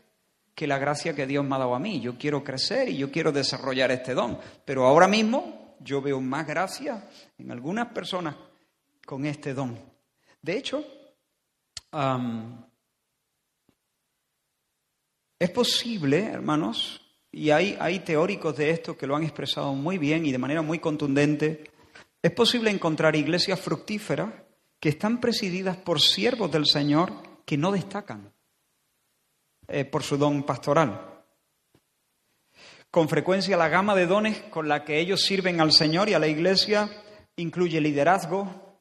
que 0.55 0.67
la 0.67 0.79
gracia 0.79 1.15
que 1.15 1.27
Dios 1.27 1.45
me 1.45 1.57
ha 1.57 1.59
dado 1.59 1.75
a 1.75 1.79
mí. 1.79 2.01
Yo 2.01 2.19
quiero 2.19 2.45
crecer 2.45 2.89
y 2.89 2.97
yo 2.97 3.11
quiero 3.11 3.33
desarrollar 3.33 3.91
este 3.91 4.15
don. 4.15 4.39
Pero 4.65 4.87
ahora 4.87 5.09
mismo 5.09 5.77
yo 5.81 6.01
veo 6.01 6.21
más 6.21 6.47
gracia 6.47 7.09
en 7.39 7.51
algunas 7.51 7.89
personas 7.89 8.37
con 9.07 9.25
este 9.27 9.55
don. 9.55 9.79
De 10.41 10.57
hecho, 10.57 10.85
es 15.39 15.51
posible, 15.51 16.25
hermanos, 16.25 17.01
y 17.31 17.51
hay, 17.51 18.01
teóricos 18.01 18.57
de 18.57 18.71
esto 18.71 18.97
que 18.97 19.07
lo 19.07 19.17
han 19.17 19.23
expresado 19.23 19.73
muy 19.75 19.99
bien 19.99 20.27
y 20.27 20.33
de 20.33 20.39
manera 20.39 20.63
muy 20.63 20.79
contundente, 20.79 21.71
es 22.21 22.31
posible 22.33 22.71
encontrar 22.71 23.17
iglesias 23.17 23.59
fructíferas 23.59 24.33
que 24.79 24.91
están 24.91 25.21
presididas 25.21 25.77
por 25.77 26.01
siervos 26.01 26.51
del 26.51 26.67
Señor 26.67 27.13
que 27.45 27.57
no 27.57 27.73
destacan 27.73 28.33
eh, 29.73 29.85
por 29.85 30.03
su 30.03 30.17
don 30.17 30.45
pastoral. 30.45 31.25
Con 32.91 33.09
frecuencia 33.09 33.57
la 33.57 33.69
gama 33.69 33.95
de 33.95 34.07
dones 34.07 34.39
con 34.51 34.69
la 34.69 34.85
que 34.85 35.01
ellos 35.01 35.23
sirven 35.23 35.61
al 35.61 35.73
Señor 35.73 36.09
y 36.09 36.15
a 36.15 36.19
la 36.19 36.29
iglesia 36.29 36.91
incluye 37.37 37.81
liderazgo, 37.81 38.81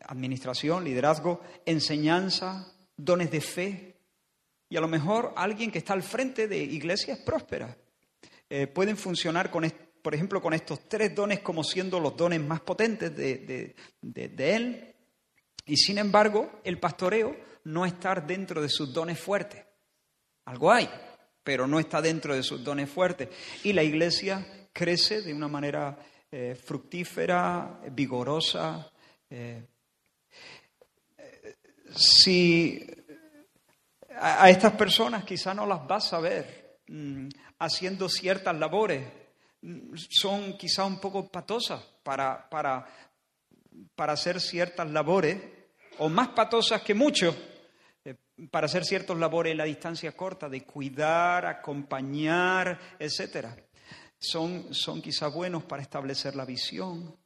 administración, 0.00 0.82
liderazgo, 0.82 1.40
enseñanza, 1.66 2.72
dones 2.96 3.30
de 3.30 3.40
fe 3.40 3.94
y 4.68 4.76
a 4.76 4.80
lo 4.80 4.88
mejor 4.88 5.32
alguien 5.36 5.70
que 5.70 5.78
está 5.78 5.92
al 5.92 6.02
frente 6.02 6.48
de 6.48 6.58
iglesias 6.58 7.18
prósperas. 7.18 7.76
Eh, 8.48 8.66
pueden 8.66 8.96
funcionar 8.96 9.50
con, 9.50 9.70
por 10.02 10.14
ejemplo, 10.14 10.40
con 10.40 10.54
estos 10.54 10.88
tres 10.88 11.14
dones 11.14 11.40
como 11.40 11.64
siendo 11.64 12.00
los 12.00 12.16
dones 12.16 12.40
más 12.40 12.60
potentes 12.60 13.14
de, 13.16 13.74
Él. 14.38 14.94
Y 15.66 15.76
sin 15.76 15.98
embargo, 15.98 16.60
el 16.64 16.78
pastoreo 16.78 17.36
no 17.64 17.86
está 17.86 18.14
dentro 18.16 18.60
de 18.60 18.68
sus 18.68 18.92
dones 18.92 19.18
fuertes. 19.18 19.64
Algo 20.46 20.72
hay, 20.72 20.88
pero 21.42 21.66
no 21.66 21.78
está 21.78 22.00
dentro 22.00 22.34
de 22.34 22.42
sus 22.42 22.62
dones 22.62 22.90
fuertes. 22.90 23.28
Y 23.62 23.72
la 23.72 23.82
iglesia 23.82 24.68
crece 24.72 25.22
de 25.22 25.32
una 25.32 25.48
manera 25.48 25.96
eh, 26.30 26.54
fructífera, 26.54 27.80
vigorosa. 27.90 28.90
Eh, 29.30 29.66
si 31.94 32.86
a, 34.20 34.50
estas 34.50 34.72
personas 34.72 35.24
quizá 35.24 35.54
no 35.54 35.66
las 35.66 35.86
vas 35.86 36.12
a 36.12 36.20
ver 36.20 36.78
mm, 36.88 37.28
haciendo 37.58 38.08
ciertas 38.08 38.56
labores 38.56 39.02
son 40.10 40.56
quizá 40.56 40.84
un 40.84 41.00
poco 41.00 41.28
patosas 41.28 41.82
para, 42.02 42.48
para, 42.48 42.86
para 43.94 44.12
hacer 44.12 44.40
ciertas 44.40 44.90
labores, 44.90 45.38
o 45.98 46.08
más 46.08 46.28
patosas 46.28 46.82
que 46.82 46.94
muchos, 46.94 47.34
eh, 47.34 47.53
para 48.50 48.66
hacer 48.66 48.84
ciertas 48.84 49.16
labores 49.16 49.52
en 49.52 49.58
la 49.58 49.64
distancia 49.64 50.12
corta, 50.12 50.48
de 50.48 50.64
cuidar, 50.64 51.46
acompañar, 51.46 52.78
etc. 52.98 53.46
Son, 54.18 54.74
son 54.74 55.00
quizá 55.00 55.28
buenos 55.28 55.64
para 55.64 55.82
establecer 55.82 56.34
la 56.34 56.44
visión, 56.44 57.16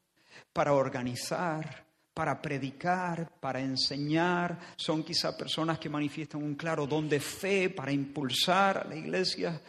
para 0.53 0.75
organizar, 0.75 1.87
para 2.13 2.43
predicar, 2.43 3.31
para 3.41 3.61
enseñar. 3.61 4.59
Son 4.77 5.03
quizá 5.03 5.37
personas 5.37 5.79
que 5.79 5.89
manifiestan 5.89 6.43
un 6.43 6.57
claro 6.57 6.87
don 6.87 7.09
de 7.09 7.21
fe 7.21 7.71
para 7.71 7.93
impulsar 7.93 8.79
a 8.79 8.85
la 8.85 8.97
iglesia. 8.97 9.61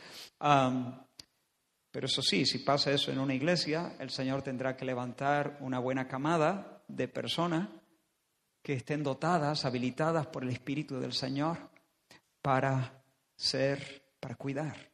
Pero 1.91 2.05
eso 2.05 2.21
sí, 2.21 2.45
si 2.45 2.59
pasa 2.59 2.91
eso 2.91 3.11
en 3.11 3.19
una 3.19 3.33
iglesia, 3.33 3.95
el 3.99 4.09
Señor 4.09 4.41
tendrá 4.41 4.75
que 4.75 4.85
levantar 4.85 5.57
una 5.61 5.79
buena 5.79 6.07
camada 6.07 6.81
de 6.87 7.07
personas 7.07 7.69
que 8.61 8.73
estén 8.73 9.03
dotadas, 9.03 9.65
habilitadas 9.65 10.27
por 10.27 10.43
el 10.43 10.49
Espíritu 10.49 10.99
del 10.99 11.13
Señor 11.13 11.57
para 12.41 13.03
ser, 13.35 14.03
para 14.19 14.35
cuidar, 14.35 14.91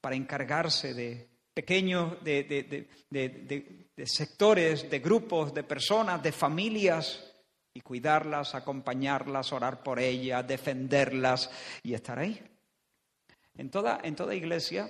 para 0.00 0.16
encargarse 0.16 0.94
de 0.94 1.28
pequeños, 1.52 2.22
de, 2.22 2.88
de 3.10 4.06
sectores, 4.06 4.90
de 4.90 4.98
grupos, 4.98 5.54
de 5.54 5.62
personas, 5.62 6.22
de 6.22 6.32
familias, 6.32 7.34
y 7.76 7.80
cuidarlas, 7.80 8.54
acompañarlas, 8.54 9.52
orar 9.52 9.82
por 9.82 9.98
ellas, 9.98 10.46
defenderlas 10.46 11.50
y 11.82 11.94
estar 11.94 12.20
ahí. 12.20 12.40
En 13.56 13.68
toda, 13.68 14.00
en 14.04 14.14
toda 14.14 14.34
iglesia 14.36 14.88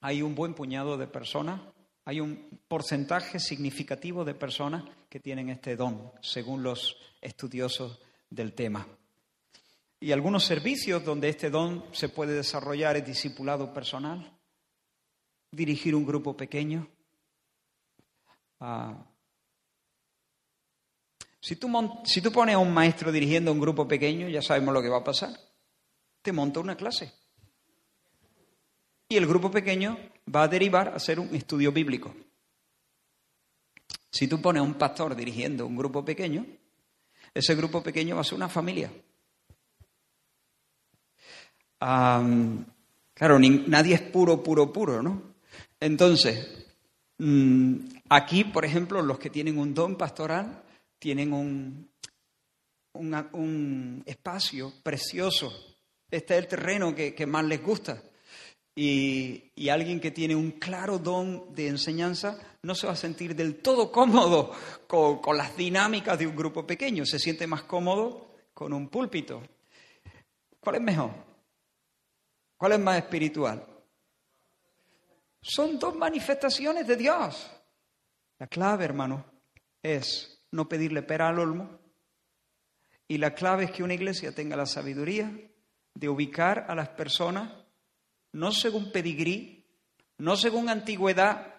hay 0.00 0.20
un 0.20 0.34
buen 0.34 0.54
puñado 0.54 0.96
de 0.96 1.06
personas, 1.06 1.60
hay 2.04 2.20
un 2.20 2.60
porcentaje 2.66 3.38
significativo 3.38 4.24
de 4.24 4.34
personas 4.34 4.84
que 5.08 5.20
tienen 5.20 5.50
este 5.50 5.76
don, 5.76 6.12
según 6.20 6.62
los 6.62 6.96
estudiosos 7.20 8.00
del 8.28 8.54
tema. 8.54 8.86
Y 10.00 10.12
algunos 10.12 10.44
servicios 10.44 11.04
donde 11.04 11.28
este 11.28 11.50
don 11.50 11.84
se 11.92 12.08
puede 12.08 12.32
desarrollar 12.32 12.96
es 12.96 13.06
discipulado 13.06 13.74
personal, 13.74 14.32
dirigir 15.50 15.94
un 15.94 16.06
grupo 16.06 16.36
pequeño. 16.36 16.88
Ah, 18.60 19.06
si, 21.40 21.56
tú 21.56 21.68
si 22.04 22.22
tú 22.22 22.32
pones 22.32 22.54
a 22.54 22.58
un 22.58 22.72
maestro 22.72 23.12
dirigiendo 23.12 23.52
un 23.52 23.60
grupo 23.60 23.86
pequeño, 23.86 24.28
ya 24.28 24.40
sabemos 24.40 24.72
lo 24.72 24.80
que 24.80 24.88
va 24.88 24.98
a 24.98 25.04
pasar. 25.04 25.30
Te 26.22 26.32
monta 26.32 26.60
una 26.60 26.76
clase. 26.76 27.19
Y 29.10 29.16
el 29.16 29.26
grupo 29.26 29.50
pequeño 29.50 29.98
va 30.32 30.44
a 30.44 30.48
derivar 30.48 30.90
a 30.90 31.00
ser 31.00 31.18
un 31.18 31.34
estudio 31.34 31.72
bíblico. 31.72 32.14
Si 34.08 34.28
tú 34.28 34.40
pones 34.40 34.60
a 34.60 34.62
un 34.62 34.74
pastor 34.74 35.16
dirigiendo 35.16 35.66
un 35.66 35.76
grupo 35.76 36.04
pequeño, 36.04 36.46
ese 37.34 37.56
grupo 37.56 37.82
pequeño 37.82 38.14
va 38.14 38.20
a 38.20 38.24
ser 38.24 38.36
una 38.36 38.48
familia. 38.48 38.92
claro, 41.80 43.38
nadie 43.40 43.96
es 43.96 44.02
puro, 44.02 44.40
puro, 44.44 44.72
puro, 44.72 45.02
¿no? 45.02 45.34
Entonces, 45.80 46.68
mm, 47.18 47.78
aquí, 48.10 48.44
por 48.44 48.64
ejemplo, 48.64 49.02
los 49.02 49.18
que 49.18 49.30
tienen 49.30 49.58
un 49.58 49.74
don 49.74 49.96
pastoral 49.96 50.62
tienen 51.00 51.32
un, 51.32 51.90
un, 52.92 54.04
espacio 54.06 54.72
precioso. 54.84 55.52
Este 56.08 56.34
es 56.34 56.44
el 56.44 56.48
terreno 56.48 56.94
que 56.94 57.26
más 57.26 57.44
les 57.44 57.60
gusta. 57.60 58.00
Y, 58.82 59.68
alguien 59.68 60.00
que 60.00 60.10
tiene 60.10 60.34
un 60.34 60.52
claro 60.52 60.98
don 60.98 61.54
de 61.54 61.68
enseñanza 61.68 62.38
no 62.62 62.74
se 62.74 62.86
va 62.86 62.94
a 62.94 62.96
sentir 62.96 63.36
del 63.36 63.56
todo 63.56 63.92
cómodo 63.92 64.52
con, 64.86 65.36
las 65.36 65.54
dinámicas 65.54 66.18
de 66.18 66.26
un 66.26 66.34
grupo 66.34 66.66
pequeño, 66.66 67.04
se 67.04 67.18
siente 67.18 67.46
más 67.46 67.64
cómodo 67.64 68.36
con 68.54 68.72
un 68.72 68.88
púlpito. 68.88 69.42
¿Cuál 70.58 70.76
es 70.76 70.80
mejor? 70.80 71.10
¿Cuál 72.56 72.72
es 72.72 72.78
más 72.78 72.96
espiritual? 72.96 73.66
Son 75.42 75.78
dos 75.78 75.94
manifestaciones 75.94 76.86
de 76.86 76.96
Dios. 76.96 77.50
La 78.38 78.46
clave, 78.46 78.86
hermano, 78.86 79.26
es 79.82 80.42
no 80.52 80.66
pedirle 80.70 81.02
pera 81.02 81.28
al 81.28 81.38
olmo. 81.38 81.78
Y 83.06 83.18
la 83.18 83.34
clave 83.34 83.64
es 83.64 83.72
que 83.72 83.82
una 83.82 83.92
iglesia 83.92 84.34
tenga 84.34 84.56
la 84.56 84.64
sabiduría 84.64 85.30
de 85.92 86.08
ubicar 86.08 86.64
a 86.66 86.74
las 86.74 86.88
personas 86.88 87.59
no 88.32 88.52
según 88.52 88.92
pedigrí, 88.92 89.64
no 90.18 90.36
según 90.36 90.68
antigüedad, 90.68 91.54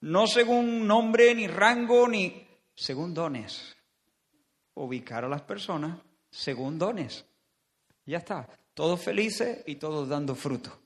no 0.00 0.26
según 0.26 0.86
nombre, 0.86 1.34
ni 1.34 1.46
rango, 1.46 2.08
ni 2.08 2.46
según 2.74 3.14
dones. 3.14 3.76
Ubicar 4.74 5.24
a 5.24 5.28
las 5.28 5.42
personas 5.42 6.00
según 6.30 6.78
dones. 6.78 7.24
Ya 8.06 8.18
está, 8.18 8.48
todos 8.74 9.00
felices 9.00 9.62
y 9.66 9.76
todos 9.76 10.08
dando 10.08 10.34
fruto. 10.34 10.76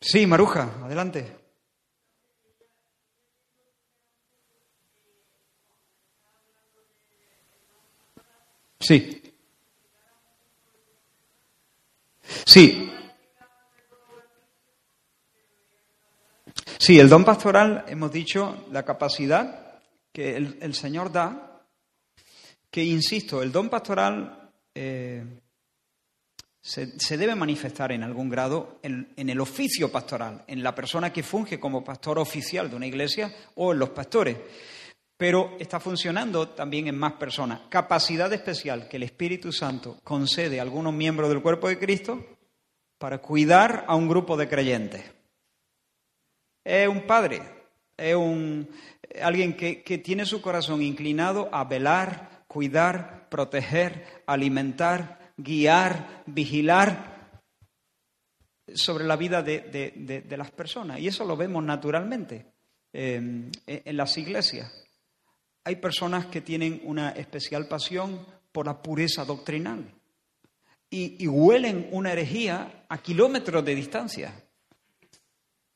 Sí, 0.00 0.26
Maruja, 0.26 0.84
adelante. 0.84 1.36
Sí. 8.80 9.21
Sí. 12.44 12.90
Sí, 16.78 16.98
el 16.98 17.08
don 17.08 17.24
pastoral, 17.24 17.84
hemos 17.88 18.10
dicho, 18.10 18.66
la 18.72 18.84
capacidad 18.84 19.80
que 20.12 20.36
el, 20.36 20.74
Señor 20.74 21.12
da, 21.12 21.64
que, 22.70 22.84
insisto, 22.84 23.42
el 23.42 23.52
don 23.52 23.68
pastoral 23.68 24.50
eh, 24.74 25.24
se, 26.60 27.16
debe 27.16 27.34
manifestar 27.34 27.92
en 27.92 28.02
algún 28.02 28.28
grado 28.28 28.78
en, 28.82 29.12
en, 29.16 29.30
el 29.30 29.40
oficio 29.40 29.90
pastoral, 29.90 30.44
en 30.46 30.62
la 30.62 30.74
persona 30.74 31.12
que 31.12 31.22
funge 31.22 31.58
como 31.58 31.84
pastor 31.84 32.18
oficial 32.18 32.68
de 32.68 32.76
una 32.76 32.86
iglesia 32.86 33.32
o 33.54 33.72
en 33.72 33.78
los 33.78 33.90
pastores. 33.90 34.36
Pero 35.16 35.56
está 35.58 35.78
funcionando 35.78 36.48
también 36.48 36.88
en 36.88 36.98
más 36.98 37.14
personas. 37.14 37.60
Capacidad 37.68 38.32
especial 38.32 38.88
que 38.88 38.96
el 38.96 39.04
Espíritu 39.04 39.52
Santo 39.52 39.98
concede 40.02 40.58
a 40.58 40.62
algunos 40.62 40.92
miembros 40.92 41.28
del 41.28 41.42
cuerpo 41.42 41.68
de 41.68 41.78
Cristo 41.78 42.24
para 42.98 43.18
cuidar 43.18 43.84
a 43.88 43.94
un 43.94 44.08
grupo 44.08 44.36
de 44.36 44.48
creyentes. 44.48 45.04
Es 46.64 46.88
un 46.88 47.06
padre, 47.06 47.42
es 47.96 48.14
un, 48.14 48.68
alguien 49.20 49.56
que, 49.56 49.82
que 49.82 49.98
tiene 49.98 50.24
su 50.24 50.40
corazón 50.40 50.82
inclinado 50.82 51.48
a 51.52 51.64
velar, 51.64 52.44
cuidar, 52.46 53.28
proteger, 53.28 54.22
alimentar, 54.26 55.32
guiar, 55.36 56.22
vigilar 56.26 57.40
sobre 58.74 59.04
la 59.04 59.16
vida 59.16 59.42
de, 59.42 60.34
las 60.36 60.50
personas. 60.50 61.00
Y 61.00 61.08
eso 61.08 61.24
lo 61.24 61.36
vemos 61.36 61.62
naturalmente 61.64 62.46
em, 62.92 63.50
en 63.66 63.96
las 63.96 64.16
iglesias. 64.18 64.81
Hay 65.64 65.76
personas 65.76 66.26
que 66.26 66.40
tienen 66.40 66.80
una 66.84 67.10
especial 67.10 67.68
pasión 67.68 68.26
por 68.50 68.66
la 68.66 68.82
pureza 68.82 69.24
doctrinal 69.24 69.84
y, 70.92 71.26
huelen 71.26 71.88
una 71.90 72.12
herejía 72.12 72.84
a 72.88 72.98
kilómetros 72.98 73.64
de 73.64 73.74
distancia. 73.74 74.34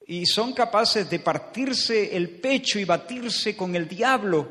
Y 0.06 0.26
son 0.26 0.52
capaces 0.52 1.08
de 1.08 1.18
partirse 1.20 2.14
el 2.14 2.38
pecho 2.38 2.78
y 2.78 2.84
batirse 2.84 3.56
con 3.56 3.74
el 3.74 3.88
diablo 3.88 4.50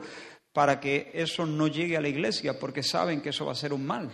para 0.51 0.79
que 0.79 1.11
eso 1.13 1.45
no 1.45 1.67
llegue 1.67 1.95
a 1.95 2.01
la 2.01 2.07
iglesia, 2.07 2.57
porque 2.59 2.81
saben 2.81 3.21
que 3.21 3.29
eso 3.29 3.45
va 3.45 3.51
a 3.51 3.55
ser 3.55 3.73
un 3.73 3.85
mal. 3.85 4.09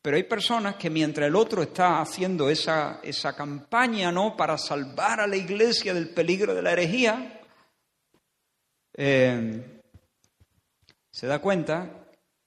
Pero 0.00 0.16
hay 0.16 0.22
personas 0.22 0.76
que 0.76 0.88
mientras 0.88 1.28
el 1.28 1.36
otro 1.36 1.62
está 1.62 2.00
haciendo 2.00 2.48
esa, 2.48 3.00
esa 3.02 3.36
campaña 3.36 4.10
¿no? 4.10 4.36
para 4.36 4.56
salvar 4.56 5.20
a 5.20 5.26
la 5.26 5.36
iglesia 5.36 5.92
del 5.92 6.10
peligro 6.10 6.54
de 6.54 6.62
la 6.62 6.72
herejía, 6.72 7.40
eh, 8.94 9.75
se 11.16 11.26
da 11.26 11.38
cuenta 11.38 11.88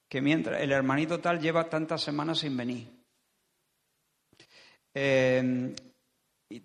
que 0.08 0.20
mientras 0.20 0.60
el 0.60 0.70
hermanito 0.70 1.18
tal 1.18 1.40
lleva 1.40 1.68
tantas 1.68 2.02
semanas 2.02 2.38
sin 2.38 2.56
venir. 2.56 2.88
Eh, 4.94 5.74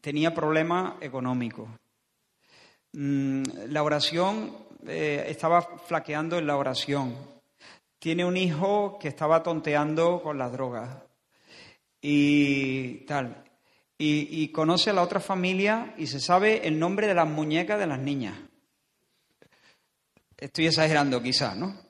tenía 0.01 0.31
problemas 0.31 1.01
económicos. 1.01 1.67
Mm, 2.93 3.41
la 3.69 3.81
oración, 3.81 4.55
eh, 4.85 5.25
estaba 5.29 5.63
flaqueando 5.63 6.37
en 6.37 6.45
la 6.45 6.57
oración 6.57 7.15
tiene 7.97 8.23
un 8.23 8.37
hijo 8.37 8.99
que 8.99 9.07
estaba 9.07 9.41
tonteando 9.41 10.21
con 10.21 10.37
las 10.37 10.51
drogas 10.51 10.95
y 11.99 12.97
tal. 13.07 13.43
Y, 13.97 14.49
conoce 14.49 14.91
a 14.91 14.93
la 14.93 15.01
otra 15.01 15.19
familia 15.19 15.95
y 15.97 16.05
se 16.05 16.19
sabe 16.19 16.67
el 16.67 16.77
nombre 16.77 17.07
de 17.07 17.15
las 17.15 17.27
muñecas 17.27 17.79
de 17.79 17.87
las 17.87 17.97
niñas. 17.97 18.37
Estoy 20.37 20.67
exagerando 20.67 21.19
quizás, 21.23 21.57
¿no? 21.57 21.84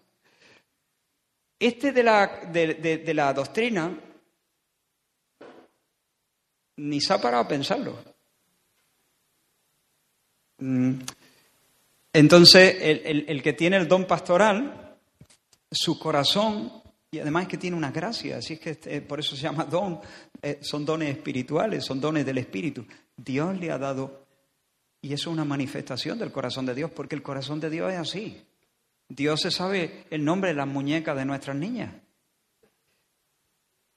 Este 1.59 1.91
de 1.91 2.03
la, 2.03 2.41
de, 2.51 3.13
la 3.13 3.33
doctrina 3.33 3.97
ni 6.77 6.99
se 6.99 7.13
ha 7.13 7.21
parado 7.21 7.43
a 7.43 7.47
pensarlo. 7.47 7.95
Mm. 10.57 10.99
Entonces, 12.13 12.77
el 12.81 13.43
que 13.43 13.53
tiene 13.53 13.77
el 13.77 13.87
don 13.87 14.05
pastoral 14.05 14.85
su 15.75 15.99
corazón, 15.99 16.71
y 17.11 17.19
además 17.19 17.47
que 17.47 17.57
tiene 17.57 17.77
una 17.77 17.91
gracia, 17.91 18.37
así 18.37 18.53
es 18.53 18.59
que 18.59 18.79
eh, 18.85 19.01
por 19.01 19.19
eso 19.19 19.35
se 19.35 19.43
llama 19.43 19.65
don, 19.65 19.99
eh, 20.41 20.59
son 20.61 20.85
dones 20.85 21.09
espirituales, 21.09 21.83
son 21.83 21.99
dones 21.99 22.25
del 22.25 22.37
Espíritu. 22.37 22.85
Dios 23.15 23.57
le 23.59 23.71
ha 23.71 23.77
dado, 23.77 24.25
y 25.01 25.13
eso 25.13 25.29
es 25.29 25.33
una 25.33 25.45
manifestación 25.45 26.17
del 26.17 26.31
corazón 26.31 26.65
de 26.65 26.75
Dios, 26.75 26.91
porque 26.91 27.15
el 27.15 27.21
corazón 27.21 27.59
de 27.59 27.69
Dios 27.69 27.91
es 27.91 27.99
así. 27.99 28.44
Dios 29.07 29.41
se 29.41 29.51
sabe 29.51 30.05
el 30.09 30.23
nombre 30.23 30.49
de 30.49 30.55
las 30.55 30.67
muñecas 30.67 31.15
de 31.15 31.25
nuestras 31.25 31.55
niñas. 31.55 31.93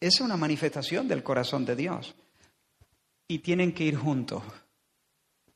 Es 0.01 0.21
una 0.21 0.37
manifestación 0.37 1.09
del 1.09 1.23
corazón 1.23 1.65
de 1.65 1.77
Dios. 1.77 2.15
Y 3.27 3.41
tienen 3.41 3.73
que 3.73 3.85
ir 3.85 3.97
juntos, 3.97 4.43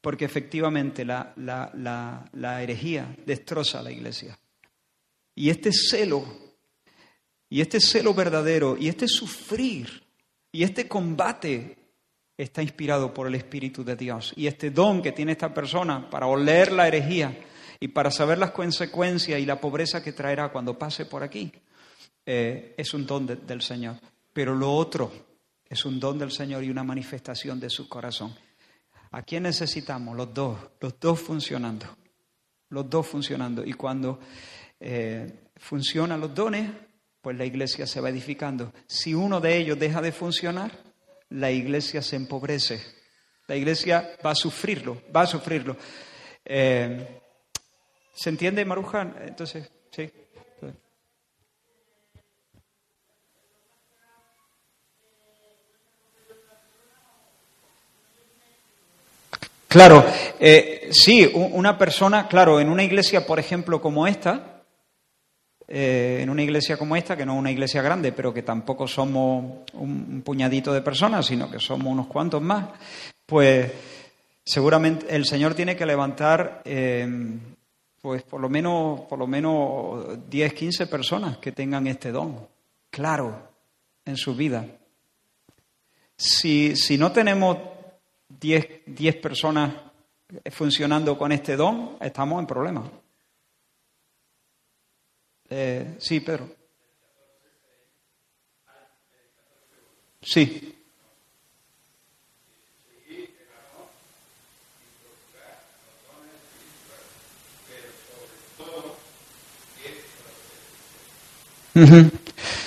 porque 0.00 0.26
efectivamente 0.26 1.04
la, 1.04 1.32
la, 1.36 2.28
la 2.32 2.62
herejía 2.62 3.16
destroza 3.24 3.78
a 3.78 3.82
la 3.82 3.92
iglesia. 3.92 4.38
Y 5.34 5.48
este 5.48 5.72
celo, 5.72 6.22
y 7.48 7.62
este 7.62 7.80
celo 7.80 8.12
verdadero, 8.12 8.76
y 8.76 8.88
este 8.88 9.08
sufrir, 9.08 10.02
y 10.50 10.64
este 10.64 10.86
combate 10.86 11.78
está 12.36 12.62
inspirado 12.62 13.14
por 13.14 13.26
el 13.26 13.36
Espíritu 13.36 13.84
de 13.84 13.96
Dios. 13.96 14.34
Y 14.36 14.46
este 14.46 14.70
don 14.70 15.00
que 15.00 15.12
tiene 15.12 15.32
esta 15.32 15.54
persona 15.54 16.10
para 16.10 16.26
oler 16.26 16.72
la 16.72 16.88
herejía 16.88 17.34
y 17.82 17.88
para 17.88 18.12
saber 18.12 18.38
las 18.38 18.52
consecuencias 18.52 19.40
y 19.40 19.44
la 19.44 19.60
pobreza 19.60 20.04
que 20.04 20.12
traerá 20.12 20.52
cuando 20.52 20.78
pase 20.78 21.04
por 21.04 21.24
aquí, 21.24 21.50
eh, 22.24 22.76
es 22.76 22.94
un 22.94 23.04
don 23.04 23.26
del 23.26 23.60
Señor. 23.60 23.96
Pero 24.32 24.54
lo 24.54 24.72
otro 24.72 25.10
es 25.68 25.84
un 25.84 25.98
don 25.98 26.16
del 26.16 26.30
Señor 26.30 26.62
y 26.62 26.70
una 26.70 26.84
manifestación 26.84 27.58
de 27.58 27.68
su 27.68 27.88
corazón. 27.88 28.36
¿A 29.10 29.22
quién 29.22 29.42
necesitamos? 29.42 30.16
Los 30.16 30.32
dos, 30.32 30.60
los 30.80 31.00
dos 31.00 31.18
funcionando. 31.18 31.86
Los 32.68 32.88
dos 32.88 33.04
funcionando. 33.04 33.64
Y 33.66 33.72
cuando 33.72 34.20
eh, 34.78 35.50
funcionan 35.56 36.20
los 36.20 36.32
dones, 36.32 36.70
pues 37.20 37.36
la 37.36 37.44
iglesia 37.44 37.84
se 37.88 38.00
va 38.00 38.10
edificando. 38.10 38.72
Si 38.86 39.12
uno 39.12 39.40
de 39.40 39.56
ellos 39.56 39.76
deja 39.76 40.00
de 40.00 40.12
funcionar, 40.12 40.70
la 41.30 41.50
iglesia 41.50 42.00
se 42.00 42.14
empobrece. 42.14 42.80
La 43.48 43.56
iglesia 43.56 44.08
va 44.24 44.30
a 44.30 44.36
sufrirlo, 44.36 45.02
va 45.12 45.22
a 45.22 45.26
sufrirlo. 45.26 45.76
Eh, 46.44 47.21
¿Se 48.14 48.30
entiende, 48.30 48.64
Marujan? 48.64 49.14
Entonces, 49.26 49.70
sí. 49.90 50.10
Claro, 59.72 60.04
eh, 60.38 60.90
sí, 60.92 61.32
una 61.34 61.78
persona, 61.78 62.28
claro, 62.28 62.60
en 62.60 62.68
una 62.68 62.84
iglesia, 62.84 63.24
por 63.24 63.38
ejemplo, 63.38 63.80
como 63.80 64.06
esta, 64.06 64.64
eh, 65.66 66.18
en 66.20 66.28
una 66.28 66.42
iglesia 66.42 66.76
como 66.76 66.94
esta, 66.94 67.16
que 67.16 67.24
no 67.24 67.32
es 67.32 67.38
una 67.38 67.50
iglesia 67.50 67.80
grande, 67.80 68.12
pero 68.12 68.34
que 68.34 68.42
tampoco 68.42 68.86
somos 68.86 69.62
un, 69.72 70.20
puñadito 70.22 70.74
de 70.74 70.82
personas, 70.82 71.24
sino 71.24 71.50
que 71.50 71.58
somos 71.58 71.90
unos 71.90 72.08
cuantos 72.08 72.42
más, 72.42 72.66
pues 73.24 73.72
seguramente 74.44 75.06
el 75.08 75.24
Señor 75.24 75.54
tiene 75.54 75.74
que 75.74 75.86
levantar 75.86 76.60
eh, 76.66 77.08
pues 78.02 78.24
por 78.24 78.40
lo 78.40 78.48
menos, 78.48 79.02
por 79.02 79.16
lo 79.16 79.28
menos 79.28 80.28
10, 80.28 80.54
15 80.54 80.86
personas 80.88 81.38
que 81.38 81.52
tengan 81.52 81.86
este 81.86 82.10
don, 82.10 82.48
claro, 82.90 83.48
en 84.04 84.16
su 84.16 84.34
vida. 84.34 84.66
Si, 86.16 86.74
si 86.74 86.98
no 86.98 87.12
tenemos 87.12 87.58
10, 88.28 88.82
10 88.86 89.16
personas 89.16 89.72
funcionando 90.50 91.16
con 91.16 91.30
este 91.30 91.54
don, 91.54 91.96
estamos 92.00 92.40
en 92.40 92.46
problemas. 92.48 92.90
Eh, 95.48 95.94
sí, 95.98 96.18
Pedro. 96.18 96.48
Sí. 100.20 100.81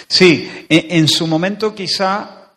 Sí, 0.08 0.50
en, 0.70 1.08
su 1.08 1.28
momento 1.28 1.76
quizá 1.76 2.54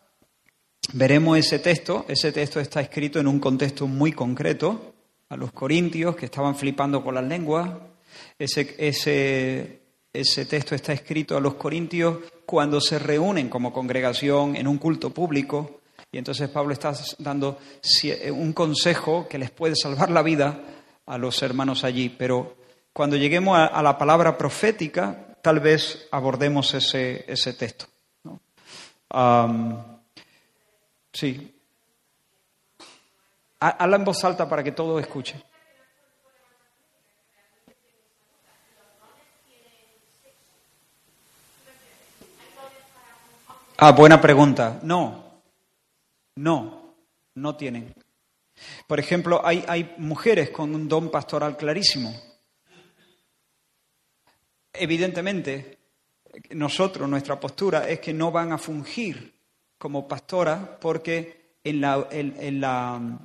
veremos 0.92 1.38
ese 1.38 1.58
texto. 1.58 2.04
Ese 2.08 2.30
texto 2.30 2.60
está 2.60 2.80
escrito 2.80 3.18
en 3.18 3.26
un 3.26 3.40
contexto 3.40 3.86
muy 3.86 4.12
concreto, 4.12 4.94
a 5.30 5.36
los 5.36 5.52
corintios 5.52 6.14
que 6.14 6.26
estaban 6.26 6.54
flipando 6.54 7.02
con 7.02 7.14
las 7.14 7.24
lenguas. 7.24 7.70
Ese, 8.38 8.74
ese 8.78 9.78
ese 10.12 10.46
texto 10.46 10.74
está 10.74 10.92
escrito 10.92 11.36
a 11.36 11.40
los 11.40 11.54
corintios 11.54 12.18
cuando 12.46 12.80
se 12.80 12.98
reúnen 12.98 13.48
como 13.48 13.72
congregación 13.72 14.56
en 14.56 14.66
un 14.66 14.78
culto 14.78 15.10
público. 15.10 15.80
Y 16.10 16.18
entonces 16.18 16.48
Pablo 16.48 16.72
está 16.72 16.92
dando 17.18 17.58
un 18.32 18.52
consejo 18.52 19.28
que 19.28 19.38
les 19.38 19.50
puede 19.50 19.76
salvar 19.76 20.10
la 20.10 20.22
vida 20.22 20.60
a 21.06 21.18
los 21.18 21.42
hermanos 21.42 21.84
allí. 21.84 22.08
Pero 22.08 22.56
cuando 22.98 23.14
lleguemos 23.14 23.56
a, 23.56 23.80
la 23.80 23.96
palabra 23.96 24.36
profética, 24.36 25.36
tal 25.40 25.60
vez 25.60 26.08
abordemos 26.10 26.74
ese, 26.74 27.24
ese 27.28 27.52
texto. 27.52 27.86
sí. 31.12 31.54
Habla 33.60 33.96
en 33.96 34.04
voz 34.04 34.24
alta 34.24 34.48
para 34.48 34.64
que 34.64 34.72
todo 34.72 34.98
escuche. 34.98 35.40
Ah, 43.76 43.92
buena 43.92 44.20
pregunta. 44.20 44.80
No, 44.82 45.40
no, 46.34 46.94
no 47.36 47.54
tienen. 47.54 47.94
Por 48.88 48.98
ejemplo, 48.98 49.40
hay, 49.44 49.64
hay 49.68 49.94
mujeres 49.98 50.50
con 50.50 50.74
un 50.74 50.88
don 50.88 51.12
pastoral 51.12 51.56
clarísimo. 51.56 52.27
Evidentemente, 54.78 55.78
nosotros, 56.50 57.08
nuestra 57.08 57.38
postura 57.38 57.88
es 57.88 58.00
que 58.00 58.12
no 58.12 58.30
van 58.30 58.52
a 58.52 58.58
fungir 58.58 59.34
como 59.76 60.06
pastora 60.06 60.78
porque 60.80 61.56
en 61.64 61.80
la, 61.80 62.08
en 62.10 62.60
la, 62.60 63.18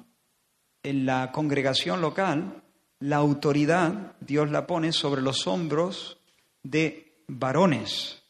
en 0.84 1.06
la 1.06 1.32
congregación 1.32 2.01
local 2.01 2.62
la 2.99 3.18
autoridad 3.18 4.16
Dios 4.20 4.49
la 4.51 4.66
pone 4.66 4.91
sobre 4.93 5.22
los 5.22 5.45
hombros 5.47 6.18
de 6.62 7.24
varones, 7.28 8.22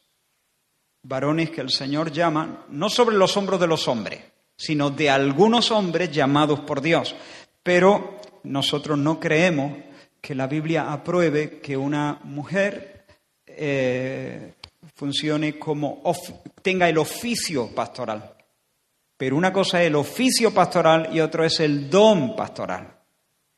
varones 1.02 1.50
que 1.50 1.60
el 1.60 1.70
Señor 1.70 2.10
llama, 2.10 2.66
no 2.70 2.88
sobre 2.88 3.16
los 3.16 3.36
hombros 3.36 3.60
de 3.60 3.66
los 3.66 3.86
hombres, 3.86 4.20
sino 4.56 4.90
de 4.90 5.10
algunos 5.10 5.70
hombres 5.70 6.10
llamados 6.10 6.60
por 6.60 6.80
Dios. 6.80 7.14
Pero 7.62 8.20
nosotros 8.44 8.98
no 8.98 9.20
creemos 9.20 9.72
que 10.20 10.34
la 10.34 10.46
Biblia 10.46 10.92
apruebe 10.92 11.60
que 11.60 11.76
una 11.76 12.18
mujer 12.24 12.93
eh, 13.56 14.54
funcione 14.94 15.58
como, 15.58 16.02
tenga 16.62 16.88
el 16.88 16.98
oficio 16.98 17.74
pastoral. 17.74 18.34
Pero 19.16 19.36
una 19.36 19.52
cosa 19.52 19.80
es 19.80 19.88
el 19.88 19.94
oficio 19.94 20.52
pastoral 20.52 21.10
y 21.12 21.20
otro 21.20 21.44
es 21.44 21.60
el 21.60 21.88
don 21.88 22.34
pastoral. 22.34 22.98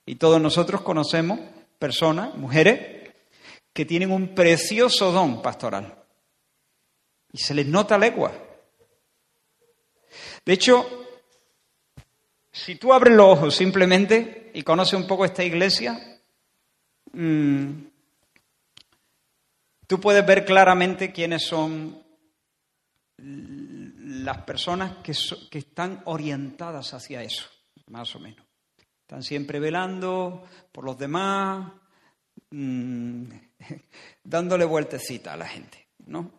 Y 0.05 0.17
todos 0.17 0.41
nosotros 0.41 0.83
conocemos 0.83 1.41
personas, 1.79 2.35
mujeres, 2.35 3.11
que 3.73 3.85
tienen 3.85 4.11
un 4.11 4.35
precioso 4.35 5.13
don 5.13 5.43
pastoral. 5.43 5.95
Y 7.33 7.39
se 7.39 7.55
les 7.55 7.67
nota 7.67 7.99
legua. 7.99 8.33
De 10.45 10.53
hecho, 10.53 11.07
si 12.53 12.77
tú 12.77 12.93
abres 12.93 13.15
los 13.15 13.27
ojos 13.27 13.55
simplemente 13.55 14.51
y 14.55 14.63
conoces 14.63 14.95
un 14.95 15.07
poco 15.07 15.25
esta 15.25 15.45
iglesia, 15.45 16.21
mm, 17.13 17.71
tú 19.87 20.01
puedes 20.01 20.25
ver 20.27 20.45
claramente 20.45 21.13
quiénes 21.13 21.47
son 21.47 22.03
las 23.19 24.39
personas 24.39 24.99
que, 25.03 25.13
que 25.51 25.59
están 25.59 26.03
orientadas 26.07 26.93
hacia 26.95 27.23
eso, 27.23 27.47
más 27.89 28.15
o 28.15 28.21
menos. 28.21 28.45
Están 29.01 29.23
siempre 29.23 29.61
velando 29.61 30.45
por 30.73 30.85
los 30.85 30.99
demás, 30.99 31.73
mm, 32.51 33.25
dándole 34.25 34.65
vueltecita 34.65 35.33
a 35.33 35.37
la 35.37 35.47
gente, 35.47 35.87
¿no? 36.07 36.31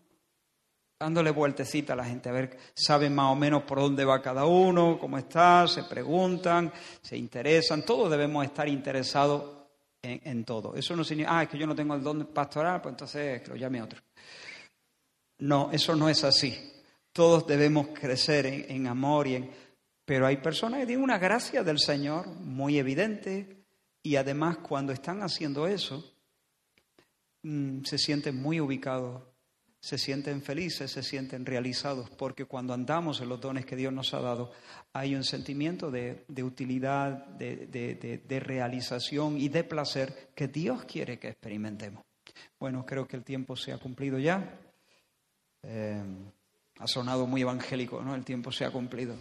Dándole 0.99 1.31
vueltecita 1.31 1.93
a 1.93 1.95
la 1.95 2.05
gente, 2.05 2.27
a 2.27 2.33
ver, 2.33 2.57
saben 2.73 3.15
más 3.15 3.31
o 3.31 3.35
menos 3.35 3.63
por 3.63 3.79
dónde 3.79 4.03
va 4.03 4.21
cada 4.21 4.45
uno, 4.45 4.97
cómo 4.99 5.17
está, 5.17 5.67
se 5.67 5.83
preguntan, 5.83 6.73
se 7.01 7.15
interesan, 7.15 7.83
todos 7.83 8.09
debemos 8.09 8.43
estar 8.43 8.67
interesados 8.67 9.56
en, 10.07 10.43
todo. 10.43 10.75
Eso 10.75 10.95
no 10.95 11.03
significa, 11.03 11.37
ah, 11.37 11.43
es 11.43 11.49
que 11.49 11.57
yo 11.57 11.67
no 11.67 11.75
tengo 11.75 11.93
el 11.95 12.03
don 12.03 12.27
pastoral, 12.27 12.81
pues 12.81 12.93
entonces 12.93 13.47
lo 13.47 13.55
llame 13.55 13.81
otro. 13.81 14.01
No, 15.39 15.69
eso 15.71 15.95
no 15.95 16.09
es 16.09 16.23
así. 16.23 16.73
Todos 17.11 17.45
debemos 17.47 17.87
crecer 17.87 18.45
en 18.45 18.87
amor 18.87 19.27
y 19.27 19.35
en 19.35 19.67
pero 20.07 20.25
hay 20.25 20.37
personas 20.37 20.79
que 20.79 20.85
tienen 20.85 21.03
una 21.03 21.17
gracia 21.17 21.65
del 21.65 21.79
Señor 21.79 22.27
muy 22.27 22.77
evidente 22.77 23.65
y 24.01 24.15
además 24.15 24.59
cuando 24.59 24.93
están 24.93 25.21
haciendo 25.21 25.67
eso, 25.67 26.01
mm, 27.43 27.83
se 27.83 27.97
sienten 27.97 28.41
muy 28.41 28.61
ubicados, 28.61 29.21
se 29.87 29.97
sienten 29.97 30.41
felices, 30.41 30.91
se 30.91 31.01
sienten 31.01 31.45
realizados, 31.45 32.09
porque 32.09 32.43
cuando 32.43 32.73
andamos 32.73 33.21
en 33.21 33.29
los 33.29 33.39
dones 33.39 33.65
que 33.65 33.77
Dios 33.77 33.93
nos 33.93 34.13
ha 34.13 34.19
dado, 34.19 34.51
hay 34.91 35.15
un 35.15 35.23
sentimiento 35.23 35.89
de, 35.89 36.25
utilidad, 36.43 37.25
de, 37.27 38.41
realización 38.43 39.37
y 39.37 39.47
de 39.47 39.63
placer 39.63 40.27
que 40.35 40.49
Dios 40.49 40.83
quiere 40.83 41.17
que 41.19 41.29
experimentemos. 41.29 42.03
Bueno, 42.59 42.85
creo 42.85 43.07
que 43.07 43.15
el 43.15 43.23
tiempo 43.23 43.55
se 43.55 43.71
ha 43.71 43.77
cumplido 43.77 44.19
ya. 44.19 44.59
Eh, 45.63 46.03
ha 46.79 46.87
sonado 46.87 47.25
muy 47.25 47.43
evangélico, 47.43 48.01
¿no? 48.01 48.13
El 48.13 48.25
tiempo 48.25 48.51
se 48.51 48.65
ha 48.65 48.71
cumplido. 48.71 49.15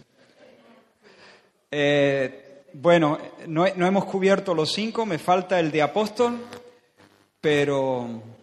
Eh, 1.71 2.63
bueno, 2.73 3.17
no, 3.47 3.65
hemos 3.65 4.03
cubierto 4.03 4.53
los 4.53 4.73
cinco, 4.73 5.05
me 5.05 5.17
falta 5.17 5.61
el 5.61 5.71
de 5.71 5.81
apóstol, 5.81 6.45
pero 7.39 8.35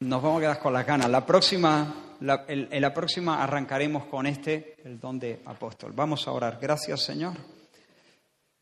nos 0.00 0.22
vamos 0.22 0.38
a 0.38 0.40
quedar 0.40 0.58
con 0.60 0.72
las 0.72 0.86
ganas. 0.86 1.08
La 1.10 1.24
próxima, 1.24 2.16
en 2.20 2.80
la 2.80 2.94
próxima 2.94 3.42
arrancaremos 3.42 4.06
con 4.06 4.26
este, 4.26 4.76
el 4.84 4.98
don 4.98 5.18
de 5.18 5.42
apóstol. 5.44 5.92
Vamos 5.94 6.26
a 6.26 6.32
orar. 6.32 6.58
Gracias, 6.60 7.04
Señor. 7.04 7.34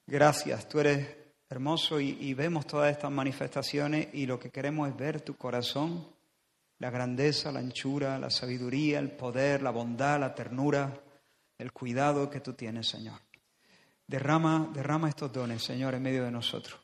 Gracias, 0.06 0.68
tú 0.68 0.80
eres 0.80 1.06
hermoso 1.48 2.00
y, 2.00 2.16
y 2.20 2.34
vemos 2.34 2.66
todas 2.66 2.92
estas 2.92 3.10
manifestaciones 3.10 4.08
y 4.12 4.26
lo 4.26 4.38
que 4.38 4.50
queremos 4.50 4.88
es 4.88 4.96
ver 4.96 5.20
tu 5.20 5.36
corazón, 5.36 6.06
la 6.78 6.90
grandeza, 6.90 7.50
la 7.50 7.60
anchura, 7.60 8.18
la 8.18 8.30
sabiduría, 8.30 8.98
el 8.98 9.10
poder, 9.10 9.62
la 9.62 9.70
bondad, 9.70 10.20
la 10.20 10.34
ternura 10.34 10.92
el 11.58 11.72
cuidado 11.72 12.28
que 12.30 12.40
tú 12.40 12.52
tienes, 12.52 12.88
Señor. 12.88 13.20
Derrama, 14.06 14.70
derrama 14.72 15.08
estos 15.08 15.32
dones, 15.32 15.62
Señor, 15.62 15.94
en 15.94 16.02
medio 16.02 16.24
de 16.24 16.30
nosotros. 16.30 16.80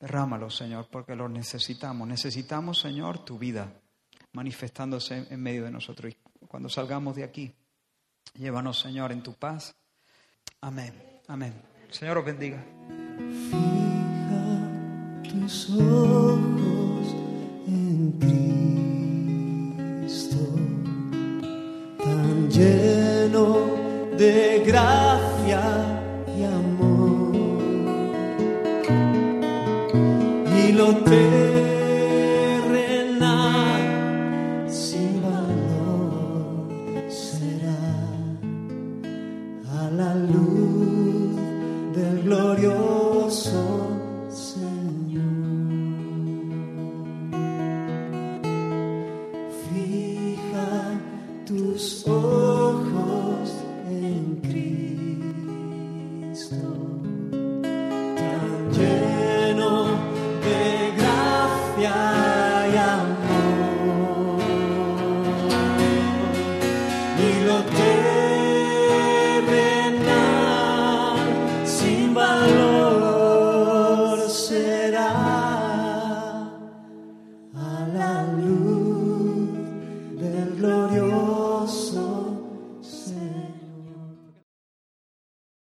Derrámalos, 0.00 0.56
Señor, 0.56 0.88
porque 0.90 1.16
los 1.16 1.30
necesitamos. 1.30 2.06
Necesitamos, 2.06 2.80
Señor, 2.80 3.24
tu 3.24 3.38
vida 3.38 3.72
manifestándose 4.32 5.26
en 5.30 5.42
medio 5.42 5.64
de 5.64 5.70
nosotros. 5.70 6.12
Y 6.12 6.46
cuando 6.46 6.68
salgamos 6.68 7.16
de 7.16 7.24
aquí, 7.24 7.52
llévanos, 8.34 8.78
Señor, 8.78 9.10
en 9.12 9.22
tu 9.22 9.34
paz. 9.34 9.74
Amén. 10.60 10.94
Amén. 11.26 11.54
Señor 11.90 12.18
os 12.18 12.24
bendiga. 12.24 12.64
Fija 13.50 14.70
tus 15.28 15.70
ojos 15.70 17.14
en 17.66 18.12
Cristo, 20.02 20.38
tan 21.98 22.50
lleno 22.50 23.66
de 24.16 24.62
gracia 24.64 25.62
y 26.36 26.44
amor. 26.44 26.77
Lo 30.78 30.94
terrenal 31.02 31.77